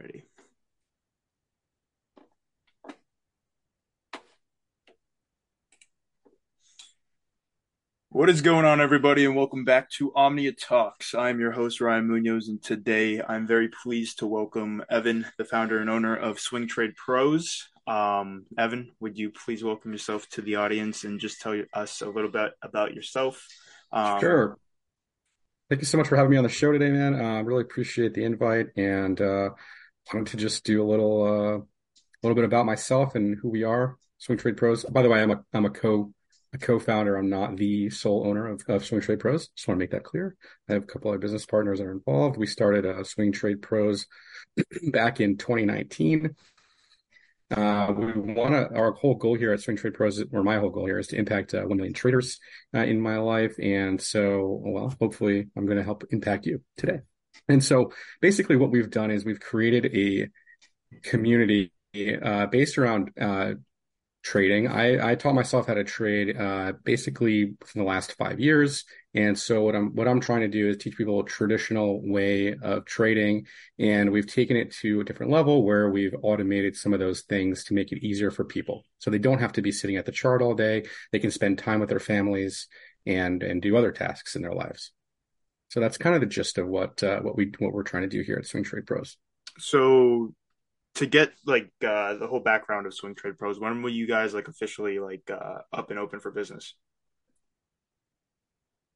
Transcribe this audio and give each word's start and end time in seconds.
Alrighty. 0.00 0.22
What 8.08 8.28
is 8.28 8.42
going 8.42 8.64
on, 8.64 8.80
everybody, 8.80 9.24
and 9.24 9.36
welcome 9.36 9.64
back 9.64 9.88
to 9.92 10.12
Omnia 10.14 10.52
Talks. 10.52 11.14
I'm 11.14 11.38
your 11.38 11.52
host, 11.52 11.80
Ryan 11.80 12.08
Munoz, 12.08 12.48
and 12.48 12.60
today 12.62 13.22
I'm 13.22 13.46
very 13.46 13.68
pleased 13.68 14.18
to 14.18 14.26
welcome 14.26 14.82
Evan, 14.90 15.26
the 15.38 15.44
founder 15.44 15.78
and 15.78 15.88
owner 15.88 16.16
of 16.16 16.40
Swing 16.40 16.66
Trade 16.66 16.96
Pros. 16.96 17.68
Um, 17.86 18.46
Evan, 18.58 18.92
would 19.00 19.16
you 19.16 19.30
please 19.30 19.62
welcome 19.62 19.92
yourself 19.92 20.28
to 20.30 20.42
the 20.42 20.56
audience 20.56 21.04
and 21.04 21.20
just 21.20 21.40
tell 21.40 21.60
us 21.72 22.00
a 22.00 22.08
little 22.08 22.30
bit 22.30 22.52
about 22.62 22.94
yourself? 22.94 23.46
Um, 23.92 24.20
sure. 24.20 24.58
Thank 25.68 25.82
you 25.82 25.86
so 25.86 25.98
much 25.98 26.08
for 26.08 26.16
having 26.16 26.32
me 26.32 26.36
on 26.36 26.42
the 26.42 26.50
show 26.50 26.72
today, 26.72 26.90
man. 26.90 27.14
I 27.14 27.38
uh, 27.38 27.42
really 27.42 27.62
appreciate 27.62 28.12
the 28.12 28.24
invite, 28.24 28.70
and 28.76 29.20
uh, 29.20 29.50
wanted 30.12 30.30
to 30.30 30.36
just 30.36 30.64
do 30.64 30.82
a 30.82 30.88
little, 30.88 31.22
uh, 31.22 31.58
a 31.58 32.22
little 32.22 32.34
bit 32.34 32.44
about 32.44 32.66
myself 32.66 33.14
and 33.14 33.36
who 33.40 33.48
we 33.48 33.64
are, 33.64 33.96
Swing 34.18 34.38
Trade 34.38 34.56
Pros. 34.56 34.84
By 34.84 35.02
the 35.02 35.08
way, 35.08 35.22
I'm 35.22 35.30
a 35.30 35.44
I'm 35.52 35.64
a 35.64 35.70
co 35.70 36.12
a 36.52 36.58
co-founder. 36.58 37.16
I'm 37.16 37.30
not 37.30 37.56
the 37.56 37.90
sole 37.90 38.26
owner 38.26 38.48
of, 38.48 38.62
of 38.68 38.84
Swing 38.84 39.00
Trade 39.00 39.20
Pros. 39.20 39.48
Just 39.48 39.68
want 39.68 39.78
to 39.78 39.82
make 39.82 39.92
that 39.92 40.04
clear. 40.04 40.36
I 40.68 40.74
have 40.74 40.82
a 40.82 40.86
couple 40.86 41.12
of 41.12 41.20
business 41.20 41.46
partners 41.46 41.78
that 41.78 41.86
are 41.86 41.92
involved. 41.92 42.36
We 42.36 42.46
started 42.46 42.84
uh, 42.84 43.04
Swing 43.04 43.32
Trade 43.32 43.62
Pros 43.62 44.06
back 44.90 45.20
in 45.20 45.36
2019. 45.36 46.34
Uh, 47.52 47.92
we 47.96 48.12
want 48.12 48.52
to, 48.52 48.76
our 48.76 48.92
whole 48.92 49.14
goal 49.14 49.34
here 49.34 49.52
at 49.52 49.60
Swing 49.60 49.76
Trade 49.76 49.94
Pros, 49.94 50.22
or 50.32 50.42
my 50.42 50.58
whole 50.58 50.70
goal 50.70 50.86
here 50.86 50.98
is 50.98 51.08
to 51.08 51.16
impact 51.16 51.54
uh, 51.54 51.62
1 51.62 51.76
million 51.76 51.94
traders 51.94 52.38
uh, 52.74 52.80
in 52.80 53.00
my 53.00 53.18
life. 53.18 53.54
And 53.60 54.00
so, 54.00 54.60
well, 54.64 54.94
hopefully 55.00 55.48
I'm 55.56 55.66
going 55.66 55.78
to 55.78 55.84
help 55.84 56.04
impact 56.10 56.46
you 56.46 56.62
today. 56.76 57.00
And 57.50 57.62
so 57.62 57.92
basically 58.20 58.56
what 58.56 58.70
we've 58.70 58.90
done 58.90 59.10
is 59.10 59.24
we've 59.24 59.40
created 59.40 59.86
a 59.94 60.28
community 61.02 61.72
uh, 62.22 62.46
based 62.46 62.78
around 62.78 63.10
uh, 63.20 63.54
trading. 64.22 64.68
I, 64.68 65.12
I 65.12 65.14
taught 65.14 65.34
myself 65.34 65.66
how 65.66 65.74
to 65.74 65.84
trade 65.84 66.36
uh, 66.36 66.74
basically 66.84 67.54
for 67.64 67.78
the 67.78 67.84
last 67.84 68.16
five 68.16 68.38
years. 68.38 68.84
And 69.14 69.36
so 69.36 69.62
what 69.62 69.74
I'm 69.74 69.94
what 69.94 70.06
I'm 70.06 70.20
trying 70.20 70.42
to 70.42 70.48
do 70.48 70.68
is 70.68 70.76
teach 70.76 70.96
people 70.96 71.20
a 71.20 71.24
traditional 71.24 72.00
way 72.08 72.54
of 72.54 72.84
trading. 72.84 73.46
And 73.78 74.10
we've 74.10 74.26
taken 74.26 74.56
it 74.56 74.72
to 74.82 75.00
a 75.00 75.04
different 75.04 75.32
level 75.32 75.64
where 75.64 75.90
we've 75.90 76.14
automated 76.22 76.76
some 76.76 76.92
of 76.92 77.00
those 77.00 77.22
things 77.22 77.64
to 77.64 77.74
make 77.74 77.92
it 77.92 78.04
easier 78.04 78.30
for 78.30 78.44
people. 78.44 78.84
So 78.98 79.10
they 79.10 79.18
don't 79.18 79.40
have 79.40 79.52
to 79.54 79.62
be 79.62 79.72
sitting 79.72 79.96
at 79.96 80.06
the 80.06 80.12
chart 80.12 80.42
all 80.42 80.54
day. 80.54 80.84
They 81.12 81.18
can 81.18 81.30
spend 81.30 81.58
time 81.58 81.80
with 81.80 81.88
their 81.88 81.98
families 81.98 82.68
and 83.06 83.42
and 83.42 83.60
do 83.62 83.76
other 83.76 83.90
tasks 83.90 84.36
in 84.36 84.42
their 84.42 84.54
lives. 84.54 84.92
So 85.70 85.78
that's 85.78 85.96
kind 85.96 86.16
of 86.16 86.20
the 86.20 86.26
gist 86.26 86.58
of 86.58 86.66
what 86.66 87.02
uh, 87.02 87.20
what 87.20 87.36
we 87.36 87.52
what 87.58 87.72
we're 87.72 87.84
trying 87.84 88.02
to 88.02 88.08
do 88.08 88.22
here 88.22 88.36
at 88.36 88.46
Swing 88.46 88.64
Trade 88.64 88.86
Pros. 88.86 89.16
So 89.58 90.34
to 90.96 91.06
get 91.06 91.32
like 91.46 91.70
uh, 91.86 92.14
the 92.14 92.26
whole 92.26 92.40
background 92.40 92.86
of 92.86 92.94
Swing 92.94 93.14
Trade 93.14 93.38
Pros, 93.38 93.60
when 93.60 93.80
were 93.80 93.88
you 93.88 94.08
guys 94.08 94.34
like 94.34 94.48
officially 94.48 94.98
like 94.98 95.30
uh, 95.30 95.58
up 95.72 95.90
and 95.90 95.98
open 95.98 96.18
for 96.18 96.32
business? 96.32 96.74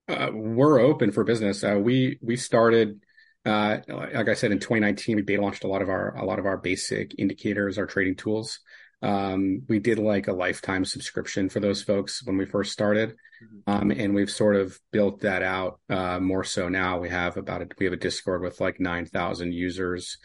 Uh, 0.08 0.30
we're 0.32 0.80
open 0.80 1.12
for 1.12 1.22
business. 1.22 1.62
Uh, 1.62 1.78
we 1.80 2.18
we 2.20 2.36
started, 2.36 3.00
uh, 3.46 3.78
like 3.88 4.28
I 4.28 4.34
said, 4.34 4.50
in 4.50 4.58
2019. 4.58 5.14
We 5.14 5.22
beta 5.22 5.40
launched 5.40 5.62
a 5.62 5.68
lot 5.68 5.80
of 5.80 5.88
our 5.88 6.16
a 6.16 6.24
lot 6.24 6.40
of 6.40 6.46
our 6.46 6.56
basic 6.56 7.14
indicators, 7.18 7.78
our 7.78 7.86
trading 7.86 8.16
tools. 8.16 8.58
Um, 9.04 9.62
we 9.68 9.78
did 9.78 9.98
like 9.98 10.28
a 10.28 10.32
lifetime 10.32 10.84
subscription 10.84 11.48
for 11.48 11.60
those 11.60 11.82
folks 11.82 12.24
when 12.24 12.36
we 12.36 12.46
first 12.46 12.72
started, 12.72 13.10
mm-hmm. 13.10 13.70
um, 13.70 13.90
and 13.90 14.14
we've 14.14 14.30
sort 14.30 14.56
of 14.56 14.78
built 14.92 15.20
that 15.20 15.42
out 15.42 15.80
uh, 15.90 16.18
more 16.18 16.44
so 16.44 16.68
now. 16.68 16.98
We 16.98 17.10
have 17.10 17.36
about 17.36 17.62
a, 17.62 17.68
we 17.78 17.84
have 17.86 17.92
a 17.92 17.98
Discord 17.98 18.42
with 18.42 18.60
like 18.60 18.80
nine 18.80 19.06
thousand 19.06 19.52
users 19.52 20.18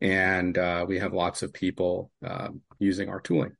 and 0.00 0.56
uh, 0.58 0.84
we 0.86 0.98
have 0.98 1.12
lots 1.12 1.42
of 1.42 1.52
people 1.52 2.10
uh, 2.24 2.48
using 2.78 3.08
our 3.08 3.20
tooling. 3.20 3.52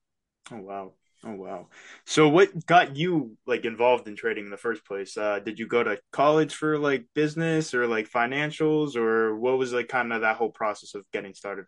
Oh 0.50 0.60
wow! 0.60 0.92
Oh 1.24 1.34
wow! 1.34 1.68
So, 2.04 2.28
what 2.28 2.66
got 2.66 2.96
you 2.96 3.36
like 3.46 3.64
involved 3.64 4.06
in 4.06 4.16
trading 4.16 4.44
in 4.44 4.50
the 4.50 4.56
first 4.56 4.84
place? 4.84 5.16
Uh, 5.16 5.38
did 5.38 5.58
you 5.58 5.66
go 5.66 5.82
to 5.82 5.98
college 6.12 6.54
for 6.54 6.78
like 6.78 7.06
business 7.14 7.74
or 7.74 7.86
like 7.86 8.10
financials, 8.10 8.96
or 8.96 9.36
what 9.36 9.58
was 9.58 9.72
like 9.72 9.88
kind 9.88 10.12
of 10.12 10.20
that 10.20 10.36
whole 10.36 10.50
process 10.50 10.94
of 10.94 11.04
getting 11.12 11.34
started? 11.34 11.66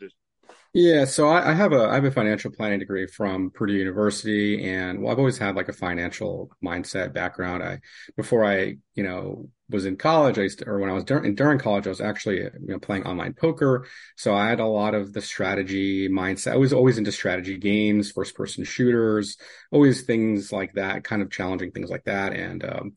Yeah, 0.74 1.06
so 1.06 1.28
I, 1.28 1.50
I, 1.50 1.54
have 1.54 1.72
a 1.72 1.88
I 1.88 1.94
have 1.94 2.04
a 2.04 2.10
financial 2.10 2.50
planning 2.50 2.78
degree 2.78 3.06
from 3.06 3.50
Purdue 3.50 3.72
University, 3.72 4.68
and 4.68 5.00
well, 5.00 5.10
I've 5.10 5.18
always 5.18 5.38
had 5.38 5.56
like 5.56 5.68
a 5.68 5.72
financial 5.72 6.50
mindset 6.62 7.14
background. 7.14 7.62
I 7.62 7.80
before 8.16 8.44
I 8.44 8.76
you 8.94 9.02
know 9.02 9.48
was 9.70 9.86
in 9.86 9.96
college, 9.96 10.38
I 10.38 10.42
used 10.42 10.58
to, 10.60 10.68
or 10.68 10.78
when 10.78 10.90
I 10.90 10.92
was 10.92 11.04
during 11.04 11.34
during 11.34 11.58
college, 11.58 11.86
I 11.86 11.90
was 11.90 12.02
actually 12.02 12.40
you 12.42 12.50
know 12.60 12.78
playing 12.78 13.04
online 13.04 13.32
poker, 13.32 13.86
so 14.16 14.34
I 14.34 14.48
had 14.50 14.60
a 14.60 14.66
lot 14.66 14.94
of 14.94 15.14
the 15.14 15.22
strategy 15.22 16.08
mindset. 16.08 16.52
I 16.52 16.56
was 16.56 16.74
always 16.74 16.98
into 16.98 17.12
strategy 17.12 17.56
games, 17.56 18.10
first 18.12 18.34
person 18.34 18.64
shooters, 18.64 19.38
always 19.72 20.02
things 20.02 20.52
like 20.52 20.74
that, 20.74 21.02
kind 21.02 21.22
of 21.22 21.30
challenging 21.30 21.72
things 21.72 21.88
like 21.90 22.04
that, 22.04 22.34
and 22.34 22.62
um, 22.64 22.92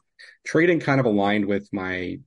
trading 0.46 0.82
kind 0.82 1.00
of 1.00 1.06
aligned 1.06 1.46
with 1.46 1.70
my 1.72 2.18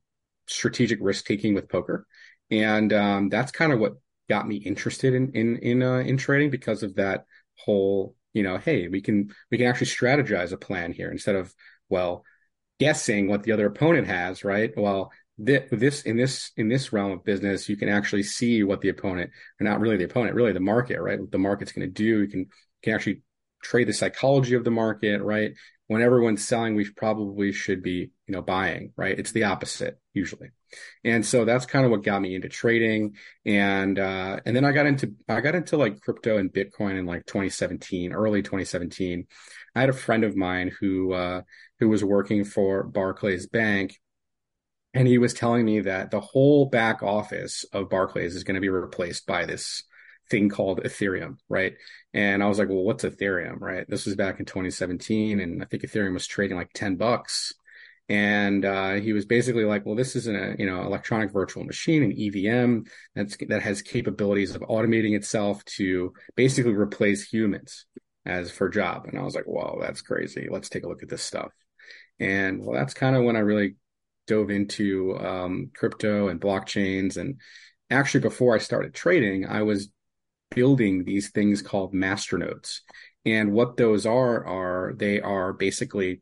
strategic 0.46 0.98
risk 1.02 1.26
taking 1.26 1.54
with 1.54 1.68
poker, 1.68 2.06
and 2.50 2.92
um, 2.94 3.28
that's 3.28 3.52
kind 3.52 3.72
of 3.72 3.78
what 3.78 3.92
got 4.28 4.48
me 4.48 4.56
interested 4.56 5.14
in 5.14 5.32
in 5.32 5.56
in 5.58 5.82
uh, 5.82 5.98
in 5.98 6.16
trading 6.16 6.50
because 6.50 6.82
of 6.82 6.94
that 6.96 7.24
whole 7.58 8.14
you 8.32 8.42
know 8.42 8.58
hey 8.58 8.88
we 8.88 9.00
can 9.00 9.30
we 9.50 9.58
can 9.58 9.66
actually 9.66 9.86
strategize 9.86 10.52
a 10.52 10.56
plan 10.56 10.92
here 10.92 11.10
instead 11.10 11.36
of 11.36 11.54
well 11.88 12.24
guessing 12.80 13.28
what 13.28 13.42
the 13.42 13.52
other 13.52 13.66
opponent 13.66 14.06
has 14.06 14.44
right? 14.44 14.72
Well 14.76 15.12
th- 15.44 15.68
this 15.70 16.02
in 16.02 16.16
this 16.16 16.50
in 16.56 16.68
this 16.68 16.92
realm 16.92 17.12
of 17.12 17.24
business 17.24 17.68
you 17.68 17.76
can 17.76 17.88
actually 17.88 18.22
see 18.22 18.62
what 18.62 18.80
the 18.80 18.88
opponent 18.88 19.30
or 19.60 19.64
not 19.64 19.80
really 19.80 19.96
the 19.96 20.04
opponent 20.04 20.34
really 20.34 20.52
the 20.52 20.60
market 20.60 21.00
right? 21.00 21.20
What 21.20 21.30
the 21.30 21.38
market's 21.38 21.72
going 21.72 21.86
to 21.86 21.92
do. 21.92 22.22
You 22.22 22.28
can 22.28 22.46
can 22.82 22.94
actually 22.94 23.22
trade 23.62 23.88
the 23.88 23.92
psychology 23.92 24.54
of 24.54 24.64
the 24.64 24.70
market 24.70 25.22
right? 25.22 25.52
When 25.86 26.02
everyone's 26.02 26.46
selling 26.46 26.74
we 26.74 26.88
probably 26.90 27.52
should 27.52 27.82
be 27.82 28.10
you 28.26 28.34
know 28.34 28.42
buying 28.42 28.92
right? 28.96 29.18
It's 29.18 29.32
the 29.32 29.44
opposite 29.44 29.98
usually 30.12 30.50
and 31.04 31.24
so 31.24 31.44
that's 31.44 31.66
kind 31.66 31.84
of 31.84 31.90
what 31.90 32.02
got 32.02 32.20
me 32.20 32.34
into 32.34 32.48
trading 32.48 33.14
and 33.44 33.98
uh 33.98 34.38
and 34.44 34.54
then 34.54 34.64
i 34.64 34.72
got 34.72 34.86
into 34.86 35.12
i 35.28 35.40
got 35.40 35.54
into 35.54 35.76
like 35.76 36.00
crypto 36.00 36.38
and 36.38 36.52
bitcoin 36.52 36.98
in 36.98 37.06
like 37.06 37.24
2017 37.26 38.12
early 38.12 38.42
2017 38.42 39.26
i 39.74 39.80
had 39.80 39.88
a 39.88 39.92
friend 39.92 40.24
of 40.24 40.36
mine 40.36 40.70
who 40.80 41.12
uh 41.12 41.42
who 41.80 41.88
was 41.88 42.04
working 42.04 42.44
for 42.44 42.82
barclays 42.82 43.46
bank 43.46 43.98
and 44.94 45.08
he 45.08 45.18
was 45.18 45.34
telling 45.34 45.64
me 45.64 45.80
that 45.80 46.10
the 46.10 46.20
whole 46.20 46.66
back 46.66 47.02
office 47.02 47.64
of 47.72 47.90
barclays 47.90 48.36
is 48.36 48.44
going 48.44 48.54
to 48.54 48.60
be 48.60 48.68
replaced 48.68 49.26
by 49.26 49.44
this 49.44 49.82
thing 50.30 50.48
called 50.48 50.80
Ethereum, 50.82 51.36
right? 51.48 51.74
And 52.14 52.42
I 52.42 52.46
was 52.46 52.58
like, 52.58 52.68
well, 52.68 52.82
what's 52.82 53.04
Ethereum, 53.04 53.60
right? 53.60 53.84
This 53.88 54.06
was 54.06 54.14
back 54.16 54.40
in 54.40 54.46
2017, 54.46 55.40
and 55.40 55.62
I 55.62 55.66
think 55.66 55.82
Ethereum 55.82 56.14
was 56.14 56.26
trading 56.26 56.56
like 56.56 56.72
10 56.72 56.96
bucks 56.96 57.52
and 58.08 58.64
uh, 58.64 58.94
he 58.94 59.12
was 59.12 59.24
basically 59.24 59.64
like, 59.64 59.86
"Well, 59.86 59.94
this 59.94 60.14
is 60.14 60.28
a 60.28 60.54
you 60.58 60.66
know 60.66 60.82
electronic 60.82 61.32
virtual 61.32 61.64
machine, 61.64 62.02
an 62.02 62.12
EVM 62.12 62.80
that's 63.14 63.36
that 63.48 63.62
has 63.62 63.82
capabilities 63.82 64.54
of 64.54 64.62
automating 64.62 65.16
itself 65.16 65.64
to 65.76 66.12
basically 66.36 66.74
replace 66.74 67.26
humans 67.26 67.86
as 68.26 68.50
for 68.50 68.68
job." 68.68 69.06
And 69.06 69.18
I 69.18 69.22
was 69.22 69.34
like, 69.34 69.46
"Wow, 69.46 69.78
that's 69.80 70.02
crazy! 70.02 70.48
Let's 70.50 70.68
take 70.68 70.84
a 70.84 70.88
look 70.88 71.02
at 71.02 71.08
this 71.08 71.22
stuff." 71.22 71.50
And 72.20 72.60
well, 72.60 72.74
that's 72.74 72.94
kind 72.94 73.16
of 73.16 73.24
when 73.24 73.36
I 73.36 73.40
really 73.40 73.76
dove 74.26 74.50
into 74.50 75.18
um, 75.18 75.70
crypto 75.74 76.28
and 76.28 76.40
blockchains. 76.40 77.16
And 77.16 77.40
actually, 77.90 78.20
before 78.20 78.54
I 78.54 78.58
started 78.58 78.94
trading, 78.94 79.46
I 79.46 79.62
was 79.62 79.88
building 80.50 81.04
these 81.04 81.30
things 81.30 81.62
called 81.62 81.94
masternodes. 81.94 82.80
And 83.24 83.52
what 83.52 83.76
those 83.76 84.04
are 84.04 84.44
are 84.46 84.92
they 84.94 85.20
are 85.20 85.54
basically 85.54 86.20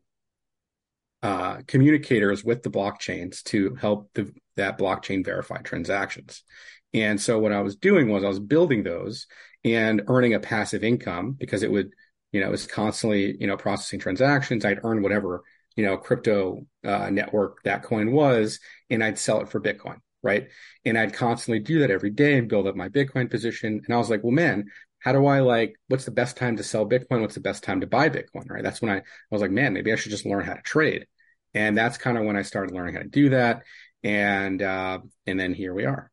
uh, 1.23 1.61
communicators 1.67 2.43
with 2.43 2.61
the 2.61 2.69
blockchains 2.69 3.41
to 3.43 3.75
help 3.75 4.09
the, 4.13 4.31
that 4.57 4.77
blockchain 4.77 5.23
verify 5.23 5.57
transactions. 5.59 6.43
And 6.93 7.19
so 7.19 7.39
what 7.39 7.53
I 7.53 7.61
was 7.61 7.77
doing 7.77 8.09
was 8.09 8.23
I 8.23 8.27
was 8.27 8.41
building 8.41 8.83
those 8.83 9.25
and 9.63 10.03
earning 10.07 10.33
a 10.33 10.39
passive 10.39 10.83
income 10.83 11.31
because 11.31 11.63
it 11.63 11.71
would, 11.71 11.93
you 12.33 12.41
know, 12.41 12.47
it 12.47 12.51
was 12.51 12.67
constantly, 12.67 13.35
you 13.39 13.47
know, 13.47 13.57
processing 13.57 13.99
transactions. 13.99 14.65
I'd 14.65 14.81
earn 14.83 15.01
whatever, 15.01 15.43
you 15.77 15.85
know, 15.85 15.97
crypto 15.97 16.67
uh, 16.83 17.09
network 17.09 17.63
that 17.63 17.83
coin 17.83 18.11
was, 18.11 18.59
and 18.89 19.03
I'd 19.03 19.17
sell 19.17 19.41
it 19.41 19.49
for 19.49 19.61
Bitcoin. 19.61 19.97
Right. 20.21 20.49
And 20.85 20.97
I'd 20.97 21.13
constantly 21.13 21.59
do 21.59 21.79
that 21.79 21.91
every 21.91 22.09
day 22.09 22.37
and 22.37 22.47
build 22.47 22.67
up 22.67 22.75
my 22.75 22.87
Bitcoin 22.89 23.29
position. 23.29 23.81
And 23.85 23.93
I 23.93 23.97
was 23.97 24.09
like, 24.09 24.23
well, 24.23 24.31
man, 24.31 24.65
how 24.99 25.11
do 25.11 25.25
I 25.25 25.41
like, 25.41 25.75
what's 25.89 26.05
the 26.05 26.11
best 26.11 26.37
time 26.37 26.55
to 26.57 26.63
sell 26.63 26.87
Bitcoin? 26.87 27.19
What's 27.19 27.35
the 27.35 27.41
best 27.41 27.63
time 27.63 27.81
to 27.81 27.87
buy 27.87 28.09
Bitcoin? 28.09 28.49
Right. 28.49 28.63
That's 28.63 28.81
when 28.81 28.91
I, 28.91 28.97
I 28.97 29.01
was 29.31 29.41
like, 29.41 29.51
man, 29.51 29.73
maybe 29.73 29.91
I 29.91 29.95
should 29.95 30.11
just 30.11 30.25
learn 30.25 30.45
how 30.45 30.53
to 30.53 30.61
trade. 30.61 31.07
And 31.53 31.77
that's 31.77 31.97
kind 31.97 32.17
of 32.17 32.25
when 32.25 32.35
I 32.37 32.41
started 32.41 32.73
learning 32.73 32.95
how 32.95 33.01
to 33.01 33.07
do 33.07 33.29
that. 33.29 33.63
And 34.03 34.61
uh, 34.61 34.99
and 35.27 35.39
then 35.39 35.53
here 35.53 35.73
we 35.73 35.85
are. 35.85 36.11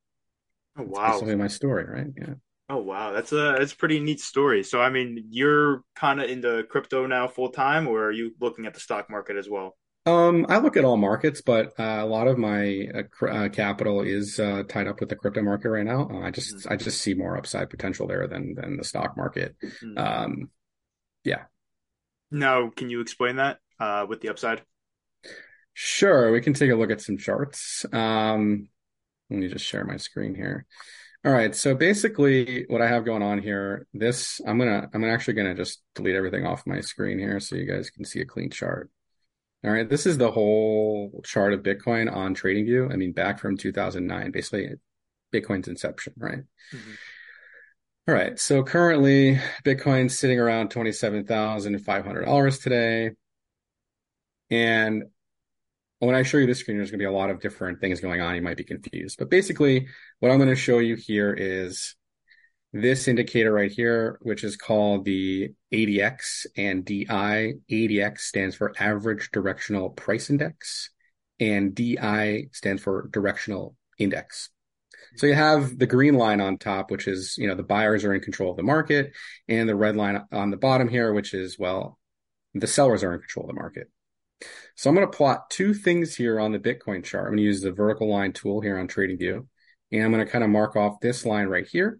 Oh 0.76 0.84
wow. 0.84 1.20
That's 1.20 1.36
my 1.36 1.48
story, 1.48 1.84
right? 1.84 2.06
Yeah. 2.16 2.34
Oh 2.68 2.78
wow, 2.78 3.10
that's 3.12 3.32
a 3.32 3.56
that's 3.58 3.72
a 3.72 3.76
pretty 3.76 3.98
neat 3.98 4.20
story. 4.20 4.62
So 4.62 4.80
I 4.80 4.90
mean, 4.90 5.26
you're 5.30 5.82
kind 5.96 6.20
of 6.20 6.30
into 6.30 6.62
crypto 6.70 7.06
now 7.06 7.26
full 7.26 7.50
time, 7.50 7.88
or 7.88 8.04
are 8.04 8.12
you 8.12 8.32
looking 8.40 8.66
at 8.66 8.74
the 8.74 8.80
stock 8.80 9.10
market 9.10 9.36
as 9.36 9.48
well? 9.48 9.76
Um, 10.06 10.46
I 10.48 10.58
look 10.58 10.76
at 10.76 10.84
all 10.84 10.96
markets, 10.96 11.42
but 11.42 11.78
uh, 11.78 11.98
a 12.00 12.06
lot 12.06 12.26
of 12.26 12.38
my 12.38 12.86
uh, 12.94 13.02
cr- 13.10 13.28
uh, 13.28 13.48
capital 13.50 14.00
is 14.02 14.38
uh, 14.40 14.62
tied 14.68 14.86
up 14.86 15.00
with 15.00 15.08
the 15.10 15.16
crypto 15.16 15.42
market 15.42 15.68
right 15.68 15.84
now. 15.84 16.08
Uh, 16.10 16.20
I 16.20 16.30
just 16.30 16.56
Mhm. 16.56 16.72
I 16.72 16.76
just 16.76 17.00
see 17.00 17.14
more 17.14 17.36
upside 17.36 17.70
potential 17.70 18.06
there 18.06 18.26
than 18.26 18.54
than 18.54 18.76
the 18.76 18.84
stock 18.84 19.16
market. 19.16 19.56
Mhm. 19.62 19.98
Um, 19.98 20.50
yeah, 21.24 21.44
Now, 22.30 22.70
can 22.70 22.90
you 22.90 23.00
explain 23.00 23.36
that 23.36 23.58
uh, 23.78 24.06
with 24.08 24.20
the 24.20 24.28
upside? 24.28 24.64
Sure. 25.74 26.32
We 26.32 26.40
can 26.40 26.54
take 26.54 26.70
a 26.70 26.76
look 26.76 26.90
at 26.90 27.00
some 27.00 27.18
charts. 27.18 27.84
Um, 27.92 28.68
let 29.28 29.40
me 29.40 29.48
just 29.48 29.64
share 29.64 29.84
my 29.84 29.96
screen 29.96 30.34
here. 30.34 30.66
All 31.24 31.32
right. 31.32 31.54
So 31.54 31.74
basically, 31.74 32.64
what 32.68 32.80
I 32.80 32.88
have 32.88 33.04
going 33.04 33.22
on 33.22 33.40
here, 33.40 33.86
this 33.92 34.40
I'm 34.46 34.58
gonna 34.58 34.88
I'm 34.92 35.04
actually 35.04 35.34
gonna 35.34 35.54
just 35.54 35.82
delete 35.94 36.16
everything 36.16 36.46
off 36.46 36.66
my 36.66 36.80
screen 36.80 37.18
here 37.18 37.40
so 37.40 37.56
you 37.56 37.66
guys 37.66 37.90
can 37.90 38.04
see 38.04 38.20
a 38.20 38.24
clean 38.24 38.50
chart. 38.50 38.90
All 39.62 39.70
right, 39.70 39.88
this 39.88 40.06
is 40.06 40.16
the 40.16 40.30
whole 40.30 41.20
chart 41.22 41.52
of 41.52 41.62
Bitcoin 41.62 42.10
on 42.10 42.34
TradingView. 42.34 42.90
I 42.90 42.96
mean, 42.96 43.12
back 43.12 43.38
from 43.38 43.58
2009, 43.58 44.30
basically 44.30 44.70
Bitcoin's 45.34 45.68
inception, 45.68 46.14
right? 46.16 46.40
Mhm. 46.72 46.96
All 48.08 48.14
right, 48.14 48.38
so 48.38 48.64
currently 48.64 49.38
Bitcoin's 49.62 50.18
sitting 50.18 50.40
around 50.40 50.70
$27,500 50.70 52.58
today. 52.58 53.10
And 54.50 55.04
when 56.00 56.14
I 56.14 56.22
show 56.22 56.38
you 56.38 56.46
this 56.46 56.60
screen, 56.60 56.78
there's 56.78 56.90
going 56.90 56.98
to 56.98 57.02
be 57.02 57.08
a 57.08 57.12
lot 57.12 57.30
of 57.30 57.40
different 57.40 57.80
things 57.80 58.00
going 58.00 58.20
on. 58.20 58.34
You 58.34 58.42
might 58.42 58.56
be 58.56 58.64
confused. 58.64 59.18
But 59.18 59.30
basically, 59.30 59.86
what 60.18 60.30
I'm 60.30 60.38
going 60.38 60.48
to 60.48 60.56
show 60.56 60.78
you 60.78 60.96
here 60.96 61.32
is 61.32 61.94
this 62.72 63.06
indicator 63.06 63.52
right 63.52 63.70
here, 63.70 64.18
which 64.22 64.42
is 64.42 64.56
called 64.56 65.04
the 65.04 65.50
ADX 65.72 66.46
and 66.56 66.84
DI. 66.84 67.54
ADX 67.70 68.18
stands 68.20 68.56
for 68.56 68.72
Average 68.78 69.30
Directional 69.30 69.90
Price 69.90 70.30
Index, 70.30 70.90
and 71.38 71.74
DI 71.74 72.48
stands 72.52 72.82
for 72.82 73.08
Directional 73.12 73.76
Index. 73.98 74.50
So 75.16 75.26
you 75.26 75.34
have 75.34 75.78
the 75.78 75.86
green 75.86 76.14
line 76.14 76.40
on 76.40 76.56
top, 76.56 76.90
which 76.90 77.08
is, 77.08 77.36
you 77.36 77.48
know, 77.48 77.54
the 77.54 77.62
buyers 77.62 78.04
are 78.04 78.14
in 78.14 78.20
control 78.20 78.52
of 78.52 78.56
the 78.56 78.62
market, 78.62 79.12
and 79.48 79.68
the 79.68 79.74
red 79.74 79.96
line 79.96 80.22
on 80.32 80.50
the 80.50 80.56
bottom 80.56 80.88
here, 80.88 81.12
which 81.12 81.34
is, 81.34 81.58
well, 81.58 81.98
the 82.54 82.66
sellers 82.66 83.02
are 83.02 83.14
in 83.14 83.20
control 83.20 83.44
of 83.44 83.54
the 83.54 83.60
market. 83.60 83.90
So 84.74 84.88
I'm 84.88 84.96
going 84.96 85.06
to 85.10 85.16
plot 85.16 85.50
two 85.50 85.74
things 85.74 86.14
here 86.14 86.40
on 86.40 86.52
the 86.52 86.58
Bitcoin 86.58 87.04
chart. 87.04 87.26
I'm 87.26 87.32
going 87.32 87.38
to 87.38 87.42
use 87.44 87.60
the 87.60 87.72
vertical 87.72 88.08
line 88.08 88.32
tool 88.32 88.60
here 88.60 88.78
on 88.78 88.88
TradingView, 88.88 89.46
and 89.92 90.04
I'm 90.04 90.12
going 90.12 90.24
to 90.24 90.30
kind 90.30 90.44
of 90.44 90.50
mark 90.50 90.76
off 90.76 91.00
this 91.00 91.26
line 91.26 91.48
right 91.48 91.66
here. 91.66 91.98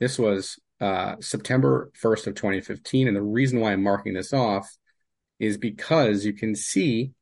This 0.00 0.18
was 0.18 0.58
uh, 0.80 1.16
September 1.20 1.90
1st 2.02 2.28
of 2.28 2.34
2015, 2.34 3.06
and 3.06 3.16
the 3.16 3.22
reason 3.22 3.60
why 3.60 3.72
I'm 3.72 3.82
marking 3.82 4.14
this 4.14 4.32
off 4.32 4.74
is 5.38 5.58
because 5.58 6.24
you 6.24 6.32
can 6.32 6.54
see 6.54 7.12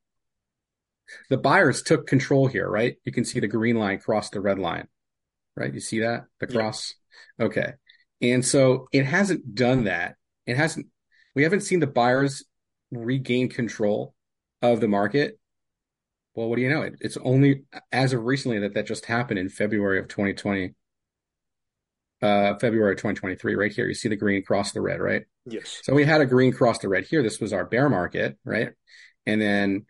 the 1.29 1.37
buyers 1.37 1.83
took 1.83 2.07
control 2.07 2.47
here, 2.47 2.69
right? 2.69 2.97
You 3.05 3.13
can 3.13 3.25
see 3.25 3.41
the 3.41 3.49
green 3.49 3.77
line 3.77 3.99
cross 3.99 4.31
the 4.31 4.41
red 4.41 4.59
line, 4.59 4.87
right? 5.57 5.73
You 5.73 5.81
see 5.81 6.01
that 6.01 6.25
the 6.39 6.47
Yeah. 6.49 6.55
cross? 6.55 6.95
Okay, 7.41 7.73
and 8.21 8.45
so 8.45 8.87
it 8.93 9.05
hasn't 9.05 9.55
done 9.55 9.85
that. 9.85 10.17
It 10.47 10.57
hasn't. 10.57 10.87
We 11.35 11.43
haven't 11.43 11.63
seen 11.63 11.81
the 11.81 11.87
buyers 11.87 12.45
regain 12.91 13.49
control 13.49 14.15
of 14.63 14.81
the 14.81 14.89
market. 14.89 15.39
Well, 16.35 16.49
what 16.49 16.57
do 16.57 16.63
you 16.63 16.71
know? 16.71 16.83
It, 16.83 16.95
it's 17.01 17.17
only 17.19 17.65
as 17.93 18.13
of 18.13 18.25
recently 18.25 18.61
that 18.61 18.75
that 18.75 18.87
just 18.87 19.07
happened 19.07 19.39
in 19.39 19.49
February 19.49 19.99
of 19.99 20.09
2020, 20.09 20.75
uh, 22.23 22.55
February 22.59 22.93
of 22.93 22.99
2023. 22.99 23.55
Right 23.55 23.73
here, 23.73 23.89
you 23.89 23.95
see 23.95 24.09
the 24.09 24.17
green 24.17 24.45
cross 24.45 24.73
the 24.73 24.81
red, 24.81 25.01
right? 25.01 25.25
Yes. 25.47 25.81
So 25.83 25.95
we 25.95 26.05
had 26.05 26.21
a 26.21 26.27
green 26.27 26.53
cross 26.53 26.79
the 26.79 26.89
red 26.89 27.05
here. 27.05 27.23
This 27.23 27.41
was 27.41 27.53
our 27.53 27.65
bear 27.65 27.89
market, 27.89 28.39
right? 28.45 28.71
And 29.27 29.41
then 29.41 29.87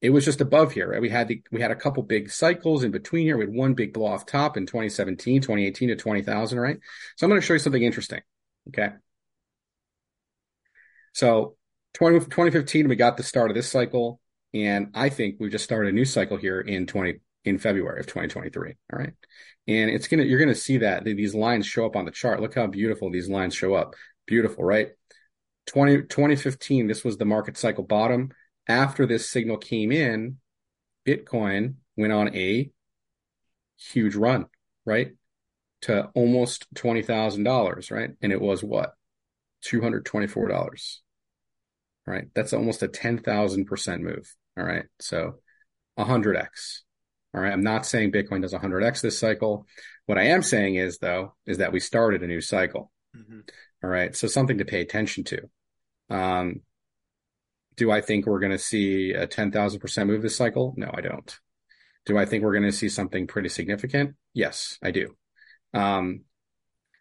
it 0.00 0.10
was 0.10 0.24
just 0.24 0.40
above 0.40 0.72
here, 0.72 0.90
right? 0.90 1.00
We 1.00 1.10
had 1.10 1.28
the 1.28 1.42
we 1.52 1.60
had 1.60 1.70
a 1.70 1.76
couple 1.76 2.02
big 2.02 2.30
cycles 2.30 2.82
in 2.82 2.90
between 2.90 3.24
here. 3.24 3.36
We 3.36 3.44
had 3.44 3.54
one 3.54 3.74
big 3.74 3.92
blow 3.92 4.06
off 4.06 4.26
top 4.26 4.56
in 4.56 4.66
2017, 4.66 5.42
2018 5.42 5.88
to 5.90 5.96
20,000, 5.96 6.58
right? 6.58 6.78
So 7.16 7.24
I'm 7.24 7.30
going 7.30 7.40
to 7.40 7.46
show 7.46 7.52
you 7.52 7.60
something 7.60 7.82
interesting. 7.82 8.20
Okay. 8.68 8.90
So 11.12 11.56
20, 11.94 12.20
2015, 12.20 12.88
we 12.88 12.96
got 12.96 13.16
the 13.16 13.22
start 13.22 13.50
of 13.50 13.54
this 13.54 13.70
cycle, 13.70 14.20
and 14.54 14.88
I 14.94 15.08
think 15.08 15.36
we 15.38 15.50
just 15.50 15.64
started 15.64 15.90
a 15.90 15.92
new 15.92 16.04
cycle 16.04 16.36
here 16.36 16.60
in 16.60 16.86
20 16.86 17.20
in 17.44 17.58
February 17.58 18.00
of 18.00 18.06
2023. 18.06 18.74
All 18.92 18.98
right. 18.98 19.12
And 19.68 19.90
it's 19.90 20.08
gonna 20.08 20.24
you're 20.24 20.38
gonna 20.40 20.54
see 20.54 20.78
that 20.78 21.04
these 21.04 21.34
lines 21.34 21.66
show 21.66 21.86
up 21.86 21.96
on 21.96 22.04
the 22.04 22.10
chart. 22.10 22.40
Look 22.40 22.54
how 22.54 22.66
beautiful 22.66 23.10
these 23.10 23.28
lines 23.28 23.54
show 23.54 23.74
up. 23.74 23.94
Beautiful, 24.26 24.64
right? 24.64 24.90
20, 25.66 26.02
2015, 26.02 26.86
this 26.88 27.04
was 27.04 27.18
the 27.18 27.24
market 27.24 27.56
cycle 27.56 27.84
bottom. 27.84 28.32
After 28.68 29.06
this 29.06 29.28
signal 29.28 29.58
came 29.58 29.92
in, 29.92 30.38
Bitcoin 31.06 31.74
went 31.96 32.12
on 32.12 32.34
a 32.34 32.70
huge 33.76 34.14
run, 34.14 34.46
right? 34.84 35.12
To 35.82 36.06
almost 36.14 36.72
$20,000, 36.74 37.90
right? 37.90 38.10
And 38.20 38.32
it 38.32 38.40
was 38.40 38.62
what? 38.62 38.94
$224. 39.64 40.98
Right? 42.06 42.26
That's 42.34 42.52
almost 42.52 42.82
a 42.82 42.88
10,000% 42.88 44.00
move. 44.00 44.34
All 44.58 44.64
right. 44.64 44.84
So 44.98 45.36
100x. 45.98 46.80
All 47.34 47.40
right. 47.40 47.52
I'm 47.52 47.62
not 47.62 47.86
saying 47.86 48.12
Bitcoin 48.12 48.42
does 48.42 48.52
100x 48.52 49.00
this 49.00 49.18
cycle. 49.18 49.66
What 50.06 50.18
I 50.18 50.24
am 50.24 50.42
saying 50.42 50.74
is, 50.74 50.98
though, 50.98 51.34
is 51.46 51.58
that 51.58 51.72
we 51.72 51.80
started 51.80 52.22
a 52.22 52.26
new 52.26 52.40
cycle. 52.40 52.90
Mhm. 53.16 53.48
All 53.82 53.90
right. 53.90 54.14
So 54.16 54.26
something 54.26 54.58
to 54.58 54.64
pay 54.64 54.80
attention 54.80 55.24
to. 55.24 55.48
Um, 56.10 56.62
do 57.76 57.90
I 57.90 58.00
think 58.00 58.26
we're 58.26 58.40
going 58.40 58.52
to 58.52 58.58
see 58.58 59.12
a 59.12 59.26
10,000% 59.26 60.06
move 60.06 60.22
this 60.22 60.36
cycle? 60.36 60.74
No, 60.76 60.90
I 60.92 61.00
don't. 61.00 61.38
Do 62.04 62.18
I 62.18 62.26
think 62.26 62.42
we're 62.42 62.52
going 62.52 62.64
to 62.64 62.72
see 62.72 62.88
something 62.88 63.26
pretty 63.26 63.48
significant? 63.48 64.16
Yes, 64.34 64.78
I 64.82 64.90
do. 64.90 65.16
Um, 65.72 66.22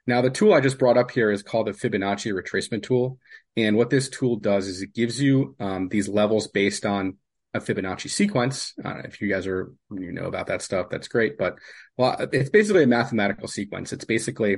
now, 0.08 0.22
the 0.22 0.32
tool 0.32 0.54
I 0.54 0.62
just 0.62 0.80
brought 0.80 0.98
up 0.98 1.12
here 1.12 1.30
is 1.30 1.44
called 1.44 1.68
the 1.68 1.74
Fibonacci 1.74 2.34
retracement 2.34 2.84
tool. 2.84 3.20
And 3.56 3.76
what 3.78 3.90
this 3.90 4.10
tool 4.10 4.38
does 4.38 4.68
is 4.68 4.82
it 4.82 4.94
gives 4.94 5.22
you 5.22 5.56
um, 5.60 5.90
these 5.90 6.10
levels 6.10 6.48
based 6.48 6.86
on 6.86 7.18
a 7.54 7.60
Fibonacci 7.60 8.10
sequence. 8.10 8.74
Uh, 8.84 9.02
if 9.06 9.22
you 9.22 9.30
guys 9.30 9.46
are, 9.46 9.72
you 9.92 10.12
know 10.12 10.26
about 10.26 10.48
that 10.48 10.62
stuff, 10.62 10.88
that's 10.90 11.08
great. 11.08 11.38
But 11.38 11.58
well, 11.98 12.16
it's 12.32 12.50
basically 12.50 12.84
a 12.84 12.88
mathematical 12.88 13.48
sequence. 13.48 13.94
It's 13.94 14.06
basically, 14.06 14.58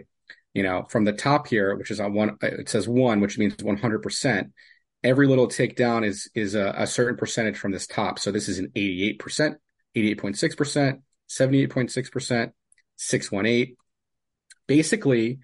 you 0.54 0.64
know, 0.64 0.86
from 0.90 1.04
the 1.04 1.14
top 1.14 1.48
here, 1.48 1.76
which 1.76 1.92
is 1.92 2.00
on 2.00 2.14
one, 2.14 2.38
it 2.42 2.70
says 2.70 2.88
one, 2.88 3.20
which 3.20 3.38
means 3.38 3.56
100%. 3.56 4.52
Every 5.04 5.28
little 5.28 5.48
tick 5.48 5.76
down 5.76 6.06
is 6.06 6.30
is 6.34 6.56
a, 6.56 6.74
a 6.78 6.88
certain 6.88 7.18
percentage 7.18 7.58
from 7.58 7.74
this 7.74 7.88
top. 7.88 8.18
So 8.20 8.32
this 8.32 8.48
is 8.48 8.60
an 8.60 8.72
88%, 8.74 9.18
88.6%, 9.98 11.02
78.6%, 11.28 12.52
618. 12.96 13.76
Basically, 14.74 15.38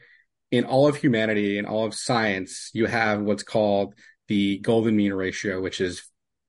in 0.49 0.63
all 0.63 0.87
of 0.87 0.95
humanity 0.95 1.59
and 1.59 1.67
all 1.67 1.85
of 1.85 1.93
science, 1.93 2.71
you 2.73 2.87
have 2.87 3.21
what's 3.21 3.43
called 3.43 3.93
the 4.27 4.57
golden 4.57 4.95
mean 4.95 5.13
ratio, 5.13 5.61
which 5.61 5.79
is 5.81 6.01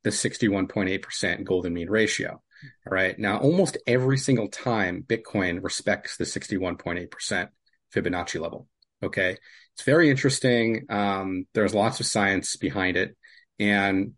the 0.03 0.09
61.8% 0.09 1.45
golden 1.45 1.75
mean 1.75 1.91
ratio. 1.91 2.31
All 2.31 2.91
right. 2.91 3.19
Now, 3.19 3.37
almost 3.37 3.77
every 3.87 4.17
single 4.17 4.49
time 4.49 5.05
Bitcoin 5.07 5.63
respects 5.63 6.17
the 6.17 6.25
61.8% 6.25 7.49
Fibonacci 7.95 8.41
level. 8.41 8.67
Okay. 9.03 9.37
It's 9.75 9.85
very 9.85 10.09
interesting. 10.09 10.87
Um, 10.89 11.47
there's 11.53 11.75
lots 11.75 12.01
of 12.01 12.07
science 12.07 12.57
behind 12.57 12.97
it. 12.97 13.15
And 13.59 14.15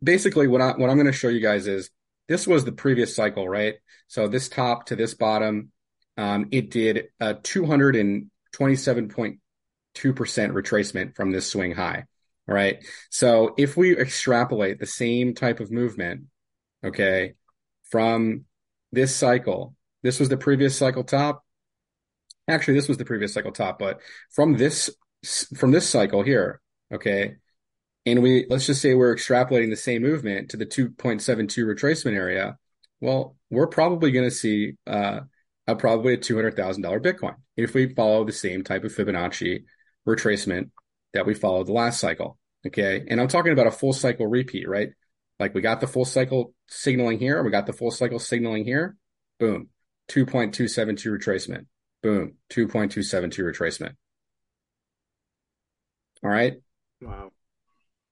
basically 0.00 0.46
what 0.46 0.60
I, 0.60 0.76
what 0.76 0.90
I'm 0.90 0.96
going 0.96 1.06
to 1.06 1.12
show 1.12 1.28
you 1.28 1.40
guys 1.40 1.66
is 1.66 1.90
this 2.28 2.46
was 2.46 2.64
the 2.64 2.72
previous 2.72 3.16
cycle, 3.16 3.48
right? 3.48 3.74
So 4.06 4.28
this 4.28 4.48
top 4.48 4.86
to 4.86 4.96
this 4.96 5.14
bottom, 5.14 5.72
um, 6.16 6.48
it 6.50 6.70
did 6.70 7.08
a 7.20 7.34
227.2% 7.34 8.28
retracement 9.96 11.16
from 11.16 11.30
this 11.30 11.46
swing 11.46 11.72
high. 11.72 12.04
All 12.48 12.54
right. 12.54 12.84
So 13.10 13.54
if 13.58 13.76
we 13.76 13.96
extrapolate 13.96 14.78
the 14.78 14.86
same 14.86 15.34
type 15.34 15.60
of 15.60 15.70
movement, 15.70 16.24
okay, 16.84 17.34
from 17.90 18.44
this 18.92 19.14
cycle, 19.14 19.74
this 20.02 20.20
was 20.20 20.28
the 20.28 20.36
previous 20.36 20.76
cycle 20.76 21.04
top. 21.04 21.44
Actually, 22.48 22.74
this 22.74 22.88
was 22.88 22.98
the 22.98 23.04
previous 23.04 23.34
cycle 23.34 23.50
top, 23.50 23.78
but 23.78 24.00
from 24.30 24.56
this 24.56 24.90
from 25.56 25.72
this 25.72 25.88
cycle 25.88 26.22
here, 26.22 26.60
okay, 26.92 27.36
and 28.04 28.22
we 28.22 28.46
let's 28.48 28.66
just 28.66 28.80
say 28.80 28.94
we're 28.94 29.14
extrapolating 29.14 29.70
the 29.70 29.76
same 29.76 30.02
movement 30.02 30.50
to 30.50 30.56
the 30.56 30.66
2.72 30.66 31.64
retracement 31.64 32.14
area. 32.14 32.56
Well, 33.00 33.36
we're 33.50 33.66
probably 33.66 34.12
going 34.12 34.28
to 34.28 34.34
see 34.34 34.74
uh, 34.86 35.20
a 35.66 35.76
probably 35.76 36.14
a 36.14 36.16
two 36.16 36.36
hundred 36.36 36.56
thousand 36.56 36.82
dollar 36.82 37.00
Bitcoin 37.00 37.36
if 37.56 37.74
we 37.74 37.94
follow 37.94 38.24
the 38.24 38.32
same 38.32 38.64
type 38.64 38.84
of 38.84 38.94
Fibonacci 38.94 39.64
retracement 40.06 40.70
that 41.12 41.26
we 41.26 41.34
followed 41.34 41.66
the 41.66 41.72
last 41.72 42.00
cycle. 42.00 42.38
Okay, 42.66 43.04
and 43.08 43.20
I'm 43.20 43.28
talking 43.28 43.52
about 43.52 43.66
a 43.66 43.72
full 43.72 43.92
cycle 43.92 44.26
repeat, 44.26 44.68
right? 44.68 44.90
Like 45.38 45.54
we 45.54 45.60
got 45.60 45.80
the 45.80 45.86
full 45.86 46.04
cycle 46.04 46.54
signaling 46.68 47.18
here, 47.18 47.42
we 47.42 47.50
got 47.50 47.66
the 47.66 47.72
full 47.72 47.90
cycle 47.90 48.18
signaling 48.18 48.64
here. 48.64 48.96
Boom, 49.38 49.68
2.272 50.08 51.06
retracement. 51.06 51.66
Boom, 52.02 52.34
2.272 52.50 53.38
retracement. 53.40 53.94
All 56.22 56.30
right. 56.30 56.54
Wow. 57.00 57.30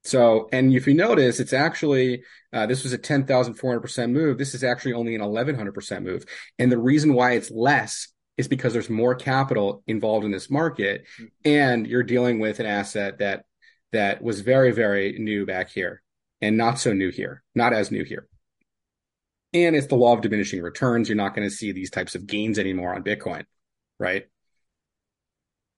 So, 0.05 0.49
and 0.53 0.73
if 0.73 0.87
you 0.87 0.95
notice, 0.95 1.41
it's 1.41 1.55
actually, 1.55 2.23
uh, 2.53 2.67
this 2.67 2.83
was 2.85 2.93
a 2.93 2.99
10,400% 2.99 4.11
move. 4.11 4.37
This 4.37 4.55
is 4.55 4.63
actually 4.63 4.93
only 4.93 5.15
an 5.15 5.23
1,100% 5.23 6.03
move. 6.03 6.25
And 6.59 6.71
the 6.71 6.79
reason 6.79 7.15
why 7.15 7.33
it's 7.33 7.51
less 7.51 8.09
is 8.37 8.47
because 8.47 8.73
there's 8.73 8.91
more 8.91 9.15
capital 9.15 9.83
involved 9.87 10.25
in 10.25 10.31
this 10.31 10.51
market 10.51 11.05
and 11.45 11.87
you're 11.87 12.03
dealing 12.03 12.39
with 12.39 12.61
an 12.61 12.67
asset 12.67 13.19
that, 13.19 13.45
that 13.93 14.23
was 14.23 14.41
very, 14.41 14.73
very 14.73 15.19
new 15.19 15.47
back 15.47 15.71
here 15.71 16.03
and 16.41 16.59
not 16.59 16.79
so 16.79 16.93
new 16.93 17.11
here, 17.11 17.43
not 17.55 17.73
as 17.73 17.91
new 17.91 18.05
here. 18.05 18.29
And 19.55 19.77
it's 19.77 19.87
the 19.87 19.95
law 19.95 20.13
of 20.15 20.21
diminishing 20.21 20.61
returns. 20.61 21.09
You're 21.09 21.17
not 21.17 21.35
going 21.35 21.49
to 21.49 21.55
see 21.55 21.73
these 21.73 21.91
types 21.91 22.15
of 22.15 22.27
gains 22.27 22.59
anymore 22.59 22.95
on 22.95 23.05
Bitcoin, 23.05 23.45
right? 23.99 24.25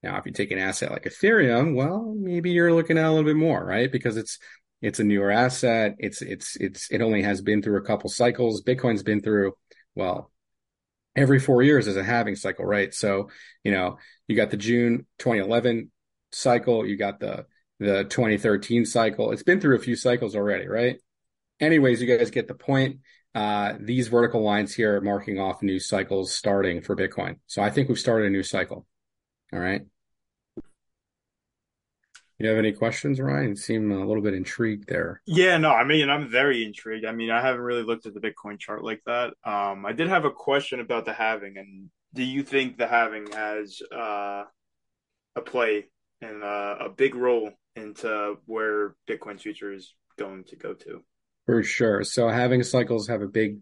Now, 0.03 0.19
if 0.19 0.27
you 0.27 0.33
take 0.33 0.51
an 0.51 0.59
asset 0.59 0.91
like 0.91 1.05
Ethereum, 1.05 1.75
well, 1.75 2.15
maybe 2.17 2.51
you're 2.51 2.73
looking 2.73 2.99
at 2.99 3.07
a 3.07 3.11
little 3.11 3.25
bit 3.25 3.37
more, 3.37 3.65
right? 3.65 3.91
Because 3.91 4.17
it's 4.17 4.39
it's 4.83 5.01
a 5.01 5.05
newer 5.05 5.31
asset. 5.31 5.97
It's 5.99 6.23
it's 6.23 6.57
it's 6.57 6.91
it 6.91 7.01
only 7.01 7.23
has 7.23 7.41
been 7.41 7.63
through 7.63 7.79
a 7.79 7.85
couple 7.85 8.11
cycles. 8.11 8.63
Bitcoin's 8.63 9.03
been 9.03 9.23
through 9.23 9.55
well 9.95 10.31
every 11.17 11.41
four 11.41 11.63
years 11.63 11.87
is 11.87 11.97
a 11.97 12.05
halving 12.05 12.37
cycle, 12.37 12.65
right? 12.65 12.93
So 12.95 13.31
you 13.65 13.73
know 13.73 13.99
you 14.29 14.37
got 14.37 14.51
the 14.51 14.57
June 14.57 15.07
2011 15.19 15.91
cycle, 16.33 16.87
you 16.87 16.97
got 16.97 17.21
the 17.21 17.47
the 17.79 18.05
2013 18.05 18.85
cycle. 18.85 19.33
It's 19.33 19.43
been 19.43 19.61
through 19.61 19.77
a 19.77 19.81
few 19.81 19.97
cycles 19.97 20.37
already, 20.37 20.67
right? 20.67 20.99
Anyways, 21.61 22.01
you 22.01 22.17
guys 22.17 22.31
get 22.31 22.49
the 22.49 22.55
point. 22.55 23.01
Uh, 23.35 23.75
these 23.79 24.09
vertical 24.09 24.43
lines 24.43 24.75
here 24.75 24.97
are 24.97 25.01
marking 25.03 25.39
off 25.39 25.63
new 25.63 25.79
cycles 25.79 26.35
starting 26.35 26.81
for 26.81 26.97
Bitcoin. 26.97 27.37
So 27.47 27.63
I 27.63 27.71
think 27.71 27.89
we've 27.89 27.99
started 27.99 28.27
a 28.29 28.31
new 28.31 28.43
cycle. 28.43 28.87
All 29.53 29.59
right. 29.61 29.83
You 32.39 32.49
have 32.49 32.59
any 32.59 32.73
questions, 32.73 33.19
Ryan? 33.19 33.51
You 33.51 33.57
seem 33.57 33.91
a 33.91 34.05
little 34.05 34.23
bit 34.23 34.35
intrigued 34.35 34.89
there. 34.89 35.23
Yeah, 35.27 35.57
no, 35.57 35.71
I 35.71 35.85
mean, 35.85 36.11
I'm 36.11 36.29
very 36.29 36.65
intrigued. 36.65 37.07
I 37.07 37.13
mean, 37.13 37.31
I 37.31 37.41
haven't 37.41 37.63
really 37.63 37.83
looked 37.83 38.05
at 38.05 38.13
the 38.13 38.21
Bitcoin 38.21 38.59
chart 38.59 38.85
like 38.85 39.01
that. 39.07 39.33
Um, 39.43 39.87
I 39.87 39.93
did 39.93 40.09
have 40.09 40.27
a 40.27 40.31
question 40.31 40.81
about 40.81 41.07
the 41.07 41.15
halving, 41.15 41.57
and 41.57 41.89
do 42.13 42.23
you 42.23 42.43
think 42.43 42.77
the 42.77 42.87
halving 42.87 43.33
has 43.33 43.81
uh, 43.91 44.45
a 45.35 45.41
play 45.41 45.87
and 46.21 46.43
uh, 46.43 46.77
a 46.81 46.89
big 46.91 47.15
role 47.15 47.53
into 47.75 48.37
where 48.45 48.97
Bitcoin's 49.09 49.43
future 49.43 49.73
is 49.73 49.95
going 50.19 50.45
to 50.45 50.57
go 50.57 50.75
to? 50.75 51.03
For 51.47 51.63
sure. 51.63 52.05
So 52.05 52.29
halving 52.29 52.63
cycles 52.65 53.09
have 53.09 53.23
a 53.23 53.29
big 53.29 53.61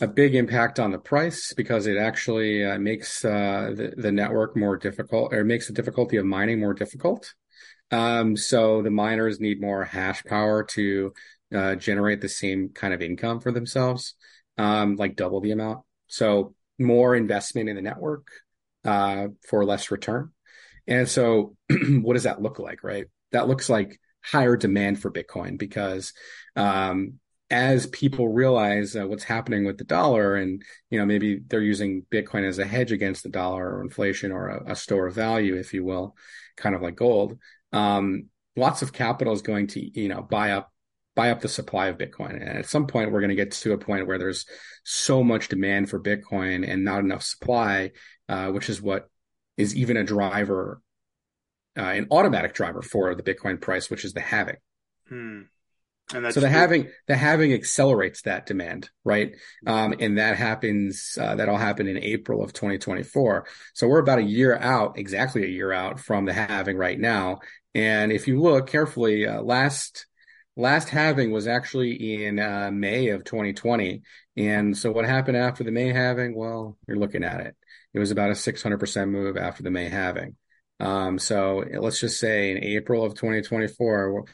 a 0.00 0.08
big 0.08 0.34
impact 0.34 0.80
on 0.80 0.90
the 0.90 0.98
price 0.98 1.52
because 1.52 1.86
it 1.86 1.96
actually 1.96 2.64
uh, 2.64 2.78
makes 2.78 3.24
uh, 3.24 3.72
the, 3.74 3.94
the 3.96 4.12
network 4.12 4.56
more 4.56 4.76
difficult 4.76 5.32
or 5.32 5.44
makes 5.44 5.68
the 5.68 5.72
difficulty 5.72 6.16
of 6.16 6.26
mining 6.26 6.60
more 6.60 6.74
difficult. 6.74 7.32
Um, 7.90 8.36
so 8.36 8.82
the 8.82 8.90
miners 8.90 9.40
need 9.40 9.60
more 9.60 9.84
hash 9.84 10.24
power 10.24 10.64
to 10.64 11.12
uh, 11.54 11.74
generate 11.76 12.20
the 12.20 12.28
same 12.28 12.70
kind 12.70 12.92
of 12.92 13.02
income 13.02 13.40
for 13.40 13.52
themselves, 13.52 14.14
um, 14.58 14.96
like 14.96 15.16
double 15.16 15.40
the 15.40 15.52
amount. 15.52 15.84
So 16.08 16.54
more 16.78 17.14
investment 17.14 17.68
in 17.68 17.76
the 17.76 17.82
network 17.82 18.26
uh, 18.84 19.28
for 19.48 19.64
less 19.64 19.90
return. 19.90 20.32
And 20.86 21.08
so 21.08 21.56
what 21.70 22.14
does 22.14 22.24
that 22.24 22.42
look 22.42 22.58
like, 22.58 22.82
right? 22.82 23.06
That 23.30 23.48
looks 23.48 23.68
like 23.70 24.00
higher 24.22 24.56
demand 24.56 25.00
for 25.00 25.10
Bitcoin 25.10 25.58
because 25.58 26.12
um, 26.56 27.20
as 27.54 27.86
people 27.86 28.26
realize 28.26 28.96
uh, 28.96 29.06
what's 29.06 29.22
happening 29.22 29.64
with 29.64 29.78
the 29.78 29.84
dollar 29.84 30.34
and 30.34 30.60
you 30.90 30.98
know 30.98 31.06
maybe 31.06 31.40
they're 31.46 31.62
using 31.62 32.04
bitcoin 32.10 32.44
as 32.44 32.58
a 32.58 32.66
hedge 32.66 32.90
against 32.90 33.22
the 33.22 33.28
dollar 33.28 33.76
or 33.76 33.80
inflation 33.80 34.32
or 34.32 34.48
a, 34.48 34.72
a 34.72 34.76
store 34.76 35.06
of 35.06 35.14
value 35.14 35.54
if 35.54 35.72
you 35.72 35.84
will 35.84 36.16
kind 36.56 36.74
of 36.74 36.82
like 36.82 36.96
gold 36.96 37.38
um, 37.72 38.26
lots 38.56 38.82
of 38.82 38.92
capital 38.92 39.32
is 39.32 39.40
going 39.40 39.68
to 39.68 40.00
you 40.00 40.08
know 40.08 40.20
buy 40.20 40.50
up 40.50 40.72
buy 41.14 41.30
up 41.30 41.42
the 41.42 41.48
supply 41.48 41.86
of 41.86 41.96
bitcoin 41.96 42.32
and 42.32 42.58
at 42.58 42.66
some 42.66 42.88
point 42.88 43.12
we're 43.12 43.20
going 43.20 43.28
to 43.28 43.36
get 43.36 43.52
to 43.52 43.72
a 43.72 43.78
point 43.78 44.08
where 44.08 44.18
there's 44.18 44.46
so 44.82 45.22
much 45.22 45.46
demand 45.46 45.88
for 45.88 46.00
bitcoin 46.00 46.68
and 46.68 46.84
not 46.84 47.04
enough 47.04 47.22
supply 47.22 47.92
uh, 48.28 48.48
which 48.48 48.68
is 48.68 48.82
what 48.82 49.08
is 49.56 49.76
even 49.76 49.96
a 49.96 50.02
driver 50.02 50.82
uh, 51.78 51.82
an 51.82 52.08
automatic 52.10 52.52
driver 52.52 52.82
for 52.82 53.14
the 53.14 53.22
bitcoin 53.22 53.60
price 53.60 53.88
which 53.88 54.04
is 54.04 54.12
the 54.12 54.20
halving 54.20 54.56
hmm. 55.08 55.42
And 56.12 56.32
so 56.34 56.40
the 56.40 56.50
halving 56.50 56.90
the 57.06 57.16
halving 57.16 57.54
accelerates 57.54 58.22
that 58.22 58.44
demand, 58.44 58.90
right? 59.04 59.34
Um, 59.66 59.94
and 59.98 60.18
that 60.18 60.36
happens 60.36 61.16
uh, 61.20 61.34
that'll 61.36 61.56
happen 61.56 61.88
in 61.88 61.96
April 61.98 62.42
of 62.42 62.52
2024. 62.52 63.46
So 63.72 63.88
we're 63.88 64.00
about 64.00 64.18
a 64.18 64.24
year 64.24 64.54
out, 64.56 64.98
exactly 64.98 65.44
a 65.44 65.48
year 65.48 65.72
out 65.72 65.98
from 65.98 66.26
the 66.26 66.34
halving 66.34 66.76
right 66.76 66.98
now. 66.98 67.38
And 67.74 68.12
if 68.12 68.28
you 68.28 68.40
look 68.40 68.66
carefully, 68.66 69.26
uh, 69.26 69.40
last 69.40 70.06
last 70.56 70.88
halving 70.90 71.30
was 71.30 71.48
actually 71.48 72.24
in 72.24 72.38
uh, 72.38 72.70
May 72.70 73.08
of 73.08 73.24
2020. 73.24 74.02
And 74.36 74.76
so 74.76 74.92
what 74.92 75.06
happened 75.06 75.36
after 75.36 75.64
the 75.64 75.72
May 75.72 75.92
halving? 75.92 76.34
Well, 76.34 76.76
you're 76.86 76.98
looking 76.98 77.24
at 77.24 77.40
it. 77.40 77.56
It 77.94 77.98
was 77.98 78.10
about 78.10 78.30
a 78.30 78.34
600% 78.34 79.08
move 79.08 79.36
after 79.36 79.62
the 79.62 79.70
May 79.70 79.88
halving. 79.88 80.36
Um, 80.80 81.18
so 81.18 81.64
let's 81.78 82.00
just 82.00 82.18
say 82.18 82.50
in 82.50 82.62
April 82.62 83.04
of 83.04 83.14
2024, 83.14 84.24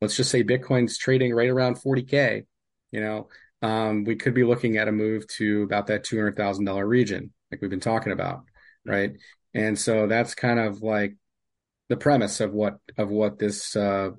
let's 0.00 0.16
just 0.16 0.30
say 0.30 0.42
Bitcoin's 0.42 0.98
trading 0.98 1.34
right 1.34 1.48
around 1.48 1.76
40K, 1.76 2.46
you 2.90 3.00
know, 3.00 3.28
um, 3.62 4.04
we 4.04 4.16
could 4.16 4.34
be 4.34 4.44
looking 4.44 4.76
at 4.78 4.88
a 4.88 4.92
move 4.92 5.26
to 5.36 5.62
about 5.62 5.88
that 5.88 6.04
$200,000 6.04 6.86
region, 6.86 7.32
like 7.50 7.60
we've 7.60 7.70
been 7.70 7.80
talking 7.80 8.12
about. 8.12 8.44
Right. 8.84 9.12
And 9.52 9.78
so 9.78 10.06
that's 10.06 10.34
kind 10.34 10.58
of 10.58 10.82
like 10.82 11.16
the 11.88 11.96
premise 11.96 12.40
of 12.40 12.52
what, 12.52 12.78
of 12.96 13.10
what 13.10 13.38
this, 13.38 13.76
uh, 13.76 14.10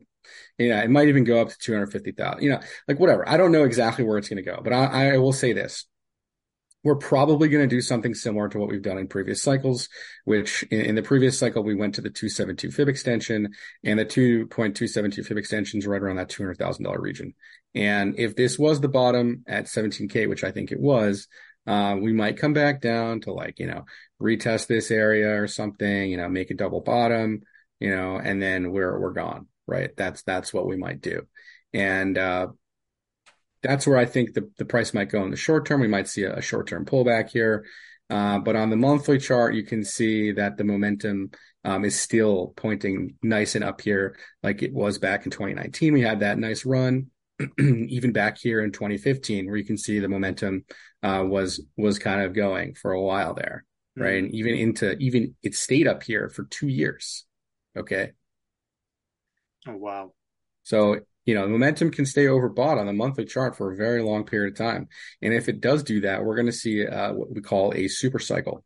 yeah, 0.57 0.83
it 0.83 0.89
might 0.89 1.07
even 1.07 1.23
go 1.23 1.41
up 1.41 1.49
to 1.49 1.57
250,000, 1.57 2.43
you 2.43 2.51
know, 2.51 2.59
like 2.87 2.99
whatever. 2.99 3.27
I 3.27 3.37
don't 3.37 3.51
know 3.51 3.63
exactly 3.63 4.05
where 4.05 4.19
it's 4.19 4.29
going 4.29 4.43
to 4.43 4.49
go, 4.49 4.61
but 4.63 4.73
I, 4.73 5.13
I 5.13 5.17
will 5.17 5.33
say 5.33 5.53
this 5.53 5.87
we're 6.83 6.95
probably 6.95 7.47
going 7.47 7.67
to 7.67 7.75
do 7.75 7.81
something 7.81 8.13
similar 8.13 8.49
to 8.49 8.57
what 8.57 8.69
we've 8.69 8.81
done 8.81 8.97
in 8.97 9.07
previous 9.07 9.41
cycles, 9.43 9.87
which 10.25 10.63
in, 10.63 10.81
in, 10.81 10.95
the 10.95 11.03
previous 11.03 11.37
cycle, 11.37 11.63
we 11.63 11.75
went 11.75 11.95
to 11.95 12.01
the 12.01 12.09
272 12.09 12.71
fib 12.71 12.89
extension 12.89 13.53
and 13.83 13.99
the 13.99 14.05
2.272 14.05 15.25
fib 15.25 15.37
extensions 15.37 15.85
right 15.85 16.01
around 16.01 16.15
that 16.15 16.29
$200,000 16.29 16.97
region. 16.99 17.33
And 17.75 18.17
if 18.17 18.35
this 18.35 18.57
was 18.57 18.81
the 18.81 18.89
bottom 18.89 19.43
at 19.47 19.65
17K, 19.65 20.27
which 20.27 20.43
I 20.43 20.51
think 20.51 20.71
it 20.71 20.79
was, 20.79 21.27
uh, 21.67 21.95
we 22.01 22.13
might 22.13 22.39
come 22.39 22.53
back 22.53 22.81
down 22.81 23.21
to 23.21 23.33
like, 23.33 23.59
you 23.59 23.67
know, 23.67 23.85
retest 24.19 24.65
this 24.65 24.89
area 24.89 25.39
or 25.39 25.47
something, 25.47 26.09
you 26.09 26.17
know, 26.17 26.29
make 26.29 26.49
a 26.49 26.55
double 26.55 26.81
bottom, 26.81 27.41
you 27.79 27.95
know, 27.95 28.17
and 28.17 28.41
then 28.41 28.71
we're, 28.71 28.99
we're 28.99 29.13
gone, 29.13 29.47
right? 29.67 29.91
That's, 29.95 30.23
that's 30.23 30.51
what 30.51 30.67
we 30.67 30.77
might 30.77 31.01
do. 31.01 31.27
And, 31.73 32.17
uh, 32.17 32.47
that's 33.63 33.85
where 33.85 33.97
I 33.97 34.05
think 34.05 34.33
the, 34.33 34.49
the 34.57 34.65
price 34.65 34.93
might 34.93 35.09
go 35.09 35.23
in 35.23 35.31
the 35.31 35.37
short 35.37 35.65
term. 35.65 35.81
We 35.81 35.87
might 35.87 36.07
see 36.07 36.23
a, 36.23 36.37
a 36.37 36.41
short 36.41 36.67
term 36.67 36.85
pullback 36.85 37.29
here. 37.29 37.65
Uh, 38.09 38.39
but 38.39 38.57
on 38.57 38.69
the 38.69 38.75
monthly 38.75 39.17
chart, 39.17 39.55
you 39.55 39.63
can 39.63 39.85
see 39.85 40.33
that 40.33 40.57
the 40.57 40.65
momentum 40.65 41.31
um, 41.63 41.85
is 41.85 41.99
still 41.99 42.53
pointing 42.57 43.15
nice 43.23 43.55
and 43.55 43.63
up 43.63 43.79
here, 43.79 44.17
like 44.43 44.61
it 44.63 44.73
was 44.73 44.97
back 44.97 45.25
in 45.25 45.31
2019. 45.31 45.93
We 45.93 46.01
had 46.01 46.19
that 46.19 46.37
nice 46.37 46.65
run, 46.65 47.07
even 47.59 48.11
back 48.11 48.37
here 48.37 48.61
in 48.61 48.71
2015, 48.71 49.45
where 49.45 49.55
you 49.55 49.63
can 49.63 49.77
see 49.77 49.99
the 49.99 50.09
momentum 50.09 50.65
uh, 51.03 51.23
was 51.25 51.63
was 51.77 51.99
kind 51.99 52.21
of 52.21 52.33
going 52.33 52.73
for 52.73 52.91
a 52.91 53.01
while 53.01 53.33
there, 53.33 53.63
right? 53.95 54.15
Mm-hmm. 54.15 54.25
And 54.25 54.35
even 54.35 54.55
into 54.55 54.97
even 54.97 55.35
it 55.41 55.55
stayed 55.55 55.87
up 55.87 56.03
here 56.03 56.29
for 56.29 56.43
two 56.43 56.67
years. 56.67 57.25
Okay. 57.77 58.11
Oh 59.67 59.77
wow. 59.77 60.13
So 60.63 60.99
you 61.25 61.35
know, 61.35 61.47
momentum 61.47 61.91
can 61.91 62.05
stay 62.05 62.25
overbought 62.25 62.79
on 62.79 62.87
the 62.87 62.93
monthly 62.93 63.25
chart 63.25 63.55
for 63.55 63.71
a 63.71 63.75
very 63.75 64.01
long 64.01 64.25
period 64.25 64.53
of 64.53 64.57
time. 64.57 64.87
And 65.21 65.33
if 65.33 65.49
it 65.49 65.61
does 65.61 65.83
do 65.83 66.01
that, 66.01 66.23
we're 66.23 66.35
going 66.35 66.47
to 66.47 66.51
see 66.51 66.85
uh, 66.85 67.13
what 67.13 67.31
we 67.31 67.41
call 67.41 67.73
a 67.75 67.87
super 67.87 68.19
cycle. 68.19 68.63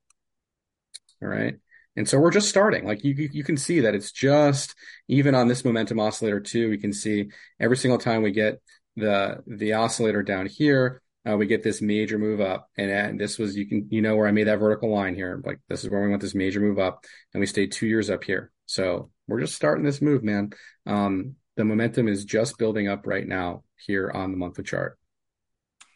All 1.22 1.28
right. 1.28 1.56
And 1.98 2.08
so 2.08 2.20
we're 2.20 2.32
just 2.32 2.50
starting. 2.50 2.86
Like 2.86 3.04
you, 3.04 3.14
you 3.32 3.44
can 3.44 3.58
see 3.58 3.82
that 3.82 3.96
it's 3.96 4.12
just 4.12 4.76
even 5.08 5.34
on 5.34 5.48
this 5.48 5.64
momentum 5.64 6.00
oscillator 6.00 6.40
too. 6.40 6.70
We 6.70 6.78
can 6.78 6.94
see 6.94 7.30
every 7.60 7.78
single 7.78 7.98
time 7.98 8.22
we 8.22 8.32
get 8.32 8.62
the 8.96 9.44
the 9.48 9.74
oscillator 9.74 10.24
down 10.24 10.46
here, 10.46 11.02
uh, 11.30 11.38
we 11.38 11.48
get 11.48 11.64
this 11.64 11.82
major 11.82 12.18
move 12.18 12.42
up. 12.42 12.70
And, 12.78 12.92
and 12.92 13.20
this 13.20 13.38
was 13.38 13.56
you 13.56 13.66
can 13.66 13.88
you 13.90 14.02
know 14.02 14.16
where 14.16 14.28
I 14.28 14.32
made 14.32 14.48
that 14.48 14.60
vertical 14.60 14.94
line 14.94 15.16
here. 15.16 15.42
Like 15.46 15.60
this 15.70 15.84
is 15.84 15.90
where 15.90 16.02
we 16.02 16.10
want 16.10 16.22
this 16.22 16.36
major 16.36 16.60
move 16.60 16.80
up, 16.80 17.06
and 17.34 17.40
we 17.40 17.48
stayed 17.48 17.72
two 17.72 17.88
years 17.88 18.10
up 18.10 18.24
here. 18.24 18.52
So 18.66 19.10
we're 19.28 19.42
just 19.42 19.56
starting 19.56 19.86
this 19.86 20.02
move, 20.02 20.24
man. 20.24 20.52
Um, 20.86 21.36
the 21.56 21.66
momentum 21.66 22.08
is 22.08 22.26
just 22.26 22.58
building 22.58 22.88
up 22.88 23.08
right 23.08 23.28
now 23.28 23.64
here 23.78 24.12
on 24.12 24.32
the 24.32 24.38
monthly 24.38 24.64
chart. 24.64 24.98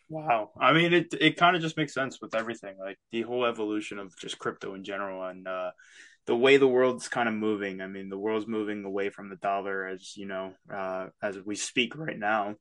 Wow. 0.10 0.50
I 0.60 0.74
mean, 0.74 0.94
it 0.94 1.14
it 1.20 1.38
kind 1.38 1.56
of 1.56 1.62
just 1.62 1.78
makes 1.78 1.94
sense 1.94 2.20
with 2.20 2.34
everything, 2.34 2.78
like 2.80 2.98
the 3.12 3.22
whole 3.22 3.46
evolution 3.46 4.00
of 4.00 4.18
just 4.18 4.40
crypto 4.40 4.74
in 4.74 4.84
general 4.84 5.24
and 5.24 5.48
uh, 5.48 5.72
the 6.26 6.36
way 6.36 6.58
the 6.58 6.68
world's 6.68 7.08
kind 7.08 7.30
of 7.30 7.36
moving. 7.36 7.80
I 7.80 7.88
mean, 7.88 8.10
the 8.10 8.18
world's 8.18 8.48
moving 8.48 8.84
away 8.86 9.10
from 9.10 9.30
the 9.30 9.36
dollar 9.36 9.88
as 9.88 10.18
you 10.18 10.26
know, 10.26 10.54
uh, 10.74 11.08
as 11.22 11.38
we 11.46 11.56
speak 11.56 11.96
right 11.96 12.18
now, 12.18 12.56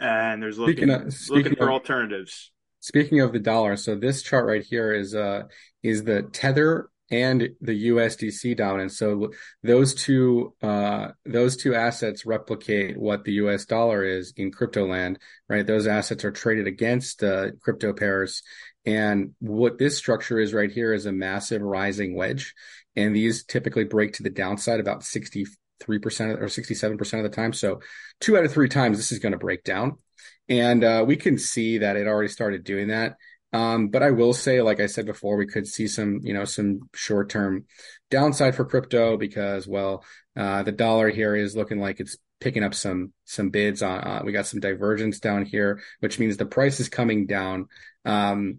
and 0.00 0.42
there's 0.42 0.58
looking 0.58 0.90
of, 0.90 1.14
looking 1.28 1.54
for 1.54 1.64
of, 1.64 1.70
alternatives. 1.70 2.50
Speaking 2.80 3.20
of 3.20 3.32
the 3.32 3.38
dollar, 3.38 3.76
so 3.76 3.94
this 3.94 4.22
chart 4.22 4.46
right 4.46 4.64
here 4.64 4.92
is 4.92 5.14
uh 5.14 5.44
is 5.84 6.02
the 6.02 6.22
tether 6.22 6.88
and 7.12 7.50
the 7.60 7.88
USDC 7.88 8.56
dominance. 8.56 8.96
So 8.96 9.32
those 9.62 9.94
two 9.94 10.54
uh, 10.62 11.08
those 11.26 11.56
two 11.56 11.74
assets 11.74 12.24
replicate 12.24 12.98
what 12.98 13.24
the 13.24 13.34
US 13.34 13.66
dollar 13.66 14.02
is 14.02 14.32
in 14.36 14.50
crypto 14.50 14.86
land, 14.86 15.18
right? 15.48 15.66
Those 15.66 15.86
assets 15.86 16.24
are 16.24 16.32
traded 16.32 16.66
against 16.66 17.22
uh, 17.22 17.50
crypto 17.60 17.92
pairs, 17.92 18.42
and 18.86 19.34
what 19.38 19.78
this 19.78 19.96
structure 19.96 20.40
is 20.40 20.54
right 20.54 20.72
here 20.72 20.94
is 20.94 21.04
a 21.04 21.12
massive 21.12 21.60
rising 21.60 22.16
wedge, 22.16 22.54
and 22.96 23.14
these 23.14 23.44
typically 23.44 23.84
break 23.84 24.14
to 24.14 24.22
the 24.22 24.30
downside 24.30 24.80
about 24.80 25.04
sixty 25.04 25.46
three 25.80 25.98
percent 25.98 26.42
or 26.42 26.48
sixty 26.48 26.74
seven 26.74 26.96
percent 26.96 27.24
of 27.24 27.30
the 27.30 27.36
time. 27.36 27.52
So 27.52 27.80
two 28.20 28.38
out 28.38 28.46
of 28.46 28.52
three 28.52 28.70
times 28.70 28.96
this 28.96 29.12
is 29.12 29.18
going 29.18 29.32
to 29.32 29.38
break 29.38 29.64
down, 29.64 29.98
and 30.48 30.82
uh, 30.82 31.04
we 31.06 31.16
can 31.16 31.36
see 31.36 31.78
that 31.78 31.96
it 31.96 32.06
already 32.06 32.28
started 32.28 32.64
doing 32.64 32.88
that. 32.88 33.16
Um, 33.52 33.88
but 33.88 34.02
I 34.02 34.10
will 34.10 34.32
say, 34.32 34.62
like 34.62 34.80
I 34.80 34.86
said 34.86 35.06
before, 35.06 35.36
we 35.36 35.46
could 35.46 35.66
see 35.66 35.86
some, 35.86 36.20
you 36.22 36.32
know, 36.32 36.44
some 36.44 36.88
short 36.94 37.28
term 37.28 37.66
downside 38.10 38.54
for 38.54 38.64
crypto 38.64 39.16
because, 39.16 39.66
well, 39.66 40.04
uh, 40.36 40.62
the 40.62 40.72
dollar 40.72 41.10
here 41.10 41.36
is 41.36 41.54
looking 41.54 41.78
like 41.78 42.00
it's 42.00 42.16
picking 42.40 42.64
up 42.64 42.74
some 42.74 43.12
some 43.24 43.50
bids 43.50 43.82
on. 43.82 44.00
Uh, 44.00 44.22
we 44.24 44.32
got 44.32 44.46
some 44.46 44.60
divergence 44.60 45.20
down 45.20 45.44
here, 45.44 45.82
which 46.00 46.18
means 46.18 46.36
the 46.36 46.46
price 46.46 46.80
is 46.80 46.88
coming 46.88 47.26
down. 47.26 47.68
Um, 48.04 48.58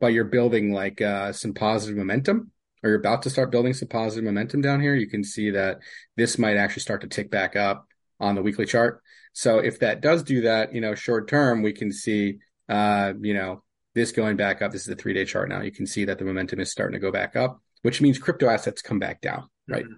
but 0.00 0.08
you're 0.08 0.24
building 0.24 0.72
like 0.72 1.00
uh, 1.00 1.32
some 1.32 1.54
positive 1.54 1.96
momentum, 1.96 2.50
or 2.82 2.90
you're 2.90 2.98
about 2.98 3.22
to 3.22 3.30
start 3.30 3.50
building 3.50 3.72
some 3.72 3.88
positive 3.88 4.24
momentum 4.24 4.60
down 4.60 4.80
here. 4.80 4.94
You 4.94 5.08
can 5.08 5.24
see 5.24 5.50
that 5.50 5.78
this 6.16 6.38
might 6.38 6.56
actually 6.56 6.82
start 6.82 7.00
to 7.00 7.08
tick 7.08 7.30
back 7.30 7.56
up 7.56 7.86
on 8.20 8.34
the 8.34 8.42
weekly 8.42 8.66
chart. 8.66 9.02
So 9.32 9.58
if 9.58 9.80
that 9.80 10.00
does 10.00 10.22
do 10.22 10.42
that, 10.42 10.74
you 10.74 10.80
know, 10.80 10.94
short 10.94 11.28
term, 11.28 11.62
we 11.62 11.72
can 11.72 11.92
see, 11.92 12.38
uh, 12.68 13.12
you 13.20 13.34
know, 13.34 13.62
this 13.96 14.12
going 14.12 14.36
back 14.36 14.62
up. 14.62 14.70
This 14.70 14.82
is 14.82 14.88
a 14.88 14.94
three 14.94 15.14
day 15.14 15.24
chart 15.24 15.48
now. 15.48 15.62
You 15.62 15.72
can 15.72 15.86
see 15.86 16.04
that 16.04 16.18
the 16.18 16.24
momentum 16.24 16.60
is 16.60 16.70
starting 16.70 16.92
to 16.92 17.00
go 17.00 17.10
back 17.10 17.34
up, 17.34 17.60
which 17.82 18.00
means 18.00 18.18
crypto 18.18 18.48
assets 18.48 18.82
come 18.82 19.00
back 19.00 19.20
down, 19.20 19.48
right? 19.66 19.84
Mm-hmm. 19.84 19.94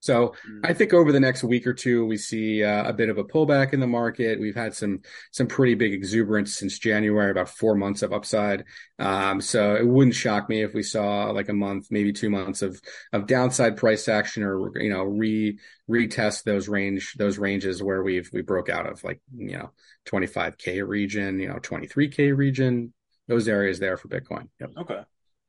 So 0.00 0.28
mm-hmm. 0.28 0.60
I 0.64 0.72
think 0.72 0.92
over 0.92 1.12
the 1.12 1.20
next 1.20 1.44
week 1.44 1.66
or 1.66 1.74
two, 1.74 2.06
we 2.06 2.16
see 2.16 2.64
uh, 2.64 2.88
a 2.88 2.92
bit 2.92 3.10
of 3.10 3.18
a 3.18 3.24
pullback 3.24 3.72
in 3.74 3.80
the 3.80 3.86
market. 3.86 4.40
We've 4.40 4.56
had 4.56 4.74
some 4.74 5.02
some 5.30 5.46
pretty 5.46 5.74
big 5.74 5.92
exuberance 5.92 6.54
since 6.54 6.78
January, 6.78 7.30
about 7.30 7.50
four 7.50 7.74
months 7.74 8.02
of 8.02 8.12
upside. 8.12 8.64
Um, 8.98 9.40
so 9.40 9.76
it 9.76 9.86
wouldn't 9.86 10.16
shock 10.16 10.48
me 10.48 10.62
if 10.62 10.74
we 10.74 10.82
saw 10.82 11.30
like 11.30 11.50
a 11.50 11.54
month, 11.54 11.88
maybe 11.90 12.12
two 12.12 12.30
months 12.30 12.62
of 12.62 12.80
of 13.12 13.26
downside 13.26 13.76
price 13.76 14.08
action, 14.08 14.42
or 14.42 14.72
you 14.80 14.90
know 14.90 15.02
re 15.02 15.58
retest 15.88 16.44
those 16.44 16.68
range 16.68 17.14
those 17.14 17.38
ranges 17.38 17.82
where 17.82 18.02
we've 18.02 18.30
we 18.32 18.42
broke 18.42 18.70
out 18.70 18.86
of 18.86 19.04
like 19.04 19.20
you 19.36 19.58
know 19.58 19.70
25k 20.06 20.86
region, 20.86 21.38
you 21.38 21.48
know 21.48 21.56
23k 21.56 22.34
region, 22.34 22.94
those 23.28 23.48
areas 23.48 23.78
there 23.78 23.98
for 23.98 24.08
Bitcoin. 24.08 24.48
Yep. 24.60 24.70
Okay, 24.78 25.00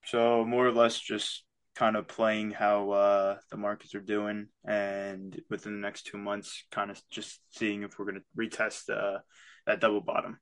so 0.04 0.44
more 0.44 0.68
or 0.68 0.74
less 0.74 1.00
just 1.00 1.44
kind 1.82 1.96
of 1.96 2.08
playing 2.08 2.52
how 2.52 2.92
uh, 2.92 3.38
the 3.50 3.58
markets 3.58 3.96
are 3.96 4.02
doing, 4.02 4.46
and 4.64 5.42
within 5.50 5.74
the 5.74 5.80
next 5.80 6.06
two 6.06 6.18
months, 6.20 6.64
kind 6.70 6.92
of 6.92 7.02
just 7.10 7.40
seeing 7.50 7.82
if 7.82 7.98
we're 7.98 8.06
going 8.06 8.22
to 8.22 8.40
retest 8.40 8.96
uh, 8.96 9.18
that 9.66 9.80
double 9.80 10.00
bottom. 10.00 10.38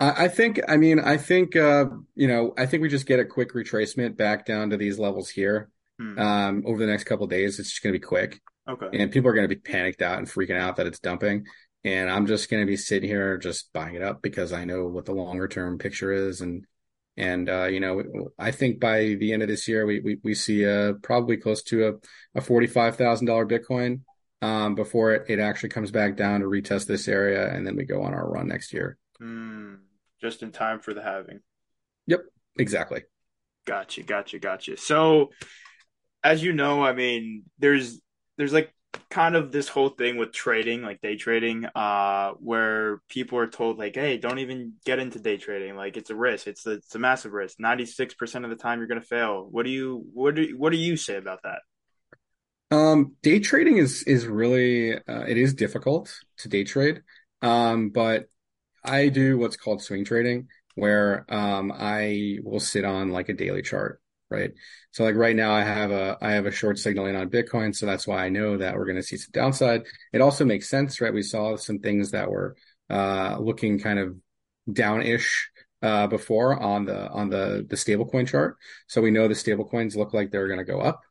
I 0.00 0.28
think, 0.28 0.60
I 0.66 0.78
mean, 0.78 0.98
I 0.98 1.18
think, 1.18 1.54
uh, 1.56 1.84
you 2.14 2.26
know, 2.26 2.54
I 2.56 2.64
think 2.64 2.82
we 2.82 2.88
just 2.88 3.06
get 3.06 3.20
a 3.20 3.24
quick 3.24 3.52
retracement 3.52 4.16
back 4.16 4.46
down 4.46 4.70
to 4.70 4.78
these 4.78 4.98
levels 4.98 5.28
here 5.28 5.68
hmm. 6.00 6.18
um, 6.18 6.62
over 6.66 6.78
the 6.78 6.90
next 6.90 7.04
couple 7.04 7.26
days. 7.26 7.60
It's 7.60 7.68
just 7.68 7.82
going 7.82 7.92
to 7.92 7.98
be 8.00 8.04
quick. 8.04 8.40
Okay. 8.66 8.88
And 8.94 9.12
people 9.12 9.30
are 9.30 9.34
going 9.34 9.48
to 9.48 9.54
be 9.54 9.60
panicked 9.60 10.02
out 10.02 10.18
and 10.18 10.26
freaking 10.26 10.58
out 10.58 10.76
that 10.76 10.86
it's 10.86 10.98
dumping. 10.98 11.44
And 11.84 12.10
I'm 12.10 12.26
just 12.26 12.50
going 12.50 12.62
to 12.62 12.66
be 12.66 12.76
sitting 12.76 13.08
here 13.08 13.36
just 13.36 13.72
buying 13.74 13.94
it 13.94 14.02
up 14.02 14.22
because 14.22 14.52
I 14.52 14.64
know 14.64 14.86
what 14.86 15.04
the 15.04 15.12
longer 15.12 15.46
term 15.46 15.78
picture 15.78 16.10
is. 16.10 16.40
And 16.40 16.64
and 17.16 17.48
uh, 17.48 17.64
you 17.64 17.80
know, 17.80 18.30
I 18.38 18.50
think 18.50 18.80
by 18.80 19.16
the 19.18 19.32
end 19.32 19.42
of 19.42 19.48
this 19.48 19.68
year, 19.68 19.84
we 19.86 20.00
we, 20.00 20.18
we 20.22 20.34
see 20.34 20.64
a 20.64 20.94
probably 21.02 21.36
close 21.36 21.62
to 21.64 21.88
a, 21.88 22.38
a 22.38 22.40
forty 22.40 22.66
five 22.66 22.96
thousand 22.96 23.26
dollar 23.26 23.46
Bitcoin 23.46 24.00
um, 24.40 24.74
before 24.74 25.12
it, 25.12 25.24
it 25.28 25.38
actually 25.38 25.68
comes 25.68 25.90
back 25.90 26.16
down 26.16 26.40
to 26.40 26.46
retest 26.46 26.86
this 26.86 27.08
area, 27.08 27.52
and 27.54 27.66
then 27.66 27.76
we 27.76 27.84
go 27.84 28.02
on 28.02 28.14
our 28.14 28.28
run 28.28 28.48
next 28.48 28.72
year. 28.72 28.98
Mm, 29.20 29.78
just 30.20 30.42
in 30.42 30.52
time 30.52 30.80
for 30.80 30.94
the 30.94 31.02
halving. 31.02 31.40
Yep, 32.06 32.20
exactly. 32.58 33.04
Gotcha, 33.66 34.02
gotcha, 34.02 34.38
gotcha. 34.38 34.76
So, 34.76 35.30
as 36.24 36.42
you 36.42 36.52
know, 36.52 36.82
I 36.82 36.92
mean, 36.92 37.44
there's 37.58 38.00
there's 38.36 38.52
like 38.52 38.74
kind 39.10 39.36
of 39.36 39.52
this 39.52 39.68
whole 39.68 39.90
thing 39.90 40.16
with 40.16 40.32
trading, 40.32 40.82
like 40.82 41.00
day 41.00 41.16
trading, 41.16 41.66
uh, 41.74 42.32
where 42.32 43.00
people 43.08 43.38
are 43.38 43.46
told 43.46 43.78
like, 43.78 43.94
"Hey, 43.94 44.18
don't 44.18 44.38
even 44.38 44.74
get 44.84 44.98
into 44.98 45.18
day 45.18 45.36
trading. 45.36 45.76
Like, 45.76 45.96
it's 45.96 46.10
a 46.10 46.16
risk. 46.16 46.46
It's 46.46 46.66
a, 46.66 46.72
it's 46.72 46.94
a 46.94 46.98
massive 46.98 47.32
risk. 47.32 47.60
Ninety 47.60 47.86
six 47.86 48.14
percent 48.14 48.44
of 48.44 48.50
the 48.50 48.56
time, 48.56 48.78
you're 48.78 48.88
to 48.88 49.00
fail." 49.00 49.46
What 49.50 49.64
do 49.64 49.70
you 49.70 50.04
what 50.12 50.34
do 50.34 50.54
what 50.56 50.72
do 50.72 50.78
you 50.78 50.96
say 50.96 51.16
about 51.16 51.40
that? 51.44 51.60
Um, 52.70 53.16
day 53.22 53.38
trading 53.38 53.76
is 53.76 54.02
is 54.04 54.26
really 54.26 54.94
uh, 54.94 55.24
it 55.28 55.36
is 55.36 55.54
difficult 55.54 56.14
to 56.38 56.48
day 56.48 56.64
trade, 56.64 57.02
um, 57.42 57.90
but 57.90 58.28
I 58.84 59.08
do 59.08 59.38
what's 59.38 59.56
called 59.56 59.82
swing 59.82 60.04
trading, 60.04 60.48
where 60.74 61.24
um, 61.28 61.72
I 61.74 62.38
will 62.42 62.60
sit 62.60 62.84
on 62.84 63.10
like 63.10 63.28
a 63.28 63.34
daily 63.34 63.62
chart 63.62 64.01
right? 64.32 64.52
So 64.90 65.04
like 65.04 65.14
right 65.14 65.36
now 65.36 65.52
I 65.52 65.62
have 65.62 65.90
a 65.90 66.18
I 66.20 66.32
have 66.32 66.46
a 66.46 66.50
short 66.50 66.78
signaling 66.78 67.16
on 67.16 67.30
Bitcoin, 67.30 67.74
so 67.74 67.86
that's 67.86 68.06
why 68.06 68.24
I 68.24 68.28
know 68.28 68.56
that 68.56 68.74
we're 68.74 68.86
going 68.86 68.96
to 68.96 69.02
see 69.02 69.16
some 69.16 69.30
downside. 69.32 69.82
It 70.12 70.20
also 70.20 70.44
makes 70.44 70.68
sense, 70.68 71.00
right? 71.00 71.14
We 71.14 71.22
saw 71.22 71.56
some 71.56 71.78
things 71.78 72.10
that 72.10 72.30
were 72.30 72.56
uh, 72.90 73.38
looking 73.38 73.78
kind 73.78 73.98
of 73.98 74.16
downish 74.70 75.48
uh, 75.82 76.06
before 76.06 76.60
on 76.60 76.86
the 76.86 77.08
on 77.10 77.30
the 77.30 77.66
the 77.68 77.76
stablecoin 77.76 78.26
chart, 78.28 78.56
so 78.86 79.00
we 79.00 79.10
know 79.10 79.28
the 79.28 79.34
stablecoins 79.34 79.96
look 79.96 80.14
like 80.14 80.30
they're 80.30 80.48
going 80.48 80.58
to 80.58 80.64
go 80.64 80.80
up. 80.80 81.02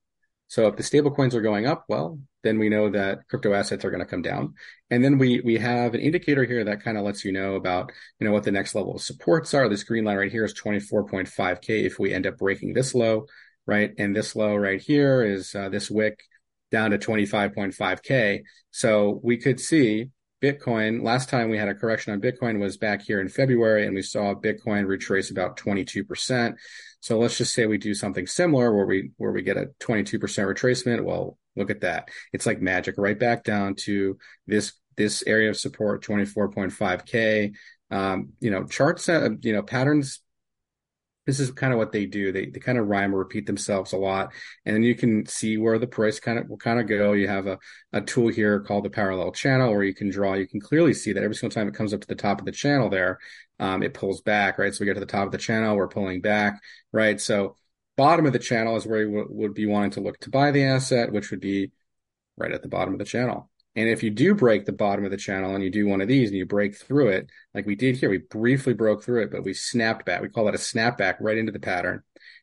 So 0.47 0.67
if 0.67 0.75
the 0.75 0.83
stablecoins 0.83 1.33
are 1.33 1.41
going 1.41 1.65
up, 1.65 1.85
well, 1.87 2.19
then 2.43 2.59
we 2.59 2.69
know 2.69 2.89
that 2.89 3.27
crypto 3.29 3.53
assets 3.53 3.85
are 3.85 3.91
going 3.91 4.03
to 4.03 4.09
come 4.09 4.21
down. 4.21 4.53
And 4.89 5.03
then 5.03 5.17
we 5.17 5.41
we 5.41 5.57
have 5.57 5.93
an 5.93 6.01
indicator 6.01 6.43
here 6.43 6.63
that 6.63 6.83
kind 6.83 6.97
of 6.97 7.03
lets 7.03 7.23
you 7.23 7.31
know 7.31 7.55
about, 7.55 7.91
you 8.19 8.27
know, 8.27 8.33
what 8.33 8.43
the 8.43 8.51
next 8.51 8.75
level 8.75 8.95
of 8.95 9.01
supports 9.01 9.53
are. 9.53 9.69
This 9.69 9.83
green 9.83 10.05
line 10.05 10.17
right 10.17 10.31
here 10.31 10.45
is 10.45 10.53
24.5K 10.53 11.83
if 11.83 11.99
we 11.99 12.13
end 12.13 12.27
up 12.27 12.37
breaking 12.37 12.73
this 12.73 12.95
low, 12.95 13.25
right? 13.65 13.91
And 13.97 14.15
this 14.15 14.35
low 14.35 14.55
right 14.55 14.81
here 14.81 15.23
is 15.23 15.53
uh, 15.55 15.69
this 15.69 15.89
wick 15.89 16.23
down 16.71 16.91
to 16.91 16.97
25.5K. 16.97 18.41
So 18.71 19.19
we 19.23 19.37
could 19.37 19.59
see 19.59 20.09
Bitcoin, 20.41 21.03
last 21.03 21.29
time 21.29 21.49
we 21.49 21.57
had 21.57 21.69
a 21.69 21.75
correction 21.75 22.13
on 22.13 22.21
Bitcoin 22.21 22.59
was 22.59 22.75
back 22.75 23.03
here 23.03 23.21
in 23.21 23.29
February, 23.29 23.85
and 23.85 23.93
we 23.93 24.01
saw 24.01 24.33
Bitcoin 24.33 24.87
retrace 24.87 25.29
about 25.29 25.55
22%. 25.55 26.55
So 26.99 27.19
let's 27.19 27.37
just 27.37 27.53
say 27.53 27.67
we 27.67 27.77
do 27.77 27.93
something 27.93 28.25
similar 28.25 28.73
where 28.73 28.87
we 28.87 29.11
where 29.17 29.31
we 29.31 29.43
get 29.43 29.57
a 29.57 29.67
22% 29.79 30.19
retracement. 30.19 31.03
Well, 31.03 31.37
look 31.55 31.69
at 31.69 31.81
that. 31.81 32.09
It's 32.33 32.45
like 32.45 32.61
magic 32.61 32.95
right 32.97 33.17
back 33.17 33.43
down 33.43 33.75
to 33.85 34.17
this 34.47 34.73
this 34.97 35.23
area 35.25 35.49
of 35.49 35.57
support 35.57 36.03
24.5k. 36.03 37.53
Um, 37.89 38.29
you 38.39 38.51
know, 38.51 38.65
charts 38.65 39.09
uh, 39.09 39.29
you 39.41 39.53
know, 39.53 39.63
patterns 39.63 40.21
this 41.25 41.39
is 41.39 41.51
kind 41.51 41.71
of 41.71 41.77
what 41.77 41.91
they 41.91 42.05
do. 42.05 42.31
They 42.31 42.47
they 42.47 42.59
kind 42.59 42.77
of 42.77 42.87
rhyme 42.87 43.13
or 43.13 43.19
repeat 43.19 43.45
themselves 43.45 43.93
a 43.93 43.97
lot, 43.97 44.33
and 44.65 44.75
then 44.75 44.83
you 44.83 44.95
can 44.95 45.25
see 45.27 45.57
where 45.57 45.77
the 45.77 45.87
price 45.87 46.19
kind 46.19 46.39
of 46.39 46.49
will 46.49 46.57
kind 46.57 46.79
of 46.79 46.87
go. 46.87 47.13
You 47.13 47.27
have 47.27 47.47
a, 47.47 47.59
a 47.93 48.01
tool 48.01 48.29
here 48.29 48.59
called 48.61 48.85
the 48.85 48.89
parallel 48.89 49.31
channel, 49.31 49.71
where 49.71 49.83
you 49.83 49.93
can 49.93 50.09
draw. 50.09 50.33
You 50.33 50.47
can 50.47 50.59
clearly 50.59 50.93
see 50.93 51.13
that 51.13 51.23
every 51.23 51.35
single 51.35 51.53
time 51.53 51.67
it 51.67 51.75
comes 51.75 51.93
up 51.93 52.01
to 52.01 52.07
the 52.07 52.15
top 52.15 52.39
of 52.39 52.45
the 52.45 52.51
channel, 52.51 52.89
there, 52.89 53.19
um, 53.59 53.83
it 53.83 53.93
pulls 53.93 54.21
back. 54.21 54.57
Right, 54.57 54.73
so 54.73 54.81
we 54.81 54.87
get 54.87 54.95
to 54.95 54.99
the 54.99 55.05
top 55.05 55.27
of 55.27 55.31
the 55.31 55.37
channel, 55.37 55.75
we're 55.75 55.87
pulling 55.87 56.21
back. 56.21 56.59
Right, 56.91 57.21
so 57.21 57.55
bottom 58.01 58.25
of 58.25 58.33
the 58.33 58.39
channel 58.39 58.75
is 58.75 58.87
where 58.87 59.01
you 59.01 59.15
w- 59.15 59.27
would 59.29 59.53
be 59.53 59.67
wanting 59.67 59.91
to 59.91 60.01
look 60.01 60.17
to 60.21 60.31
buy 60.31 60.49
the 60.49 60.63
asset, 60.63 61.11
which 61.11 61.29
would 61.29 61.39
be 61.39 61.69
right 62.35 62.51
at 62.51 62.63
the 62.63 62.67
bottom 62.67 62.93
of 62.93 62.99
the 62.99 63.05
channel. 63.05 63.51
And 63.75 63.87
if 63.87 64.01
you 64.01 64.09
do 64.09 64.33
break 64.33 64.65
the 64.65 64.71
bottom 64.71 65.05
of 65.05 65.11
the 65.11 65.17
channel 65.17 65.53
and 65.53 65.63
you 65.63 65.69
do 65.69 65.85
one 65.85 66.01
of 66.01 66.07
these 66.07 66.29
and 66.29 66.37
you 66.37 66.47
break 66.47 66.75
through 66.75 67.09
it, 67.09 67.29
like 67.53 67.67
we 67.67 67.75
did 67.75 67.95
here, 67.97 68.09
we 68.09 68.17
briefly 68.17 68.73
broke 68.73 69.03
through 69.03 69.21
it, 69.21 69.31
but 69.31 69.43
we 69.43 69.53
snapped 69.53 70.03
back. 70.03 70.23
We 70.23 70.29
call 70.29 70.45
that 70.45 70.55
a 70.55 70.57
snapback 70.57 71.17
right 71.19 71.37
into 71.37 71.51
the 71.51 71.59
pattern. 71.59 72.01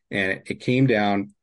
And 0.09 0.31
it, 0.31 0.43
it 0.45 0.59
came 0.61 0.87
down 0.87 1.33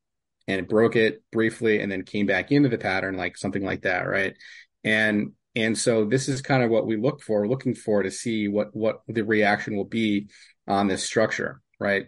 and 0.49 0.61
it 0.61 0.69
broke 0.69 0.97
it 0.97 1.23
briefly 1.31 1.83
and 1.83 1.93
then 1.93 2.03
came 2.03 2.25
back 2.25 2.51
into 2.51 2.71
the 2.71 2.79
pattern, 2.79 3.19
like 3.19 3.37
something 3.37 3.63
like 3.63 3.83
that, 3.83 4.09
right? 4.09 4.35
And 4.83 5.33
and 5.55 5.77
so 5.77 6.07
this 6.07 6.29
is 6.29 6.41
kind 6.41 6.63
of 6.63 6.71
what 6.71 6.87
we 6.87 6.97
look 6.97 7.21
for, 7.21 7.47
looking 7.47 7.75
for 7.75 8.03
to 8.03 8.11
see 8.11 8.49
what 8.49 8.75
what 8.75 9.03
the 9.09 9.25
reaction 9.25 9.77
will 9.77 9.85
be 9.85 10.29
on 10.67 10.87
this 10.87 11.05
structure, 11.05 11.61
right? 11.79 12.07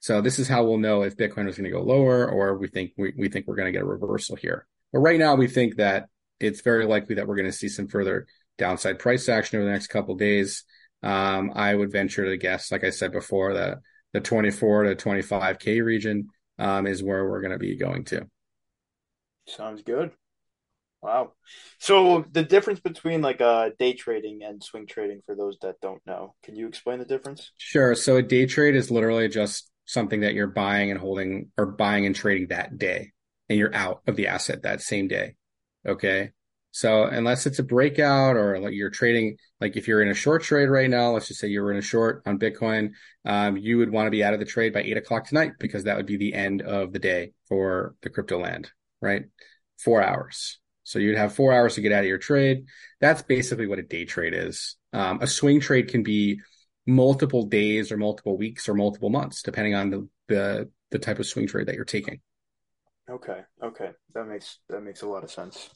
So 0.00 0.20
this 0.20 0.38
is 0.38 0.48
how 0.48 0.64
we'll 0.64 0.78
know 0.78 1.02
if 1.02 1.16
Bitcoin 1.16 1.48
is 1.48 1.56
going 1.56 1.64
to 1.64 1.70
go 1.70 1.82
lower 1.82 2.28
or 2.28 2.56
we 2.58 2.68
think 2.68 2.92
we, 2.96 3.12
we 3.16 3.28
think 3.28 3.46
we're 3.46 3.56
going 3.56 3.66
to 3.66 3.72
get 3.72 3.82
a 3.82 3.86
reversal 3.86 4.36
here. 4.36 4.66
But 4.92 5.00
right 5.00 5.18
now 5.18 5.34
we 5.34 5.46
think 5.46 5.76
that 5.76 6.08
it's 6.40 6.62
very 6.62 6.86
likely 6.86 7.16
that 7.16 7.26
we're 7.26 7.36
going 7.36 7.50
to 7.50 7.52
see 7.52 7.68
some 7.68 7.86
further 7.86 8.26
downside 8.58 8.98
price 8.98 9.28
action 9.28 9.58
over 9.58 9.66
the 9.66 9.72
next 9.72 9.88
couple 9.88 10.14
days. 10.16 10.64
Um, 11.02 11.52
I 11.54 11.74
would 11.74 11.92
venture 11.92 12.24
to 12.24 12.36
guess, 12.36 12.72
like 12.72 12.82
I 12.82 12.90
said 12.90 13.12
before, 13.12 13.54
that 13.54 13.78
the 14.12 14.20
24 14.20 14.84
to 14.84 14.96
25k 14.96 15.84
region 15.84 16.28
um, 16.58 16.86
is 16.86 17.02
where 17.02 17.28
we're 17.28 17.40
going 17.40 17.52
to 17.52 17.58
be 17.58 17.76
going 17.76 18.04
to. 18.06 18.26
Sounds 19.46 19.82
good. 19.82 20.12
Wow. 21.02 21.32
So 21.78 22.26
the 22.30 22.42
difference 22.42 22.80
between 22.80 23.22
like 23.22 23.40
uh 23.40 23.70
day 23.78 23.94
trading 23.94 24.40
and 24.42 24.62
swing 24.62 24.86
trading 24.86 25.22
for 25.24 25.34
those 25.34 25.56
that 25.62 25.80
don't 25.80 26.04
know, 26.06 26.34
can 26.42 26.56
you 26.56 26.66
explain 26.68 26.98
the 26.98 27.06
difference? 27.06 27.52
Sure. 27.56 27.94
So 27.94 28.16
a 28.16 28.22
day 28.22 28.44
trade 28.44 28.76
is 28.76 28.90
literally 28.90 29.28
just 29.28 29.69
something 29.90 30.20
that 30.20 30.34
you're 30.34 30.46
buying 30.46 30.92
and 30.92 31.00
holding 31.00 31.50
or 31.58 31.66
buying 31.66 32.06
and 32.06 32.14
trading 32.14 32.46
that 32.48 32.78
day 32.78 33.10
and 33.48 33.58
you're 33.58 33.74
out 33.74 34.02
of 34.06 34.14
the 34.14 34.28
asset 34.28 34.62
that 34.62 34.80
same 34.80 35.08
day. 35.08 35.34
Okay. 35.84 36.30
So 36.70 37.02
unless 37.02 37.46
it's 37.46 37.58
a 37.58 37.64
breakout 37.64 38.36
or 38.36 38.60
like 38.60 38.72
you're 38.72 38.90
trading, 38.90 39.36
like 39.60 39.76
if 39.76 39.88
you're 39.88 40.00
in 40.00 40.08
a 40.08 40.14
short 40.14 40.44
trade 40.44 40.68
right 40.68 40.88
now, 40.88 41.10
let's 41.10 41.26
just 41.26 41.40
say 41.40 41.48
you 41.48 41.60
were 41.60 41.72
in 41.72 41.78
a 41.78 41.82
short 41.82 42.22
on 42.24 42.38
Bitcoin, 42.38 42.92
um, 43.24 43.56
you 43.56 43.78
would 43.78 43.90
want 43.90 44.06
to 44.06 44.12
be 44.12 44.22
out 44.22 44.32
of 44.32 44.38
the 44.38 44.46
trade 44.46 44.72
by 44.72 44.82
eight 44.82 44.96
o'clock 44.96 45.26
tonight 45.26 45.54
because 45.58 45.82
that 45.82 45.96
would 45.96 46.06
be 46.06 46.16
the 46.16 46.34
end 46.34 46.62
of 46.62 46.92
the 46.92 47.00
day 47.00 47.32
for 47.48 47.96
the 48.02 48.10
crypto 48.10 48.38
land, 48.38 48.70
right? 49.00 49.24
Four 49.82 50.00
hours. 50.00 50.60
So 50.84 51.00
you'd 51.00 51.18
have 51.18 51.34
four 51.34 51.52
hours 51.52 51.74
to 51.74 51.80
get 51.80 51.90
out 51.90 52.04
of 52.04 52.08
your 52.08 52.18
trade. 52.18 52.66
That's 53.00 53.22
basically 53.22 53.66
what 53.66 53.80
a 53.80 53.82
day 53.82 54.04
trade 54.04 54.34
is. 54.34 54.76
Um, 54.92 55.20
a 55.20 55.26
swing 55.26 55.58
trade 55.58 55.88
can 55.88 56.04
be 56.04 56.40
multiple 56.90 57.44
days 57.44 57.90
or 57.92 57.96
multiple 57.96 58.36
weeks 58.36 58.68
or 58.68 58.74
multiple 58.74 59.10
months, 59.10 59.42
depending 59.42 59.74
on 59.74 59.90
the, 59.90 60.08
the, 60.28 60.70
the 60.90 60.98
type 60.98 61.18
of 61.18 61.26
swing 61.26 61.46
trade 61.46 61.66
that 61.66 61.74
you're 61.74 61.84
taking. 61.84 62.20
Okay, 63.08 63.40
okay, 63.60 63.90
that 64.14 64.26
makes 64.26 64.58
that 64.68 64.82
makes 64.82 65.02
a 65.02 65.08
lot 65.08 65.24
of 65.24 65.32
sense. 65.32 65.68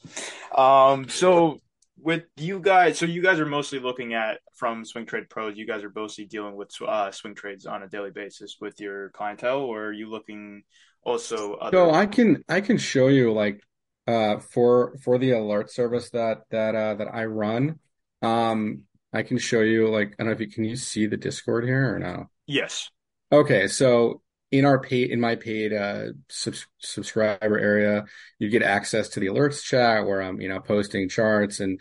Um, 0.55 1.09
so 1.09 1.59
with 2.01 2.23
you 2.37 2.59
guys, 2.59 2.97
so 2.97 3.05
you 3.05 3.21
guys 3.21 3.39
are 3.39 3.45
mostly 3.45 3.79
looking 3.79 4.13
at 4.13 4.39
from 4.53 4.85
Swing 4.85 5.05
Trade 5.05 5.29
Pros. 5.29 5.57
You 5.57 5.67
guys 5.67 5.83
are 5.83 5.91
mostly 5.93 6.25
dealing 6.25 6.55
with 6.55 6.71
uh, 6.81 7.11
swing 7.11 7.35
trades 7.35 7.65
on 7.65 7.83
a 7.83 7.89
daily 7.89 8.11
basis 8.11 8.57
with 8.61 8.79
your 8.79 9.09
clientele, 9.09 9.59
or 9.59 9.87
are 9.87 9.91
you 9.91 10.09
looking 10.09 10.63
also? 11.03 11.55
Other- 11.55 11.77
so 11.77 11.91
I 11.91 12.05
can 12.05 12.43
I 12.47 12.61
can 12.61 12.77
show 12.77 13.07
you 13.07 13.33
like 13.33 13.61
uh, 14.07 14.39
for 14.39 14.95
for 15.03 15.17
the 15.17 15.31
alert 15.31 15.71
service 15.71 16.09
that 16.11 16.43
that 16.51 16.75
uh, 16.75 16.95
that 16.95 17.07
I 17.13 17.25
run. 17.25 17.79
Um, 18.21 18.83
I 19.15 19.23
can 19.23 19.37
show 19.37 19.61
you 19.61 19.87
like 19.87 20.13
I 20.13 20.23
don't 20.23 20.27
know 20.27 20.33
if 20.33 20.41
you 20.41 20.49
can 20.49 20.65
you 20.65 20.75
see 20.75 21.07
the 21.07 21.17
Discord 21.17 21.63
here 21.63 21.95
or 21.95 21.99
no? 21.99 22.29
Yes. 22.47 22.89
Okay, 23.31 23.67
so 23.67 24.21
in 24.51 24.65
our 24.65 24.79
paid 24.79 25.09
in 25.09 25.19
my 25.19 25.35
paid 25.35 25.73
uh, 25.73 26.07
sub- 26.29 26.55
subscriber 26.79 27.57
area, 27.57 28.05
you 28.39 28.49
get 28.49 28.61
access 28.61 29.09
to 29.09 29.19
the 29.19 29.27
alerts 29.27 29.63
chat 29.63 30.05
where 30.05 30.21
I'm 30.21 30.41
you 30.41 30.49
know 30.49 30.59
posting 30.59 31.07
charts 31.09 31.59
and 31.59 31.79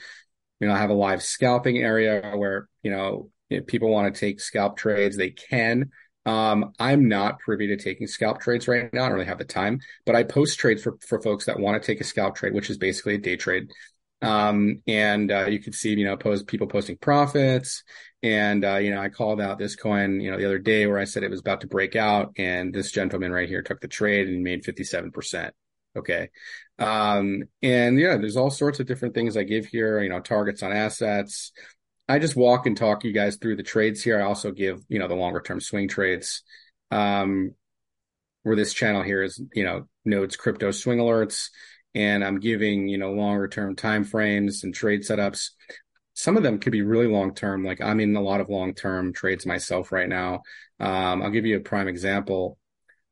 you 0.60 0.68
know 0.68 0.74
I 0.74 0.78
have 0.78 0.90
a 0.90 0.94
live 0.94 1.22
scalping 1.22 1.78
area 1.78 2.32
where 2.36 2.68
you 2.82 2.90
know 2.90 3.30
if 3.50 3.66
people 3.66 3.90
want 3.90 4.14
to 4.14 4.18
take 4.18 4.40
scalp 4.40 4.76
trades 4.76 5.16
they 5.16 5.30
can. 5.30 5.90
Um, 6.26 6.72
I'm 6.78 7.08
not 7.08 7.40
privy 7.40 7.66
to 7.66 7.76
taking 7.76 8.06
scalp 8.06 8.40
trades 8.40 8.66
right 8.66 8.90
now. 8.94 9.04
I 9.04 9.08
don't 9.08 9.16
really 9.16 9.26
have 9.26 9.36
the 9.36 9.44
time, 9.44 9.80
but 10.06 10.16
I 10.16 10.22
post 10.22 10.58
trades 10.58 10.82
for 10.82 10.96
for 11.06 11.20
folks 11.20 11.46
that 11.46 11.58
want 11.58 11.82
to 11.82 11.86
take 11.86 12.00
a 12.00 12.04
scalp 12.04 12.36
trade, 12.36 12.54
which 12.54 12.70
is 12.70 12.78
basically 12.78 13.16
a 13.16 13.18
day 13.18 13.36
trade. 13.36 13.68
Um, 14.22 14.82
and 14.86 15.30
uh, 15.30 15.46
you 15.46 15.58
can 15.60 15.72
see, 15.72 15.90
you 15.94 16.06
know, 16.06 16.16
post 16.16 16.46
people 16.46 16.66
posting 16.66 16.96
profits. 16.96 17.82
And 18.22 18.64
uh, 18.64 18.76
you 18.76 18.90
know, 18.90 19.00
I 19.00 19.10
called 19.10 19.40
out 19.40 19.58
this 19.58 19.76
coin, 19.76 20.20
you 20.20 20.30
know, 20.30 20.38
the 20.38 20.46
other 20.46 20.58
day 20.58 20.86
where 20.86 20.98
I 20.98 21.04
said 21.04 21.22
it 21.22 21.30
was 21.30 21.40
about 21.40 21.60
to 21.60 21.66
break 21.66 21.94
out, 21.94 22.32
and 22.38 22.72
this 22.72 22.90
gentleman 22.90 23.32
right 23.32 23.48
here 23.48 23.62
took 23.62 23.80
the 23.80 23.88
trade 23.88 24.28
and 24.28 24.42
made 24.42 24.64
57%. 24.64 25.50
Okay. 25.96 26.30
Um, 26.78 27.44
and 27.62 27.98
yeah, 28.00 28.16
there's 28.16 28.36
all 28.36 28.50
sorts 28.50 28.80
of 28.80 28.86
different 28.86 29.14
things 29.14 29.36
I 29.36 29.44
give 29.44 29.66
here, 29.66 30.02
you 30.02 30.08
know, 30.08 30.20
targets 30.20 30.62
on 30.62 30.72
assets. 30.72 31.52
I 32.08 32.18
just 32.18 32.34
walk 32.34 32.66
and 32.66 32.76
talk 32.76 33.04
you 33.04 33.12
guys 33.12 33.36
through 33.36 33.56
the 33.56 33.62
trades 33.62 34.02
here. 34.02 34.20
I 34.20 34.24
also 34.24 34.50
give, 34.50 34.82
you 34.88 34.98
know, 34.98 35.06
the 35.06 35.14
longer 35.14 35.40
term 35.40 35.60
swing 35.60 35.88
trades. 35.88 36.42
Um, 36.90 37.54
where 38.42 38.56
this 38.56 38.74
channel 38.74 39.02
here 39.02 39.22
is, 39.22 39.42
you 39.54 39.64
know, 39.64 39.88
notes 40.04 40.36
crypto 40.36 40.70
swing 40.70 40.98
alerts 40.98 41.48
and 41.94 42.24
I'm 42.24 42.40
giving, 42.40 42.88
you 42.88 42.98
know, 42.98 43.12
longer 43.12 43.48
term 43.48 43.76
time 43.76 44.04
frames 44.04 44.64
and 44.64 44.74
trade 44.74 45.02
setups. 45.02 45.50
Some 46.14 46.36
of 46.36 46.42
them 46.42 46.58
could 46.58 46.72
be 46.72 46.82
really 46.82 47.06
long 47.06 47.34
term. 47.34 47.64
Like 47.64 47.80
I'm 47.80 48.00
in 48.00 48.14
a 48.16 48.20
lot 48.20 48.40
of 48.40 48.48
long 48.48 48.74
term 48.74 49.12
trades 49.12 49.46
myself 49.46 49.92
right 49.92 50.08
now. 50.08 50.42
Um, 50.80 51.22
I'll 51.22 51.30
give 51.30 51.46
you 51.46 51.56
a 51.56 51.60
prime 51.60 51.88
example. 51.88 52.58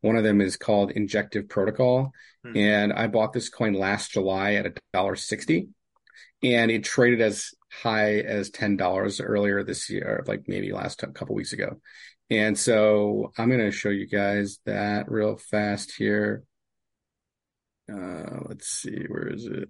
One 0.01 0.17
of 0.17 0.25
them 0.25 0.41
is 0.41 0.57
called 0.57 0.91
Injective 0.91 1.49
Protocol, 1.49 2.13
hmm. 2.45 2.57
and 2.57 2.93
I 2.93 3.07
bought 3.07 3.33
this 3.33 3.49
coin 3.49 3.75
last 3.75 4.13
July 4.13 4.55
at 4.55 4.67
a 4.67 4.75
dollar 4.93 5.15
sixty, 5.15 5.69
and 6.43 6.71
it 6.71 6.83
traded 6.85 7.21
as 7.21 7.51
high 7.71 8.19
as 8.19 8.51
ten 8.51 8.77
dollars 8.77 9.21
earlier 9.21 9.63
this 9.63 9.89
year, 9.91 10.25
like 10.27 10.43
maybe 10.49 10.73
last 10.73 11.05
couple 11.15 11.37
weeks 11.37 11.53
ago. 11.53 11.81
And 12.31 12.59
so 12.59 13.33
I'm 13.37 13.49
going 13.49 13.61
to 13.61 13.71
show 13.71 13.91
you 13.91 14.07
guys 14.07 14.59
that 14.65 15.11
real 15.11 15.37
fast 15.37 15.93
here. 15.95 16.45
Uh, 17.91 18.41
let's 18.49 18.69
see, 18.69 19.05
where 19.09 19.29
is 19.29 19.47
it? 19.47 19.69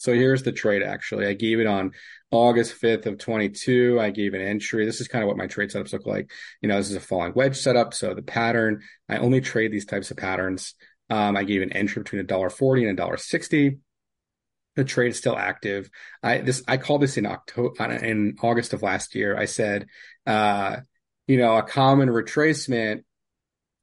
So 0.00 0.14
here's 0.14 0.42
the 0.42 0.52
trade 0.52 0.82
actually. 0.82 1.26
I 1.26 1.34
gave 1.34 1.60
it 1.60 1.66
on 1.66 1.92
August 2.30 2.80
5th 2.80 3.04
of 3.04 3.18
22. 3.18 4.00
I 4.00 4.08
gave 4.08 4.32
an 4.32 4.40
entry. 4.40 4.86
This 4.86 5.02
is 5.02 5.08
kind 5.08 5.22
of 5.22 5.28
what 5.28 5.36
my 5.36 5.46
trade 5.46 5.68
setups 5.68 5.92
look 5.92 6.06
like. 6.06 6.30
You 6.62 6.70
know, 6.70 6.78
this 6.78 6.88
is 6.88 6.96
a 6.96 7.00
falling 7.00 7.34
wedge 7.34 7.56
setup. 7.56 7.92
So 7.92 8.14
the 8.14 8.22
pattern, 8.22 8.80
I 9.10 9.18
only 9.18 9.42
trade 9.42 9.72
these 9.72 9.84
types 9.84 10.10
of 10.10 10.16
patterns. 10.16 10.74
Um, 11.10 11.36
I 11.36 11.44
gave 11.44 11.60
an 11.60 11.74
entry 11.74 12.02
between 12.02 12.20
a 12.20 12.24
dollar 12.24 12.48
forty 12.48 12.82
and 12.82 12.98
a 12.98 13.02
dollar 13.02 13.18
sixty. 13.18 13.80
The 14.76 14.84
trade 14.84 15.10
is 15.10 15.18
still 15.18 15.36
active. 15.36 15.90
I 16.22 16.38
this 16.38 16.62
I 16.66 16.78
called 16.78 17.02
this 17.02 17.18
in 17.18 17.26
October 17.26 17.84
in 17.92 18.36
August 18.42 18.72
of 18.72 18.82
last 18.82 19.14
year. 19.14 19.36
I 19.36 19.44
said, 19.44 19.86
uh, 20.26 20.76
you 21.26 21.36
know, 21.36 21.58
a 21.58 21.62
common 21.62 22.08
retracement 22.08 23.02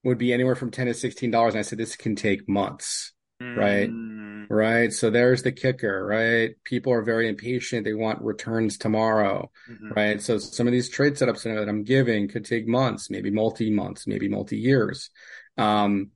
would 0.07 0.17
be 0.17 0.33
anywhere 0.33 0.55
from 0.55 0.71
10 0.71 0.87
to 0.87 0.93
16 0.93 1.31
dollars 1.31 1.53
and 1.53 1.59
i 1.59 1.63
said 1.63 1.77
this 1.77 1.95
can 1.95 2.15
take 2.15 2.47
months. 2.47 3.13
Mm. 3.41 3.55
right? 3.55 4.47
Right 4.49 4.93
so 4.93 5.09
there's 5.09 5.43
the 5.43 5.51
kicker 5.51 6.05
right? 6.05 6.55
People 6.63 6.93
are 6.93 7.03
very 7.03 7.27
impatient. 7.27 7.85
They 7.85 7.93
want 7.93 8.21
returns 8.21 8.77
tomorrow 8.77 9.51
mm-hmm. 9.69 9.91
right? 9.91 10.21
So 10.21 10.39
some 10.39 10.65
of 10.65 10.73
these 10.73 10.89
trade 10.89 11.13
setups 11.13 11.43
that 11.43 11.69
i'm 11.69 11.83
giving 11.83 12.27
could 12.27 12.45
take 12.45 12.67
months 12.67 13.09
maybe 13.09 13.29
multi 13.29 13.69
months 13.69 14.07
maybe 14.07 14.27
multi 14.27 14.57
years 14.57 15.11
um, 15.57 16.11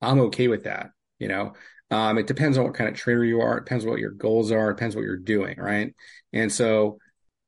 i'm 0.00 0.20
okay 0.20 0.48
with 0.48 0.64
that 0.64 0.90
you 1.20 1.28
know? 1.28 1.52
Um, 1.92 2.18
it 2.18 2.26
depends 2.26 2.56
on 2.56 2.64
what 2.64 2.74
kind 2.74 2.88
of 2.88 2.96
trader 2.96 3.24
you 3.24 3.40
are. 3.40 3.58
It 3.58 3.64
depends 3.64 3.84
what 3.84 3.98
your 3.98 4.12
goals 4.12 4.52
are. 4.52 4.70
It 4.70 4.76
depends 4.76 4.94
what 4.96 5.04
you're 5.04 5.16
doing 5.16 5.58
right? 5.58 5.94
And 6.32 6.52
so 6.52 6.98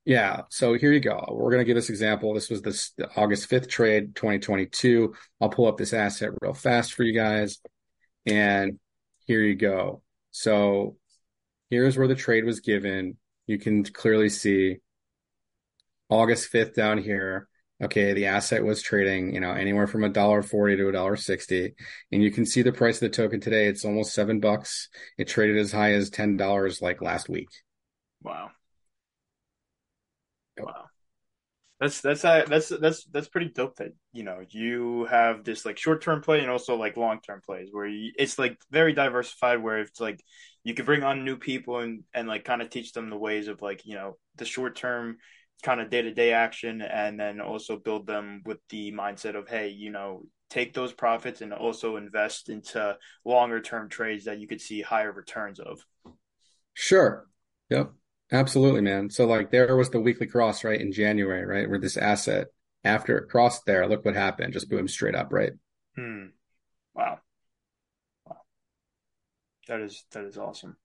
yeah. 0.05 0.43
So 0.51 0.75
here 0.75 0.93
you 0.93 1.01
go. 1.01 1.25
We're 1.31 1.51
going 1.51 1.61
to 1.61 1.65
give 1.65 1.77
this 1.77 1.91
example. 1.91 2.35
This 2.35 2.51
was 2.51 2.63
this 2.63 2.91
the 2.97 3.09
August 3.17 3.49
5th 3.49 3.69
trade, 3.69 4.17
2022. 4.17 5.15
I'll 5.41 5.49
pull 5.49 5.67
up 5.67 5.77
this 5.77 5.93
asset 5.93 6.31
real 6.41 6.55
fast 6.55 6.95
for 6.95 7.05
you 7.05 7.15
guys. 7.15 7.61
And 8.27 8.79
here 9.27 9.41
you 9.41 9.55
go. 9.55 10.03
So 10.33 10.97
here's 11.71 11.97
where 11.97 12.09
the 12.09 12.15
trade 12.17 12.45
was 12.45 12.61
given. 12.61 13.17
You 13.47 13.59
can 13.59 13.85
clearly 13.85 14.29
see 14.29 14.79
August 16.09 16.53
5th 16.53 16.75
down 16.75 16.99
here. 16.99 17.49
Okay, 17.83 18.13
the 18.13 18.27
asset 18.27 18.65
was 18.65 18.81
trading, 18.81 19.35
you 19.35 19.41
know, 19.41 19.51
anywhere 19.51 19.89
from 19.89 20.05
a 20.05 20.09
dollar 20.09 20.41
forty 20.45 20.77
to 20.77 20.89
a 20.89 20.93
dollar 20.93 21.17
sixty, 21.17 21.75
and 22.13 22.23
you 22.23 22.31
can 22.31 22.47
see 22.47 22.63
the 22.63 22.71
price 22.71 22.97
of 22.97 23.01
the 23.01 23.09
token 23.09 23.41
today. 23.41 23.67
It's 23.67 23.85
almost 23.85 24.15
seven 24.15 24.39
bucks. 24.39 24.89
It 25.19 25.27
traded 25.27 25.59
as 25.59 25.73
high 25.73 25.95
as 25.95 26.09
ten 26.09 26.37
dollars 26.37 26.81
like 26.81 27.03
last 27.03 27.29
week. 27.29 27.49
Wow. 28.23 28.53
Wow. 30.59 30.87
That's 31.81 32.01
that's 32.01 32.25
uh, 32.25 32.45
that's 32.49 32.69
that's 32.69 33.05
that's 33.07 33.29
pretty 33.29 33.49
dope. 33.49 33.75
That 33.77 33.93
you 34.13 34.23
know 34.23 34.45
you 34.51 35.05
have 35.07 35.43
this 35.43 35.67
like 35.67 35.79
short 35.79 36.01
term 36.01 36.21
play 36.21 36.39
and 36.41 36.49
also 36.49 36.77
like 36.77 36.97
long 36.97 37.21
term 37.21 37.41
plays 37.45 37.71
where 37.73 37.87
you, 37.87 38.13
it's 38.17 38.39
like 38.39 38.57
very 38.71 38.93
diversified. 38.93 39.61
Where 39.61 39.81
it's 39.81 40.01
like 40.01 40.23
you 40.63 40.75
can 40.75 40.85
bring 40.85 41.03
on 41.03 41.25
new 41.25 41.37
people 41.37 41.81
and 41.81 42.05
and 42.15 42.29
like 42.29 42.45
kind 42.45 42.63
of 42.63 42.71
teach 42.71 42.93
them 42.93 43.11
the 43.11 43.19
ways 43.19 43.49
of 43.49 43.63
like 43.63 43.85
you 43.85 43.97
know 43.97 44.17
the 44.37 44.45
short 44.45 44.77
term 44.77 45.17
kind 45.65 45.81
of 45.81 45.91
day 45.91 46.03
to 46.03 46.15
day 46.15 46.33
action, 46.33 46.83
and 46.83 47.19
then 47.19 47.41
also 47.41 47.77
build 47.77 48.07
them 48.07 48.43
with 48.45 48.59
the 48.69 48.93
mindset 48.93 49.35
of 49.35 49.49
hey, 49.49 49.71
you 49.71 49.91
know, 49.91 50.23
take 50.51 50.75
those 50.75 50.93
profits 50.93 51.41
and 51.41 51.53
also 51.53 51.97
invest 51.97 52.49
into 52.49 52.97
longer 53.25 53.61
term 53.61 53.89
trades 53.89 54.27
that 54.27 54.39
you 54.39 54.47
could 54.47 54.61
see 54.61 54.83
higher 54.83 55.11
returns 55.11 55.59
of. 55.59 55.85
Sure. 56.75 57.27
Yep. 57.71 57.93
Absolutely, 58.33 58.81
man. 58.81 59.11
So 59.11 59.27
like 59.27 59.51
there 59.51 59.77
was 59.77 59.91
the 59.91 60.01
weekly 60.01 60.27
cross, 60.27 60.65
right, 60.65 60.81
in 60.81 60.91
January, 60.91 61.45
right, 61.45 61.69
where 61.69 61.79
this 61.79 61.99
asset 61.99 62.47
after 62.83 63.19
it 63.19 63.29
crossed 63.29 63.67
there, 63.67 63.87
look 63.87 64.05
what 64.05 64.15
happened, 64.15 64.55
just 64.55 64.71
boom 64.71 64.89
straight 64.89 65.15
up, 65.15 65.33
right? 65.33 65.53
Hmm. 65.97 66.27
Wow. 66.95 67.19
Wow. 68.27 68.39
That 69.69 69.81
is 69.81 70.05
that 70.13 70.25
is 70.25 70.39
awesome. 70.39 70.77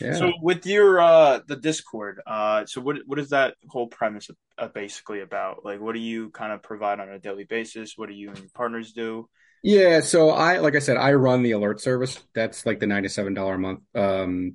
Yeah. 0.00 0.14
So 0.14 0.32
with 0.40 0.64
your 0.64 1.00
uh 1.00 1.40
the 1.46 1.56
Discord, 1.56 2.20
uh 2.26 2.64
so 2.64 2.80
what 2.80 2.98
what 3.06 3.18
is 3.18 3.30
that 3.30 3.56
whole 3.68 3.88
premise 3.88 4.30
uh, 4.56 4.68
basically 4.68 5.20
about? 5.20 5.64
Like 5.64 5.80
what 5.80 5.94
do 5.94 6.00
you 6.00 6.30
kind 6.30 6.52
of 6.52 6.62
provide 6.62 7.00
on 7.00 7.08
a 7.08 7.18
daily 7.18 7.44
basis? 7.44 7.94
What 7.96 8.08
do 8.08 8.14
you 8.14 8.28
and 8.28 8.38
your 8.38 8.48
partners 8.54 8.92
do? 8.92 9.28
Yeah, 9.64 10.00
so 10.00 10.30
I 10.30 10.58
like 10.58 10.76
I 10.76 10.80
said, 10.80 10.96
I 10.96 11.12
run 11.14 11.42
the 11.42 11.52
alert 11.52 11.80
service. 11.80 12.20
That's 12.34 12.64
like 12.64 12.78
the 12.78 12.86
$97 12.86 13.54
a 13.54 13.58
month 13.58 13.80
um 13.96 14.54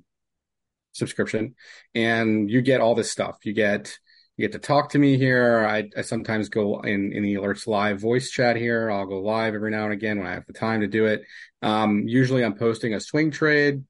subscription 0.97 1.55
and 1.95 2.49
you 2.49 2.61
get 2.61 2.81
all 2.81 2.95
this 2.95 3.11
stuff. 3.11 3.37
You 3.43 3.53
get 3.53 3.97
you 4.37 4.47
get 4.47 4.53
to 4.53 4.59
talk 4.59 4.89
to 4.89 4.99
me 4.99 5.17
here. 5.17 5.65
I, 5.67 5.89
I, 5.97 6.01
sometimes 6.01 6.49
go 6.49 6.81
in, 6.81 7.11
in 7.11 7.23
the 7.23 7.35
alerts 7.35 7.65
live 7.65 7.99
voice 7.99 8.29
chat 8.29 8.55
here. 8.55 8.91
I'll 8.91 9.07
go 9.07 9.19
live 9.19 9.55
every 9.55 9.71
now 9.71 9.85
and 9.85 9.93
again 9.93 10.19
when 10.19 10.27
I 10.27 10.35
have 10.35 10.45
the 10.45 10.53
time 10.53 10.81
to 10.81 10.87
do 10.87 11.07
it. 11.07 11.23
Um, 11.63 12.03
usually 12.07 12.45
I'm 12.45 12.53
posting 12.53 12.93
a 12.93 12.99
swing 12.99 13.31
trade. 13.31 13.83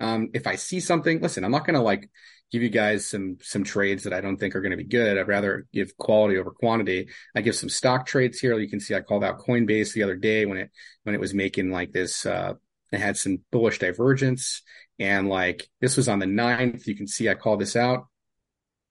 Um, 0.00 0.30
if 0.34 0.48
I 0.48 0.56
see 0.56 0.80
something, 0.80 1.20
listen, 1.20 1.44
I'm 1.44 1.52
not 1.52 1.64
going 1.64 1.76
to 1.76 1.82
like 1.82 2.10
give 2.50 2.62
you 2.62 2.68
guys 2.68 3.06
some 3.06 3.38
some 3.40 3.62
trades 3.62 4.02
that 4.02 4.12
I 4.12 4.20
don't 4.20 4.36
think 4.36 4.56
are 4.56 4.60
going 4.60 4.72
to 4.72 4.76
be 4.76 4.84
good. 4.84 5.16
I'd 5.16 5.28
rather 5.28 5.66
give 5.72 5.96
quality 5.96 6.36
over 6.36 6.50
quantity. 6.50 7.08
I 7.36 7.40
give 7.40 7.54
some 7.54 7.68
stock 7.68 8.04
trades 8.04 8.40
here. 8.40 8.58
You 8.58 8.68
can 8.68 8.80
see 8.80 8.96
I 8.96 9.00
called 9.00 9.22
out 9.22 9.38
Coinbase 9.38 9.94
the 9.94 10.02
other 10.02 10.16
day 10.16 10.44
when 10.46 10.58
it 10.58 10.70
when 11.04 11.14
it 11.14 11.20
was 11.20 11.32
making 11.32 11.70
like 11.70 11.92
this. 11.92 12.26
Uh, 12.26 12.54
it 12.92 13.00
had 13.00 13.16
some 13.16 13.38
bullish 13.50 13.78
divergence, 13.78 14.62
and 14.98 15.28
like 15.28 15.68
this 15.80 15.96
was 15.96 16.08
on 16.08 16.18
the 16.18 16.26
9th. 16.26 16.86
You 16.86 16.96
can 16.96 17.06
see 17.06 17.28
I 17.28 17.34
called 17.34 17.60
this 17.60 17.76
out. 17.76 18.06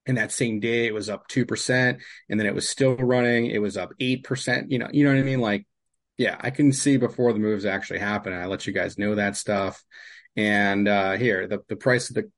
And 0.04 0.18
that 0.18 0.32
same 0.32 0.58
day, 0.58 0.86
it 0.86 0.94
was 0.94 1.08
up 1.08 1.28
two 1.28 1.46
percent, 1.46 2.00
and 2.28 2.40
then 2.40 2.48
it 2.48 2.56
was 2.56 2.68
still 2.68 2.96
running. 2.96 3.46
It 3.46 3.62
was 3.62 3.76
up 3.76 3.92
eight 4.00 4.24
percent. 4.24 4.72
You 4.72 4.80
know, 4.80 4.88
you 4.92 5.04
know 5.04 5.12
what 5.12 5.20
I 5.20 5.22
mean? 5.22 5.40
Like, 5.40 5.64
yeah, 6.18 6.36
I 6.40 6.50
can 6.50 6.72
see 6.72 6.96
before 6.96 7.32
the 7.32 7.38
moves 7.38 7.64
actually 7.64 8.00
happen. 8.00 8.32
I 8.32 8.46
let 8.46 8.66
you 8.66 8.72
guys 8.72 8.98
know 8.98 9.14
that 9.14 9.36
stuff. 9.36 9.80
And 10.34 10.88
uh, 10.88 11.12
here, 11.12 11.46
the 11.46 11.60
the 11.68 11.76
price 11.76 12.10
of 12.10 12.16
the 12.16 12.30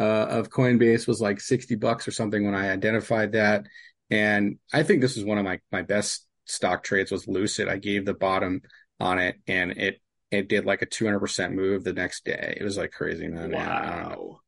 uh, 0.00 0.02
of 0.02 0.50
Coinbase 0.50 1.06
was 1.06 1.20
like 1.20 1.40
60 1.40 1.76
bucks 1.76 2.08
or 2.08 2.10
something 2.10 2.44
when 2.44 2.54
I 2.54 2.70
identified 2.70 3.32
that. 3.32 3.66
And 4.10 4.58
I 4.72 4.82
think 4.82 5.00
this 5.00 5.16
was 5.16 5.24
one 5.24 5.38
of 5.38 5.44
my, 5.44 5.60
my 5.72 5.82
best 5.82 6.26
stock 6.44 6.82
trades 6.82 7.10
was 7.10 7.28
Lucid. 7.28 7.68
I 7.68 7.78
gave 7.78 8.04
the 8.04 8.14
bottom 8.14 8.62
on 9.00 9.18
it 9.18 9.36
and 9.46 9.72
it, 9.72 10.00
it 10.38 10.48
did 10.48 10.64
like 10.64 10.82
a 10.82 10.86
200% 10.86 11.52
move 11.52 11.84
the 11.84 11.92
next 11.92 12.24
day. 12.24 12.56
It 12.58 12.64
was 12.64 12.76
like 12.76 12.92
crazy, 12.92 13.28
man. 13.28 13.52
Wow. 13.52 14.40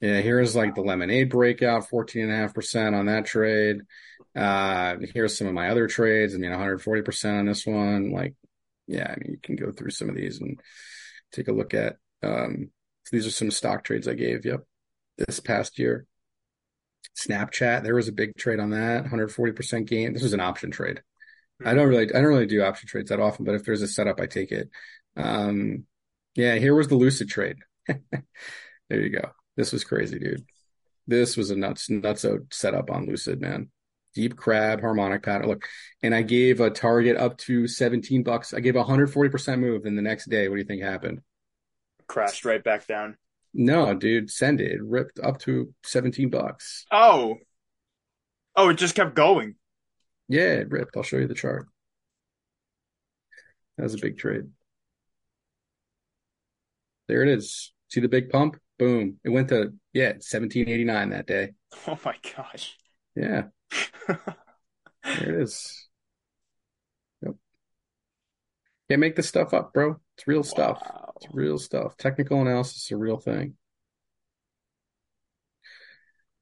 Yeah. 0.00 0.20
Here's 0.20 0.56
like 0.56 0.74
the 0.74 0.82
lemonade 0.82 1.30
breakout, 1.30 1.88
14.5% 1.88 2.98
on 2.98 3.06
that 3.06 3.26
trade. 3.26 3.82
Uh, 4.34 4.96
here's 5.12 5.36
some 5.36 5.46
of 5.46 5.54
my 5.54 5.70
other 5.70 5.86
trades. 5.88 6.34
I 6.34 6.38
mean, 6.38 6.52
140% 6.52 7.38
on 7.38 7.46
this 7.46 7.66
one. 7.66 8.12
Like, 8.12 8.34
yeah, 8.86 9.12
I 9.14 9.20
mean, 9.20 9.32
you 9.32 9.38
can 9.42 9.56
go 9.56 9.72
through 9.72 9.90
some 9.90 10.08
of 10.08 10.14
these 10.14 10.40
and 10.40 10.60
take 11.32 11.48
a 11.48 11.52
look 11.52 11.74
at, 11.74 11.96
um, 12.22 12.70
so 13.04 13.16
these 13.16 13.26
are 13.26 13.30
some 13.30 13.50
stock 13.50 13.84
trades 13.84 14.06
I 14.08 14.14
gave. 14.14 14.44
Yep 14.44 14.64
this 15.26 15.40
past 15.40 15.78
year. 15.78 16.06
Snapchat, 17.18 17.82
there 17.82 17.94
was 17.94 18.08
a 18.08 18.12
big 18.12 18.36
trade 18.36 18.60
on 18.60 18.70
that, 18.70 19.04
140% 19.04 19.86
gain. 19.86 20.12
This 20.12 20.22
was 20.22 20.32
an 20.32 20.40
option 20.40 20.70
trade. 20.70 21.02
I 21.64 21.74
don't 21.74 21.88
really, 21.88 22.04
I 22.04 22.20
don't 22.20 22.24
really 22.24 22.46
do 22.46 22.62
option 22.62 22.88
trades 22.88 23.10
that 23.10 23.20
often, 23.20 23.44
but 23.44 23.54
if 23.54 23.64
there's 23.64 23.82
a 23.82 23.88
setup, 23.88 24.20
I 24.20 24.26
take 24.26 24.52
it. 24.52 24.70
Um, 25.16 25.84
yeah, 26.34 26.56
here 26.56 26.74
was 26.74 26.88
the 26.88 26.96
Lucid 26.96 27.28
trade. 27.28 27.56
there 27.86 28.00
you 28.90 29.10
go. 29.10 29.30
This 29.56 29.72
was 29.72 29.84
crazy, 29.84 30.18
dude. 30.18 30.44
This 31.06 31.36
was 31.36 31.50
a 31.50 31.56
nuts, 31.56 31.90
nuts 31.90 32.24
out 32.24 32.40
setup 32.50 32.90
on 32.90 33.06
Lucid, 33.06 33.40
man. 33.40 33.70
Deep 34.14 34.36
crab, 34.36 34.80
harmonic 34.80 35.22
pattern. 35.22 35.48
Look, 35.48 35.68
and 36.02 36.14
I 36.14 36.22
gave 36.22 36.60
a 36.60 36.70
target 36.70 37.16
up 37.16 37.36
to 37.38 37.66
17 37.66 38.22
bucks. 38.22 38.54
I 38.54 38.60
gave 38.60 38.76
a 38.76 38.84
140% 38.84 39.58
move, 39.58 39.84
and 39.84 39.96
the 39.96 40.02
next 40.02 40.28
day, 40.28 40.48
what 40.48 40.56
do 40.56 40.60
you 40.60 40.66
think 40.66 40.82
happened? 40.82 41.20
Crashed 42.06 42.44
right 42.44 42.62
back 42.62 42.86
down. 42.86 43.16
No, 43.52 43.94
dude, 43.94 44.30
send 44.30 44.60
it. 44.60 44.72
It 44.72 44.82
ripped 44.82 45.18
up 45.18 45.38
to 45.40 45.74
17 45.84 46.30
bucks. 46.30 46.86
Oh. 46.92 47.36
Oh, 48.56 48.68
it 48.68 48.74
just 48.74 48.94
kept 48.94 49.14
going. 49.14 49.56
Yeah, 50.28 50.54
it 50.54 50.70
ripped. 50.70 50.96
I'll 50.96 51.02
show 51.02 51.18
you 51.18 51.26
the 51.26 51.34
chart. 51.34 51.66
That 53.76 53.84
was 53.84 53.94
a 53.94 53.98
big 53.98 54.18
trade. 54.18 54.44
There 57.10 57.24
it 57.24 57.28
is. 57.28 57.72
See 57.88 57.98
the 57.98 58.08
big 58.08 58.30
pump? 58.30 58.56
Boom. 58.78 59.16
It 59.24 59.30
went 59.30 59.48
to, 59.48 59.72
yeah, 59.92 60.10
1789 60.10 61.10
that 61.10 61.26
day. 61.26 61.54
Oh 61.88 61.98
my 62.04 62.14
gosh. 62.36 62.78
Yeah. 63.16 63.46
there 64.06 64.20
it 65.04 65.42
is. 65.42 65.88
Yep. 67.22 67.34
Can't 68.88 69.00
make 69.00 69.16
this 69.16 69.28
stuff 69.28 69.52
up, 69.52 69.72
bro. 69.74 69.96
It's 70.16 70.28
real 70.28 70.44
stuff. 70.44 70.80
It's 71.16 71.34
real 71.34 71.58
stuff. 71.58 71.96
Technical 71.96 72.40
analysis 72.40 72.84
is 72.84 72.90
a 72.92 72.96
real 72.96 73.18
thing. 73.18 73.54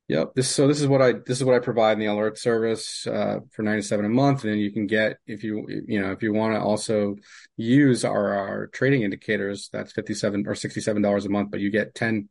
Yep. 0.08 0.34
This 0.34 0.48
so 0.48 0.66
this 0.66 0.80
is 0.80 0.86
what 0.86 1.02
I 1.02 1.12
this 1.12 1.36
is 1.36 1.44
what 1.44 1.54
I 1.54 1.58
provide 1.58 1.92
in 1.92 1.98
the 1.98 2.06
alert 2.06 2.38
service 2.38 3.06
uh, 3.06 3.40
for 3.50 3.62
ninety 3.62 3.82
seven 3.82 4.06
a 4.06 4.08
month, 4.08 4.42
and 4.42 4.52
then 4.52 4.58
you 4.58 4.72
can 4.72 4.86
get 4.86 5.18
if 5.26 5.44
you 5.44 5.66
you 5.86 6.00
know 6.00 6.12
if 6.12 6.22
you 6.22 6.32
want 6.32 6.54
to 6.54 6.60
also 6.60 7.16
use 7.58 8.06
our 8.06 8.32
our 8.32 8.66
trading 8.68 9.02
indicators, 9.02 9.68
that's 9.70 9.92
fifty 9.92 10.14
seven 10.14 10.46
or 10.46 10.54
sixty 10.54 10.80
seven 10.80 11.02
dollars 11.02 11.26
a 11.26 11.28
month, 11.28 11.50
but 11.50 11.60
you 11.60 11.70
get 11.70 11.94
10, 11.94 12.28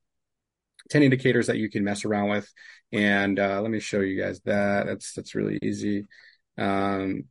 10 0.90 1.04
indicators 1.04 1.48
that 1.48 1.58
you 1.58 1.70
can 1.70 1.84
mess 1.84 2.04
around 2.04 2.30
with. 2.30 2.52
And 2.92 3.40
uh, 3.40 3.62
let 3.62 3.70
me 3.70 3.80
show 3.80 4.00
you 4.00 4.20
guys 4.20 4.42
that. 4.46 4.88
That's 4.88 5.14
that's 5.14 5.36
really 5.36 5.60
easy. 5.62 6.06
Um, 6.58 7.26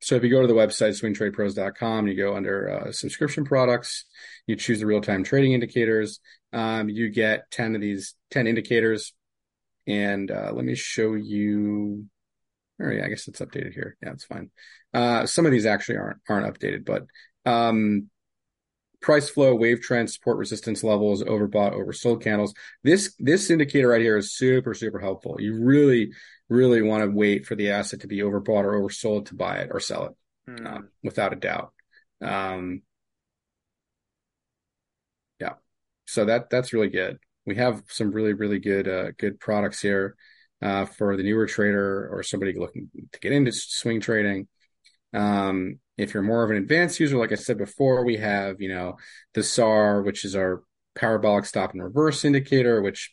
so 0.00 0.16
if 0.16 0.24
you 0.24 0.30
go 0.30 0.42
to 0.42 0.48
the 0.48 0.54
website, 0.54 1.00
swingtradepros.com, 1.00 2.08
you 2.08 2.16
go 2.16 2.34
under 2.34 2.70
uh, 2.70 2.92
subscription 2.92 3.44
products, 3.44 4.04
you 4.46 4.56
choose 4.56 4.80
the 4.80 4.86
real 4.86 5.00
time 5.00 5.22
trading 5.22 5.52
indicators. 5.52 6.18
Um, 6.52 6.88
you 6.88 7.08
get 7.08 7.50
10 7.52 7.76
of 7.76 7.80
these 7.80 8.14
10 8.32 8.46
indicators. 8.46 9.12
And 9.86 10.30
uh, 10.30 10.50
let 10.52 10.64
me 10.64 10.74
show 10.74 11.14
you. 11.14 12.06
Oh 12.82 12.90
yeah, 12.90 13.04
I 13.04 13.08
guess 13.08 13.28
it's 13.28 13.40
updated 13.40 13.72
here. 13.72 13.96
Yeah, 14.02 14.12
it's 14.12 14.24
fine. 14.24 14.50
Uh, 14.92 15.26
some 15.26 15.46
of 15.46 15.52
these 15.52 15.66
actually 15.66 15.98
aren't 15.98 16.18
aren't 16.28 16.52
updated, 16.52 16.84
but 16.84 17.06
um, 17.50 18.10
price 19.00 19.28
flow, 19.30 19.54
wave 19.54 19.80
trend, 19.80 20.10
support 20.10 20.36
resistance 20.36 20.82
levels, 20.82 21.22
overbought, 21.22 21.74
oversold 21.74 22.22
candles. 22.22 22.52
This 22.82 23.14
this 23.18 23.50
indicator 23.50 23.88
right 23.88 24.00
here 24.00 24.16
is 24.16 24.34
super 24.34 24.74
super 24.74 24.98
helpful. 24.98 25.36
You 25.38 25.62
really 25.62 26.10
really 26.48 26.82
want 26.82 27.02
to 27.02 27.10
wait 27.10 27.46
for 27.46 27.54
the 27.54 27.70
asset 27.70 28.00
to 28.00 28.08
be 28.08 28.18
overbought 28.18 28.64
or 28.64 28.80
oversold 28.80 29.26
to 29.26 29.34
buy 29.34 29.58
it 29.58 29.70
or 29.72 29.80
sell 29.80 30.06
it, 30.06 30.12
mm. 30.50 30.66
uh, 30.66 30.82
without 31.02 31.32
a 31.32 31.36
doubt. 31.36 31.72
Um, 32.20 32.82
yeah, 35.40 35.54
so 36.06 36.24
that 36.24 36.50
that's 36.50 36.72
really 36.72 36.90
good. 36.90 37.18
We 37.46 37.56
have 37.56 37.82
some 37.88 38.10
really 38.10 38.32
really 38.32 38.58
good 38.58 38.88
uh, 38.88 39.12
good 39.18 39.38
products 39.40 39.80
here 39.80 40.16
uh, 40.62 40.86
for 40.86 41.16
the 41.16 41.22
newer 41.22 41.46
trader 41.46 42.08
or 42.12 42.22
somebody 42.22 42.58
looking 42.58 42.90
to 43.12 43.20
get 43.20 43.32
into 43.32 43.52
swing 43.52 44.00
trading. 44.00 44.48
Um, 45.12 45.78
if 45.96 46.12
you're 46.12 46.22
more 46.22 46.44
of 46.44 46.50
an 46.50 46.56
advanced 46.56 47.00
user, 47.00 47.16
like 47.16 47.32
I 47.32 47.36
said 47.36 47.58
before, 47.58 48.04
we 48.04 48.16
have 48.16 48.60
you 48.60 48.68
know 48.68 48.96
the 49.34 49.42
SAR, 49.42 50.02
which 50.02 50.24
is 50.24 50.34
our 50.36 50.62
parabolic 50.94 51.44
stop 51.44 51.72
and 51.72 51.82
reverse 51.82 52.24
indicator, 52.24 52.82
which 52.82 53.12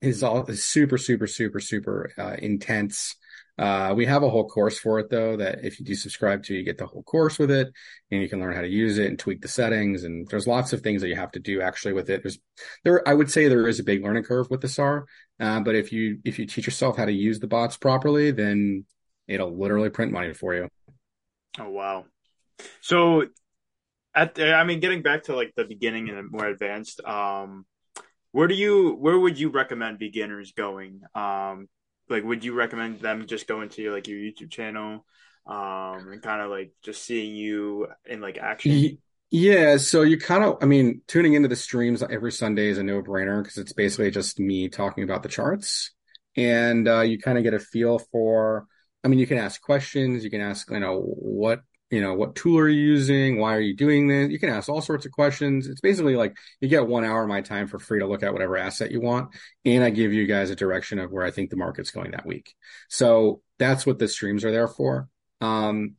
is 0.00 0.22
all 0.22 0.44
is 0.46 0.64
super 0.64 0.98
super 0.98 1.26
super 1.26 1.60
super 1.60 2.12
uh, 2.18 2.36
intense. 2.38 3.16
Uh, 3.58 3.92
we 3.94 4.06
have 4.06 4.22
a 4.22 4.30
whole 4.30 4.48
course 4.48 4.78
for 4.78 4.98
it 4.98 5.10
though 5.10 5.36
that 5.36 5.62
if 5.62 5.78
you 5.78 5.84
do 5.84 5.94
subscribe 5.94 6.42
to, 6.42 6.54
you 6.54 6.64
get 6.64 6.78
the 6.78 6.86
whole 6.86 7.02
course 7.02 7.38
with 7.38 7.50
it, 7.50 7.68
and 8.10 8.22
you 8.22 8.28
can 8.28 8.40
learn 8.40 8.54
how 8.54 8.62
to 8.62 8.68
use 8.68 8.98
it 8.98 9.08
and 9.08 9.18
tweak 9.18 9.42
the 9.42 9.48
settings. 9.48 10.04
And 10.04 10.26
there's 10.28 10.46
lots 10.46 10.72
of 10.72 10.80
things 10.80 11.02
that 11.02 11.08
you 11.08 11.16
have 11.16 11.32
to 11.32 11.38
do 11.38 11.60
actually 11.60 11.92
with 11.92 12.08
it. 12.08 12.22
There's 12.22 12.38
there 12.84 13.06
I 13.06 13.14
would 13.14 13.30
say 13.30 13.48
there 13.48 13.68
is 13.68 13.78
a 13.78 13.84
big 13.84 14.02
learning 14.02 14.24
curve 14.24 14.48
with 14.50 14.62
the 14.62 14.68
SAR, 14.68 15.06
uh, 15.38 15.60
but 15.60 15.74
if 15.74 15.92
you 15.92 16.18
if 16.24 16.38
you 16.38 16.46
teach 16.46 16.66
yourself 16.66 16.96
how 16.96 17.04
to 17.04 17.12
use 17.12 17.40
the 17.40 17.46
bots 17.46 17.76
properly, 17.76 18.30
then 18.30 18.84
it'll 19.28 19.56
literally 19.56 19.90
print 19.90 20.12
money 20.12 20.32
for 20.32 20.54
you. 20.54 20.68
Oh 21.58 21.68
wow! 21.68 22.06
So 22.80 23.26
at 24.14 24.38
I 24.40 24.64
mean, 24.64 24.80
getting 24.80 25.02
back 25.02 25.24
to 25.24 25.36
like 25.36 25.52
the 25.56 25.64
beginning 25.64 26.08
and 26.08 26.30
more 26.30 26.46
advanced, 26.46 27.04
um, 27.04 27.66
where 28.30 28.48
do 28.48 28.54
you 28.54 28.94
where 28.94 29.18
would 29.18 29.38
you 29.38 29.50
recommend 29.50 29.98
beginners 29.98 30.52
going? 30.52 31.02
Um, 31.14 31.68
like, 32.12 32.24
would 32.24 32.44
you 32.44 32.54
recommend 32.54 33.00
them 33.00 33.26
just 33.26 33.48
going 33.48 33.68
to 33.70 33.92
like 33.92 34.06
your 34.06 34.18
YouTube 34.18 34.50
channel, 34.50 35.04
um, 35.46 36.12
and 36.12 36.22
kind 36.22 36.40
of 36.40 36.50
like 36.50 36.72
just 36.82 37.02
seeing 37.04 37.34
you 37.34 37.88
in 38.06 38.20
like 38.20 38.38
action? 38.38 38.98
Yeah, 39.30 39.78
so 39.78 40.02
you 40.02 40.18
kind 40.18 40.44
of, 40.44 40.58
I 40.60 40.66
mean, 40.66 41.00
tuning 41.08 41.32
into 41.32 41.48
the 41.48 41.56
streams 41.56 42.02
every 42.02 42.30
Sunday 42.30 42.68
is 42.68 42.76
a 42.76 42.82
no 42.82 43.02
brainer 43.02 43.42
because 43.42 43.56
it's 43.56 43.72
basically 43.72 44.10
just 44.10 44.38
me 44.38 44.68
talking 44.68 45.04
about 45.04 45.22
the 45.22 45.30
charts, 45.30 45.92
and 46.36 46.86
uh, 46.86 47.00
you 47.00 47.18
kind 47.18 47.38
of 47.38 47.44
get 47.44 47.54
a 47.54 47.58
feel 47.58 47.98
for. 47.98 48.66
I 49.02 49.08
mean, 49.08 49.18
you 49.18 49.26
can 49.26 49.38
ask 49.38 49.60
questions. 49.60 50.22
You 50.22 50.30
can 50.30 50.42
ask, 50.42 50.70
you 50.70 50.78
know, 50.78 51.00
what 51.00 51.62
you 51.92 52.00
know, 52.00 52.14
what 52.14 52.34
tool 52.34 52.58
are 52.58 52.70
you 52.70 52.80
using? 52.80 53.38
Why 53.38 53.54
are 53.54 53.60
you 53.60 53.76
doing 53.76 54.08
this? 54.08 54.30
You 54.30 54.38
can 54.38 54.48
ask 54.48 54.70
all 54.70 54.80
sorts 54.80 55.04
of 55.04 55.12
questions. 55.12 55.66
It's 55.66 55.82
basically 55.82 56.16
like 56.16 56.34
you 56.58 56.66
get 56.66 56.86
one 56.86 57.04
hour 57.04 57.22
of 57.22 57.28
my 57.28 57.42
time 57.42 57.66
for 57.66 57.78
free 57.78 57.98
to 57.98 58.06
look 58.06 58.22
at 58.22 58.32
whatever 58.32 58.56
asset 58.56 58.90
you 58.90 59.02
want. 59.02 59.34
And 59.66 59.84
I 59.84 59.90
give 59.90 60.14
you 60.14 60.26
guys 60.26 60.48
a 60.48 60.56
direction 60.56 60.98
of 60.98 61.12
where 61.12 61.22
I 61.22 61.30
think 61.30 61.50
the 61.50 61.56
market's 61.56 61.90
going 61.90 62.12
that 62.12 62.24
week. 62.24 62.54
So 62.88 63.42
that's 63.58 63.84
what 63.84 63.98
the 63.98 64.08
streams 64.08 64.42
are 64.42 64.50
there 64.50 64.68
for. 64.68 65.06
Um, 65.42 65.96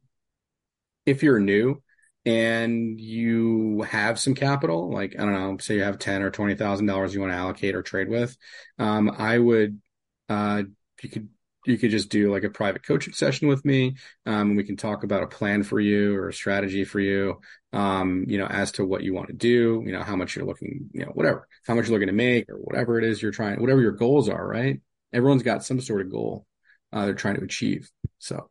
if 1.05 1.21
you're 1.21 1.39
new 1.39 1.83
and 2.25 2.99
you 2.99 3.83
have 3.83 4.19
some 4.19 4.33
capital, 4.33 4.91
like, 4.91 5.13
I 5.19 5.21
don't 5.21 5.33
know, 5.33 5.57
say 5.59 5.75
you 5.75 5.83
have 5.83 5.99
10 5.99 6.23
or 6.23 6.31
$20,000 6.31 7.13
you 7.13 7.19
want 7.19 7.33
to 7.33 7.37
allocate 7.37 7.75
or 7.75 7.83
trade 7.83 8.09
with, 8.09 8.35
um, 8.79 9.11
I 9.15 9.37
would, 9.37 9.79
uh, 10.27 10.63
you 11.03 11.09
could 11.09 11.29
you 11.65 11.77
could 11.77 11.91
just 11.91 12.09
do 12.09 12.31
like 12.31 12.43
a 12.43 12.49
private 12.49 12.83
coaching 12.83 13.13
session 13.13 13.47
with 13.47 13.63
me 13.65 13.95
um, 14.25 14.49
and 14.49 14.57
we 14.57 14.63
can 14.63 14.77
talk 14.77 15.03
about 15.03 15.23
a 15.23 15.27
plan 15.27 15.63
for 15.63 15.79
you 15.79 16.15
or 16.15 16.29
a 16.29 16.33
strategy 16.33 16.83
for 16.83 16.99
you 16.99 17.39
um, 17.71 18.25
you 18.27 18.37
know 18.37 18.45
as 18.45 18.71
to 18.71 18.85
what 18.85 19.03
you 19.03 19.13
want 19.13 19.27
to 19.27 19.33
do 19.33 19.83
you 19.85 19.91
know 19.91 20.03
how 20.03 20.15
much 20.15 20.35
you're 20.35 20.45
looking 20.45 20.89
you 20.93 21.05
know 21.05 21.11
whatever 21.13 21.47
how 21.65 21.73
much 21.73 21.87
you're 21.87 21.93
looking 21.93 22.07
to 22.07 22.13
make 22.13 22.49
or 22.49 22.55
whatever 22.55 22.97
it 22.97 23.03
is 23.03 23.21
you're 23.21 23.31
trying 23.31 23.59
whatever 23.59 23.81
your 23.81 23.91
goals 23.91 24.29
are 24.29 24.47
right? 24.47 24.79
Everyone's 25.11 25.43
got 25.43 25.63
some 25.63 25.79
sort 25.79 26.01
of 26.01 26.11
goal 26.11 26.45
uh, 26.91 27.05
they're 27.05 27.15
trying 27.15 27.35
to 27.35 27.43
achieve 27.43 27.89
so. 28.19 28.49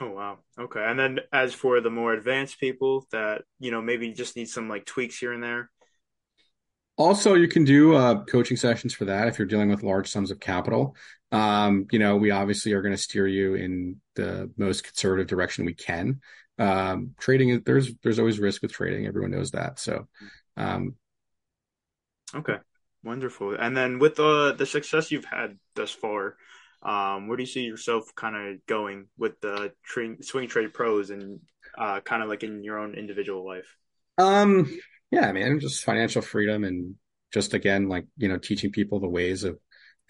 Oh 0.00 0.10
wow. 0.10 0.38
Okay 0.58 0.84
and 0.84 0.98
then 0.98 1.20
as 1.32 1.54
for 1.54 1.80
the 1.80 1.90
more 1.90 2.12
advanced 2.12 2.58
people 2.58 3.06
that 3.12 3.42
you 3.60 3.70
know 3.70 3.80
maybe 3.80 4.12
just 4.12 4.34
need 4.34 4.48
some 4.48 4.68
like 4.68 4.84
tweaks 4.84 5.18
here 5.18 5.32
and 5.32 5.42
there 5.42 5.70
Also, 6.96 7.34
you 7.34 7.48
can 7.48 7.64
do 7.64 7.94
uh, 7.94 8.24
coaching 8.24 8.56
sessions 8.56 8.94
for 8.94 9.06
that 9.06 9.26
if 9.26 9.38
you're 9.38 9.48
dealing 9.48 9.68
with 9.68 9.82
large 9.82 10.08
sums 10.08 10.30
of 10.30 10.38
capital. 10.38 10.94
Um, 11.32 11.86
you 11.90 11.98
know, 11.98 12.16
we 12.16 12.30
obviously 12.30 12.72
are 12.72 12.82
going 12.82 12.94
to 12.94 13.02
steer 13.02 13.26
you 13.26 13.54
in 13.54 13.96
the 14.14 14.50
most 14.56 14.84
conservative 14.84 15.26
direction 15.26 15.64
we 15.64 15.74
can. 15.74 16.20
Um, 16.58 17.14
trading, 17.18 17.62
there's 17.66 17.92
there's 18.02 18.20
always 18.20 18.38
risk 18.38 18.62
with 18.62 18.72
trading. 18.72 19.06
Everyone 19.06 19.32
knows 19.32 19.50
that. 19.52 19.80
So, 19.80 20.06
um, 20.56 20.94
okay, 22.34 22.58
wonderful. 23.02 23.54
And 23.58 23.76
then 23.76 23.98
with 23.98 24.14
the 24.16 24.54
the 24.56 24.66
success 24.66 25.10
you've 25.10 25.24
had 25.24 25.58
thus 25.74 25.90
far, 25.90 26.36
um, 26.82 27.26
where 27.26 27.36
do 27.36 27.42
you 27.42 27.48
see 27.48 27.62
yourself 27.62 28.14
kind 28.14 28.36
of 28.36 28.66
going 28.66 29.06
with 29.18 29.40
the 29.40 29.72
tra- 29.84 30.22
swing 30.22 30.48
trade 30.48 30.72
pros 30.72 31.10
and 31.10 31.40
uh, 31.76 32.00
kind 32.00 32.22
of 32.22 32.28
like 32.28 32.44
in 32.44 32.62
your 32.62 32.78
own 32.78 32.94
individual 32.94 33.44
life? 33.44 33.76
Um, 34.18 34.70
yeah, 35.14 35.30
man, 35.30 35.60
just 35.60 35.84
financial 35.84 36.22
freedom 36.22 36.64
and 36.64 36.96
just 37.32 37.54
again, 37.54 37.88
like, 37.88 38.06
you 38.16 38.28
know, 38.28 38.38
teaching 38.38 38.72
people 38.72 38.98
the 38.98 39.08
ways 39.08 39.44
of 39.44 39.58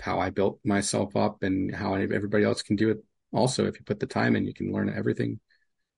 how 0.01 0.19
I 0.19 0.31
built 0.31 0.61
myself 0.65 1.15
up 1.15 1.43
and 1.43 1.75
how 1.75 1.95
everybody 1.95 2.45
else 2.45 2.63
can 2.63 2.77
do 2.77 2.91
it. 2.91 3.05
Also, 3.33 3.67
if 3.67 3.79
you 3.79 3.85
put 3.85 4.01
the 4.01 4.07
time 4.07 4.35
in, 4.35 4.47
you 4.47 4.55
can 4.55 4.73
learn 4.73 4.93
everything. 4.95 5.41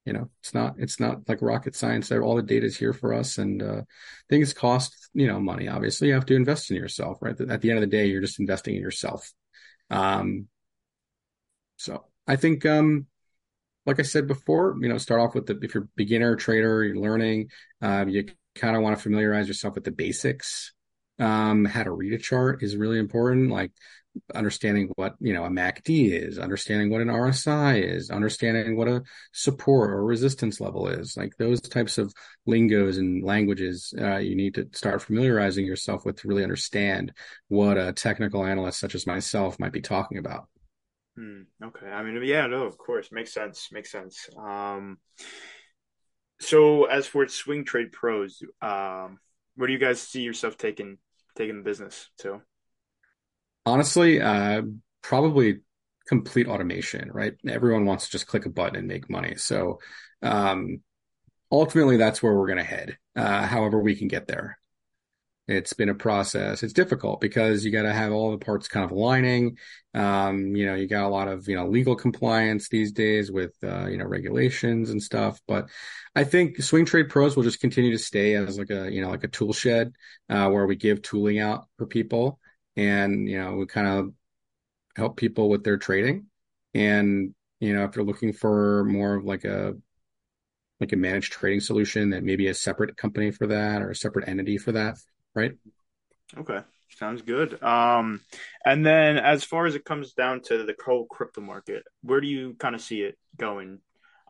You 0.04 0.12
know, 0.12 0.30
it's 0.40 0.54
not, 0.54 0.74
it's 0.78 0.98
not 0.98 1.28
like 1.28 1.40
rocket 1.40 1.76
science. 1.76 2.10
All 2.10 2.36
the 2.36 2.42
data 2.42 2.66
is 2.66 2.76
here 2.76 2.92
for 2.92 3.14
us 3.14 3.38
and, 3.38 3.62
uh, 3.62 3.82
things 4.28 4.52
cost, 4.52 5.08
you 5.14 5.28
know, 5.28 5.38
money. 5.38 5.68
Obviously, 5.68 6.08
you 6.08 6.14
have 6.14 6.26
to 6.26 6.36
invest 6.36 6.70
in 6.70 6.76
yourself, 6.76 7.18
right? 7.20 7.40
At 7.40 7.60
the 7.60 7.70
end 7.70 7.78
of 7.78 7.82
the 7.82 7.96
day, 7.96 8.06
you're 8.06 8.20
just 8.20 8.40
investing 8.40 8.74
in 8.74 8.82
yourself. 8.82 9.32
Um, 9.90 10.48
so 11.76 12.04
I 12.26 12.36
think, 12.36 12.66
um, 12.66 13.06
like 13.84 14.00
I 14.00 14.02
said 14.02 14.26
before, 14.26 14.76
you 14.80 14.88
know, 14.88 14.98
start 14.98 15.20
off 15.20 15.34
with 15.34 15.46
the 15.46 15.58
if 15.62 15.74
you're 15.74 15.88
beginner 15.96 16.34
trader, 16.34 16.82
you're 16.82 16.96
learning, 16.96 17.50
um, 17.80 18.08
you 18.08 18.26
kind 18.56 18.76
of 18.76 18.82
want 18.82 18.96
to 18.96 19.02
familiarize 19.02 19.48
yourself 19.48 19.74
with 19.74 19.84
the 19.84 19.90
basics. 19.90 20.72
Um, 21.18 21.64
how 21.64 21.82
to 21.82 21.90
read 21.90 22.12
a 22.12 22.18
chart 22.18 22.62
is 22.62 22.76
really 22.76 22.98
important. 22.98 23.50
Like 23.50 23.72
understanding 24.34 24.90
what 24.96 25.14
you 25.20 25.32
know 25.32 25.44
a 25.44 25.50
MACD 25.50 26.12
is, 26.12 26.38
understanding 26.38 26.90
what 26.90 27.00
an 27.00 27.08
RSI 27.08 27.82
is, 27.82 28.10
understanding 28.10 28.76
what 28.76 28.88
a 28.88 29.02
support 29.32 29.90
or 29.90 30.04
resistance 30.04 30.60
level 30.60 30.88
is. 30.88 31.16
Like 31.16 31.36
those 31.36 31.60
types 31.60 31.98
of 31.98 32.12
lingos 32.46 32.98
and 32.98 33.24
languages, 33.24 33.92
uh, 33.98 34.18
you 34.18 34.34
need 34.34 34.54
to 34.54 34.68
start 34.72 35.02
familiarizing 35.02 35.66
yourself 35.66 36.04
with 36.04 36.20
to 36.20 36.28
really 36.28 36.42
understand 36.42 37.12
what 37.48 37.78
a 37.78 37.92
technical 37.92 38.44
analyst 38.44 38.80
such 38.80 38.94
as 38.94 39.06
myself 39.06 39.58
might 39.58 39.72
be 39.72 39.82
talking 39.82 40.18
about. 40.18 40.48
Hmm, 41.16 41.42
okay. 41.62 41.86
I 41.86 42.02
mean, 42.02 42.22
yeah, 42.24 42.46
no, 42.46 42.64
of 42.64 42.76
course, 42.76 43.10
makes 43.10 43.32
sense. 43.32 43.68
Makes 43.72 43.90
sense. 43.90 44.28
Um, 44.36 44.98
so 46.40 46.84
as 46.84 47.06
for 47.06 47.26
swing 47.28 47.64
trade 47.64 47.92
pros, 47.92 48.42
um, 48.60 49.18
where 49.56 49.66
do 49.66 49.72
you 49.72 49.78
guys 49.78 50.00
see 50.00 50.22
yourself 50.22 50.56
taking 50.56 50.98
taking 51.34 51.56
the 51.56 51.62
business 51.62 52.08
to? 52.18 52.40
Honestly, 53.64 54.20
uh, 54.20 54.62
probably 55.02 55.60
complete 56.06 56.46
automation, 56.46 57.10
right? 57.12 57.34
Everyone 57.48 57.84
wants 57.84 58.06
to 58.06 58.12
just 58.12 58.26
click 58.26 58.46
a 58.46 58.50
button 58.50 58.76
and 58.76 58.86
make 58.86 59.10
money. 59.10 59.34
So, 59.36 59.80
um, 60.22 60.82
ultimately, 61.50 61.96
that's 61.96 62.22
where 62.22 62.34
we're 62.34 62.46
going 62.46 62.58
to 62.58 62.64
head. 62.64 62.96
Uh, 63.16 63.46
however, 63.46 63.80
we 63.80 63.96
can 63.96 64.08
get 64.08 64.26
there. 64.26 64.58
It's 65.48 65.74
been 65.74 65.88
a 65.88 65.94
process. 65.94 66.64
It's 66.64 66.72
difficult 66.72 67.20
because 67.20 67.64
you 67.64 67.70
got 67.70 67.82
to 67.82 67.92
have 67.92 68.12
all 68.12 68.32
the 68.32 68.44
parts 68.44 68.66
kind 68.66 68.84
of 68.84 68.90
aligning. 68.90 69.58
Um, 69.94 70.56
you 70.56 70.66
know, 70.66 70.74
you 70.74 70.88
got 70.88 71.06
a 71.06 71.08
lot 71.08 71.28
of, 71.28 71.48
you 71.48 71.54
know, 71.54 71.68
legal 71.68 71.94
compliance 71.94 72.68
these 72.68 72.90
days 72.90 73.30
with, 73.30 73.54
uh, 73.62 73.86
you 73.86 73.96
know, 73.96 74.06
regulations 74.06 74.90
and 74.90 75.00
stuff. 75.00 75.40
But 75.46 75.68
I 76.16 76.24
think 76.24 76.60
Swing 76.60 76.84
Trade 76.84 77.10
Pros 77.10 77.36
will 77.36 77.44
just 77.44 77.60
continue 77.60 77.92
to 77.92 78.02
stay 78.02 78.34
as 78.34 78.58
like 78.58 78.70
a, 78.70 78.90
you 78.90 79.00
know, 79.00 79.08
like 79.08 79.22
a 79.22 79.28
tool 79.28 79.52
shed, 79.52 79.92
uh, 80.28 80.50
where 80.50 80.66
we 80.66 80.74
give 80.74 81.00
tooling 81.00 81.38
out 81.38 81.66
for 81.78 81.86
people 81.86 82.40
and, 82.74 83.28
you 83.28 83.38
know, 83.38 83.54
we 83.54 83.66
kind 83.66 83.86
of 83.86 84.12
help 84.96 85.16
people 85.16 85.48
with 85.48 85.62
their 85.62 85.76
trading. 85.76 86.26
And, 86.74 87.34
you 87.60 87.72
know, 87.72 87.84
if 87.84 87.94
you're 87.94 88.04
looking 88.04 88.32
for 88.32 88.84
more 88.84 89.14
of 89.14 89.24
like 89.24 89.44
a, 89.44 89.74
like 90.80 90.92
a 90.92 90.96
managed 90.96 91.32
trading 91.32 91.60
solution 91.60 92.10
that 92.10 92.24
maybe 92.24 92.48
a 92.48 92.54
separate 92.54 92.96
company 92.96 93.30
for 93.30 93.46
that 93.46 93.80
or 93.80 93.90
a 93.90 93.96
separate 93.96 94.28
entity 94.28 94.58
for 94.58 94.72
that 94.72 94.98
right? 95.36 95.52
Okay. 96.36 96.60
Sounds 96.90 97.22
good. 97.22 97.62
Um, 97.62 98.20
and 98.64 98.86
then 98.86 99.18
as 99.18 99.44
far 99.44 99.66
as 99.66 99.74
it 99.74 99.84
comes 99.84 100.12
down 100.14 100.40
to 100.42 100.64
the 100.64 100.74
whole 100.84 101.06
crypto 101.06 101.40
market, 101.40 101.84
where 102.02 102.20
do 102.20 102.28
you 102.28 102.54
kind 102.58 102.74
of 102.74 102.80
see 102.80 103.02
it 103.02 103.18
going? 103.36 103.80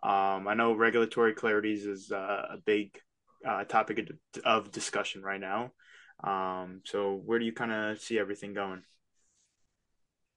Um, 0.02 0.48
I 0.48 0.54
know 0.54 0.74
regulatory 0.74 1.34
clarities 1.34 1.86
is 1.86 2.10
uh, 2.10 2.46
a 2.50 2.56
big 2.64 2.98
uh, 3.46 3.64
topic 3.64 4.10
of 4.44 4.72
discussion 4.72 5.22
right 5.22 5.40
now. 5.40 5.72
Um, 6.24 6.80
so 6.84 7.20
where 7.24 7.38
do 7.38 7.44
you 7.44 7.52
kind 7.52 7.72
of 7.72 8.00
see 8.00 8.18
everything 8.18 8.54
going? 8.54 8.82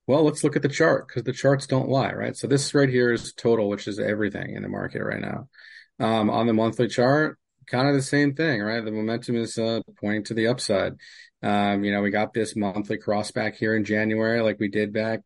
Well, 0.08 0.24
let's 0.24 0.44
look 0.44 0.56
at 0.56 0.62
the 0.62 0.70
chart 0.70 1.08
because 1.08 1.24
the 1.24 1.34
charts 1.34 1.68
don't 1.68 1.88
lie, 1.88 2.12
right? 2.14 2.36
So 2.36 2.48
this 2.48 2.74
right 2.74 2.90
here 2.90 3.12
is 3.12 3.34
total, 3.34 3.70
which 3.70 3.88
is 3.88 4.00
everything 4.00 4.56
in 4.56 4.64
the 4.64 4.70
market 4.70 5.04
right 5.04 5.22
now. 5.22 5.48
Um, 6.00 6.30
on 6.30 6.48
the 6.48 6.54
monthly 6.54 6.88
chart, 6.88 7.38
kind 7.70 7.88
of 7.88 7.96
the 7.96 8.02
same 8.02 8.34
thing, 8.34 8.62
right? 8.62 8.84
The 8.84 8.92
momentum 8.92 9.36
is 9.36 9.58
uh, 9.58 9.82
pointing 10.00 10.24
to 10.26 10.34
the 10.34 10.48
upside. 10.48 10.94
Um, 11.42 11.84
you 11.84 11.92
know, 11.92 12.02
we 12.02 12.10
got 12.10 12.34
this 12.34 12.56
monthly 12.56 12.98
cross 12.98 13.32
back 13.32 13.56
here 13.56 13.76
in 13.76 13.86
January, 13.86 14.42
like 14.42 14.60
we 14.60 14.68
did 14.68 14.92
back 14.92 15.22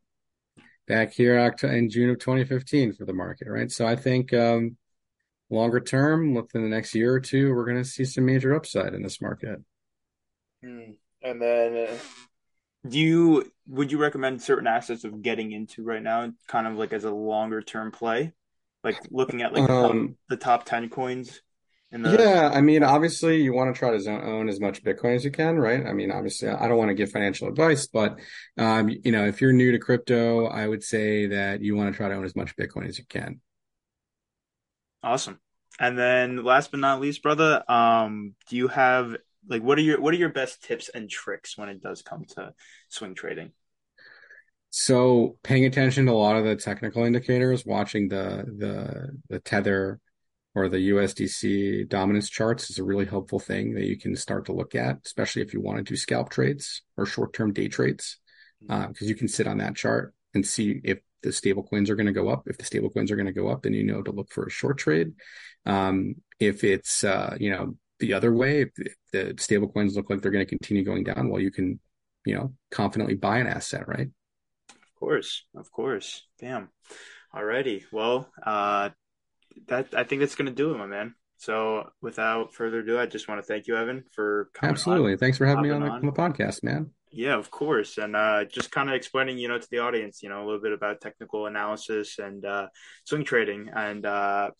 back 0.88 1.13
here 1.13 1.38
in 1.63 1.89
June 1.89 2.10
of 2.10 2.19
2015 2.19 2.93
for 2.93 3.06
the 3.06 3.13
market, 3.13 3.47
right? 3.47 3.71
So 3.71 3.88
I 3.88 3.95
think 3.95 4.34
um, 4.34 4.77
longer 5.49 5.79
term, 5.79 6.34
within 6.34 6.62
the 6.62 6.69
next 6.69 6.93
year 6.93 7.13
or 7.13 7.19
two, 7.19 7.53
we're 7.53 7.65
going 7.65 7.77
to 7.77 7.86
see 7.86 8.06
some 8.06 8.25
major 8.25 8.53
upside 8.53 8.93
in 8.93 9.01
this 9.01 9.21
market. 9.21 9.60
Hmm. 10.63 10.91
And 11.21 11.41
then, 11.41 11.88
uh, 11.88 11.97
do 12.88 12.99
you 12.99 13.51
would 13.67 13.93
you 13.93 13.97
recommend 13.97 14.41
certain 14.41 14.67
assets 14.67 15.06
of 15.06 15.21
getting 15.21 15.53
into 15.53 15.84
right 15.84 16.03
now, 16.03 16.34
kind 16.47 16.67
of 16.67 16.75
like 16.75 16.91
as 16.91 17.06
a 17.06 17.12
longer 17.12 17.62
term 17.62 17.91
play, 17.91 18.34
like 18.84 18.99
looking 19.10 19.41
at 19.41 19.53
like 19.53 19.67
the, 19.67 19.73
um, 19.73 20.08
top, 20.08 20.17
the 20.27 20.38
top 20.38 20.65
ten 20.65 20.89
coins? 20.89 21.41
The... 22.01 22.17
Yeah, 22.17 22.49
I 22.51 22.62
mean, 22.62 22.82
obviously, 22.82 23.43
you 23.43 23.53
want 23.53 23.73
to 23.73 23.77
try 23.77 23.95
to 23.95 24.10
own 24.10 24.49
as 24.49 24.60
much 24.60 24.84
Bitcoin 24.84 25.15
as 25.15 25.23
you 25.23 25.29
can, 25.29 25.60
right? 25.60 25.86
I 25.86 25.93
mean, 25.93 26.10
obviously, 26.10 26.49
I 26.49 26.67
don't 26.67 26.77
want 26.77 26.89
to 26.89 26.95
give 26.95 27.12
financial 27.12 27.47
advice, 27.47 27.86
but 27.86 28.19
um, 28.58 28.89
you 28.89 29.12
know, 29.12 29.25
if 29.25 29.41
you're 29.41 29.53
new 29.53 29.71
to 29.71 29.77
crypto, 29.77 30.47
I 30.47 30.67
would 30.67 30.84
say 30.84 31.27
that 31.27 31.62
you 31.62 31.75
want 31.75 31.93
to 31.93 31.95
try 31.97 32.10
to 32.10 32.15
own 32.15 32.25
as 32.25 32.36
much 32.36 32.56
Bitcoin 32.56 32.88
as 32.88 32.97
you 32.97 33.06
can. 33.06 33.41
Awesome. 35.03 35.39
And 35.79 35.95
then, 35.97 36.43
last 36.43 36.71
but 36.71 36.79
not 36.79 36.99
least, 36.99 37.21
brother, 37.21 37.63
um, 37.69 38.34
do 38.49 38.56
you 38.56 38.69
have 38.69 39.15
like 39.47 39.62
what 39.62 39.77
are 39.77 39.82
your 39.82 40.01
what 40.01 40.15
are 40.15 40.17
your 40.17 40.29
best 40.29 40.63
tips 40.63 40.89
and 40.89 41.08
tricks 41.08 41.58
when 41.58 41.69
it 41.69 41.82
does 41.82 42.01
come 42.01 42.25
to 42.36 42.53
swing 42.89 43.13
trading? 43.13 43.51
So, 44.71 45.38
paying 45.43 45.65
attention 45.65 46.08
to 46.08 46.12
a 46.12 46.13
lot 46.13 46.38
of 46.38 46.43
the 46.43 46.56
technical 46.56 47.03
indicators, 47.03 47.63
watching 47.67 48.08
the 48.08 48.45
the 48.58 49.10
the 49.29 49.39
tether 49.39 49.99
or 50.55 50.69
the 50.69 50.89
USDC 50.89 51.89
dominance 51.89 52.29
charts 52.29 52.69
is 52.69 52.77
a 52.77 52.83
really 52.83 53.05
helpful 53.05 53.39
thing 53.39 53.73
that 53.73 53.85
you 53.85 53.97
can 53.97 54.15
start 54.15 54.45
to 54.45 54.53
look 54.53 54.75
at, 54.75 54.99
especially 55.05 55.41
if 55.41 55.53
you 55.53 55.61
want 55.61 55.77
to 55.77 55.83
do 55.83 55.95
scalp 55.95 56.29
trades 56.29 56.83
or 56.95 57.05
short-term 57.05 57.53
day 57.53 57.67
trades, 57.67 58.17
because 58.61 59.01
uh, 59.01 59.05
you 59.05 59.15
can 59.15 59.27
sit 59.27 59.47
on 59.47 59.57
that 59.57 59.75
chart 59.75 60.13
and 60.33 60.45
see 60.45 60.79
if 60.83 60.99
the 61.23 61.31
stable 61.31 61.63
coins 61.63 61.89
are 61.89 61.95
going 61.95 62.07
to 62.07 62.13
go 62.13 62.29
up. 62.29 62.43
If 62.47 62.57
the 62.57 62.65
stable 62.65 62.89
coins 62.89 63.09
are 63.09 63.15
going 63.15 63.27
to 63.27 63.31
go 63.31 63.47
up, 63.47 63.63
then 63.63 63.73
you 63.73 63.83
know 63.83 64.01
to 64.01 64.11
look 64.11 64.31
for 64.31 64.45
a 64.45 64.51
short 64.51 64.77
trade. 64.77 65.13
Um, 65.65 66.15
if 66.39 66.63
it's 66.63 67.03
uh, 67.03 67.35
you 67.39 67.49
know 67.49 67.75
the 67.99 68.13
other 68.13 68.33
way, 68.33 68.69
if 68.77 68.95
the 69.11 69.35
stable 69.39 69.69
coins 69.69 69.95
look 69.95 70.09
like 70.09 70.21
they're 70.21 70.31
going 70.31 70.45
to 70.45 70.49
continue 70.49 70.83
going 70.83 71.03
down, 71.03 71.29
well, 71.29 71.41
you 71.41 71.51
can 71.51 71.79
you 72.25 72.35
know 72.35 72.53
confidently 72.69 73.15
buy 73.15 73.39
an 73.39 73.47
asset, 73.47 73.87
right? 73.87 74.09
Of 74.69 74.99
course, 74.99 75.45
of 75.55 75.71
course. 75.71 76.25
Damn. 76.39 76.69
Alrighty. 77.33 77.83
Well, 77.91 78.29
uh, 78.45 78.89
that 79.67 79.87
I 79.95 80.03
think 80.03 80.21
that's 80.21 80.35
going 80.35 80.47
to 80.47 80.53
do 80.53 80.73
it, 80.73 80.77
my 80.77 80.85
man. 80.85 81.15
So 81.37 81.89
without 82.01 82.53
further 82.53 82.79
ado, 82.79 82.99
I 82.99 83.05
just 83.05 83.27
want 83.27 83.39
to 83.39 83.45
thank 83.45 83.67
you, 83.67 83.75
Evan, 83.75 84.05
for 84.11 84.49
absolutely. 84.61 85.13
On, 85.13 85.17
Thanks 85.17 85.37
for 85.37 85.45
having 85.45 85.63
me 85.63 85.71
on 85.71 85.81
the, 85.81 85.89
on 85.89 86.05
the, 86.05 86.11
podcast, 86.11 86.63
man. 86.63 86.91
Yeah, 87.11 87.35
of 87.35 87.51
course, 87.51 87.97
and 87.97 88.15
uh, 88.15 88.45
just 88.45 88.71
kind 88.71 88.89
of 88.89 88.95
explaining, 88.95 89.37
you 89.37 89.47
know, 89.47 89.57
to 89.57 89.67
the 89.69 89.79
audience, 89.79 90.23
you 90.23 90.29
know, 90.29 90.43
a 90.43 90.45
little 90.45 90.61
bit 90.61 90.71
about 90.71 91.01
technical 91.01 91.45
analysis 91.45 92.17
and 92.17 92.45
uh, 92.45 92.67
swing 93.03 93.23
trading, 93.23 93.69
and 93.75 94.05
uh, 94.05 94.51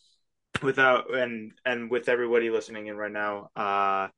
without 0.62 1.16
and 1.16 1.54
and 1.66 1.90
with 1.90 2.10
everybody 2.10 2.50
listening 2.50 2.88
in 2.88 2.98
right 2.98 3.12
now, 3.12 3.50
uh, 3.56 4.10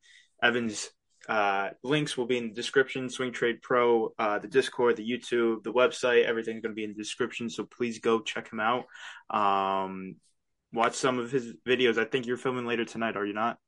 Evan's 0.42 0.90
uh, 1.28 1.70
links 1.82 2.16
will 2.16 2.26
be 2.26 2.38
in 2.38 2.48
the 2.48 2.54
description. 2.54 3.10
Swing 3.10 3.32
Trade 3.32 3.62
Pro, 3.62 4.12
uh, 4.18 4.38
the 4.38 4.48
Discord, 4.48 4.96
the 4.96 5.08
YouTube, 5.08 5.62
the 5.62 5.72
website, 5.72 6.24
everything's 6.24 6.62
going 6.62 6.72
to 6.72 6.76
be 6.76 6.84
in 6.84 6.90
the 6.90 7.02
description. 7.02 7.50
So 7.50 7.64
please 7.64 7.98
go 7.98 8.20
check 8.20 8.52
him 8.52 8.60
out. 8.60 8.84
Um, 9.30 10.16
watch 10.76 10.94
some 10.94 11.18
of 11.18 11.32
his 11.32 11.54
videos. 11.66 11.98
I 11.98 12.04
think 12.04 12.26
you're 12.26 12.36
filming 12.36 12.66
later 12.66 12.84
tonight, 12.84 13.16
are 13.16 13.26
you 13.26 13.32
not? 13.32 13.58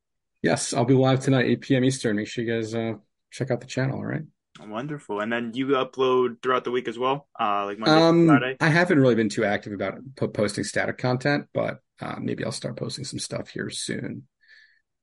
Yes, 0.43 0.73
I'll 0.73 0.85
be 0.85 0.95
live 0.95 1.21
tonight, 1.21 1.47
8 1.47 1.61
p.m. 1.63 1.85
Eastern. 1.85 2.17
Make 2.17 2.29
sure 2.29 2.45
you 2.45 2.55
guys 2.55 2.75
uh, 2.75 2.95
check 3.31 3.51
out 3.51 3.61
the 3.61 3.67
channel. 3.67 3.97
All 3.97 4.05
right. 4.05 4.23
Wonderful. 4.61 5.21
And 5.21 5.33
then 5.33 5.53
you 5.55 5.67
upload 5.69 6.43
throughout 6.43 6.65
the 6.65 6.71
week 6.71 6.89
as 6.89 6.99
well, 6.99 7.29
uh, 7.39 7.65
like 7.65 7.79
Monday 7.79 8.03
um, 8.03 8.27
Friday. 8.27 8.57
I 8.61 8.69
haven't 8.69 8.99
really 8.99 9.15
been 9.15 9.29
too 9.29 9.45
active 9.45 9.73
about 9.73 9.99
posting 10.33 10.65
static 10.65 10.99
content, 10.99 11.47
but 11.55 11.79
uh, 12.01 12.17
maybe 12.21 12.45
I'll 12.45 12.53
start 12.53 12.77
posting 12.77 13.05
some 13.05 13.19
stuff 13.19 13.49
here 13.49 13.71
soon. 13.71 14.27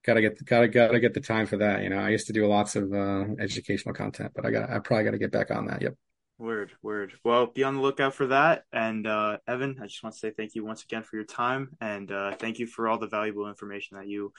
gotta 0.05 0.21
get 0.21 0.43
gotta 0.45 0.67
gotta 0.67 0.99
get 0.99 1.13
the 1.13 1.21
time 1.21 1.45
for 1.45 1.57
that. 1.57 1.83
You 1.83 1.89
know, 1.89 1.99
I 1.99 2.09
used 2.09 2.27
to 2.27 2.33
do 2.33 2.45
lots 2.47 2.75
of 2.75 2.93
uh, 2.93 3.25
educational 3.39 3.95
content, 3.95 4.31
but 4.35 4.45
I 4.45 4.51
got 4.51 4.69
I 4.69 4.79
probably 4.79 5.05
got 5.05 5.11
to 5.11 5.17
get 5.17 5.31
back 5.31 5.51
on 5.51 5.67
that. 5.67 5.81
Yep. 5.81 5.95
Word, 6.37 6.73
word. 6.81 7.13
Well, 7.23 7.47
be 7.47 7.63
on 7.63 7.75
the 7.75 7.81
lookout 7.81 8.13
for 8.13 8.27
that. 8.27 8.63
And 8.73 9.07
uh, 9.07 9.37
Evan, 9.47 9.77
I 9.81 9.85
just 9.85 10.03
want 10.03 10.15
to 10.15 10.19
say 10.19 10.31
thank 10.31 10.53
you 10.53 10.65
once 10.65 10.83
again 10.83 11.03
for 11.03 11.15
your 11.15 11.25
time, 11.25 11.69
and 11.79 12.11
uh, 12.11 12.35
thank 12.35 12.59
you 12.59 12.67
for 12.67 12.89
all 12.89 12.97
the 12.97 13.07
valuable 13.07 13.47
information 13.47 13.97
that 13.97 14.07
you 14.07 14.33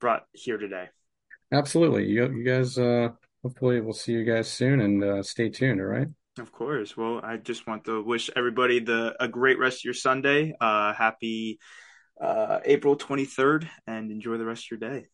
brought 0.00 0.24
here 0.32 0.56
today. 0.56 0.88
Absolutely. 1.52 2.06
You 2.06 2.32
you 2.32 2.44
guys. 2.44 2.78
Uh, 2.78 3.10
hopefully, 3.42 3.82
we'll 3.82 3.92
see 3.92 4.12
you 4.12 4.24
guys 4.24 4.50
soon, 4.50 4.80
and 4.80 5.04
uh, 5.04 5.22
stay 5.22 5.50
tuned. 5.50 5.80
All 5.80 5.86
right. 5.86 6.08
Of 6.38 6.52
course. 6.52 6.96
Well, 6.96 7.20
I 7.22 7.36
just 7.36 7.66
want 7.66 7.84
to 7.84 8.02
wish 8.02 8.30
everybody 8.34 8.80
the 8.80 9.14
a 9.20 9.28
great 9.28 9.58
rest 9.58 9.80
of 9.80 9.84
your 9.84 9.94
Sunday. 9.94 10.54
Uh, 10.58 10.94
happy 10.94 11.58
uh, 12.18 12.60
April 12.64 12.96
23rd, 12.96 13.68
and 13.86 14.10
enjoy 14.10 14.38
the 14.38 14.46
rest 14.46 14.72
of 14.72 14.80
your 14.80 14.90
day. 14.90 15.06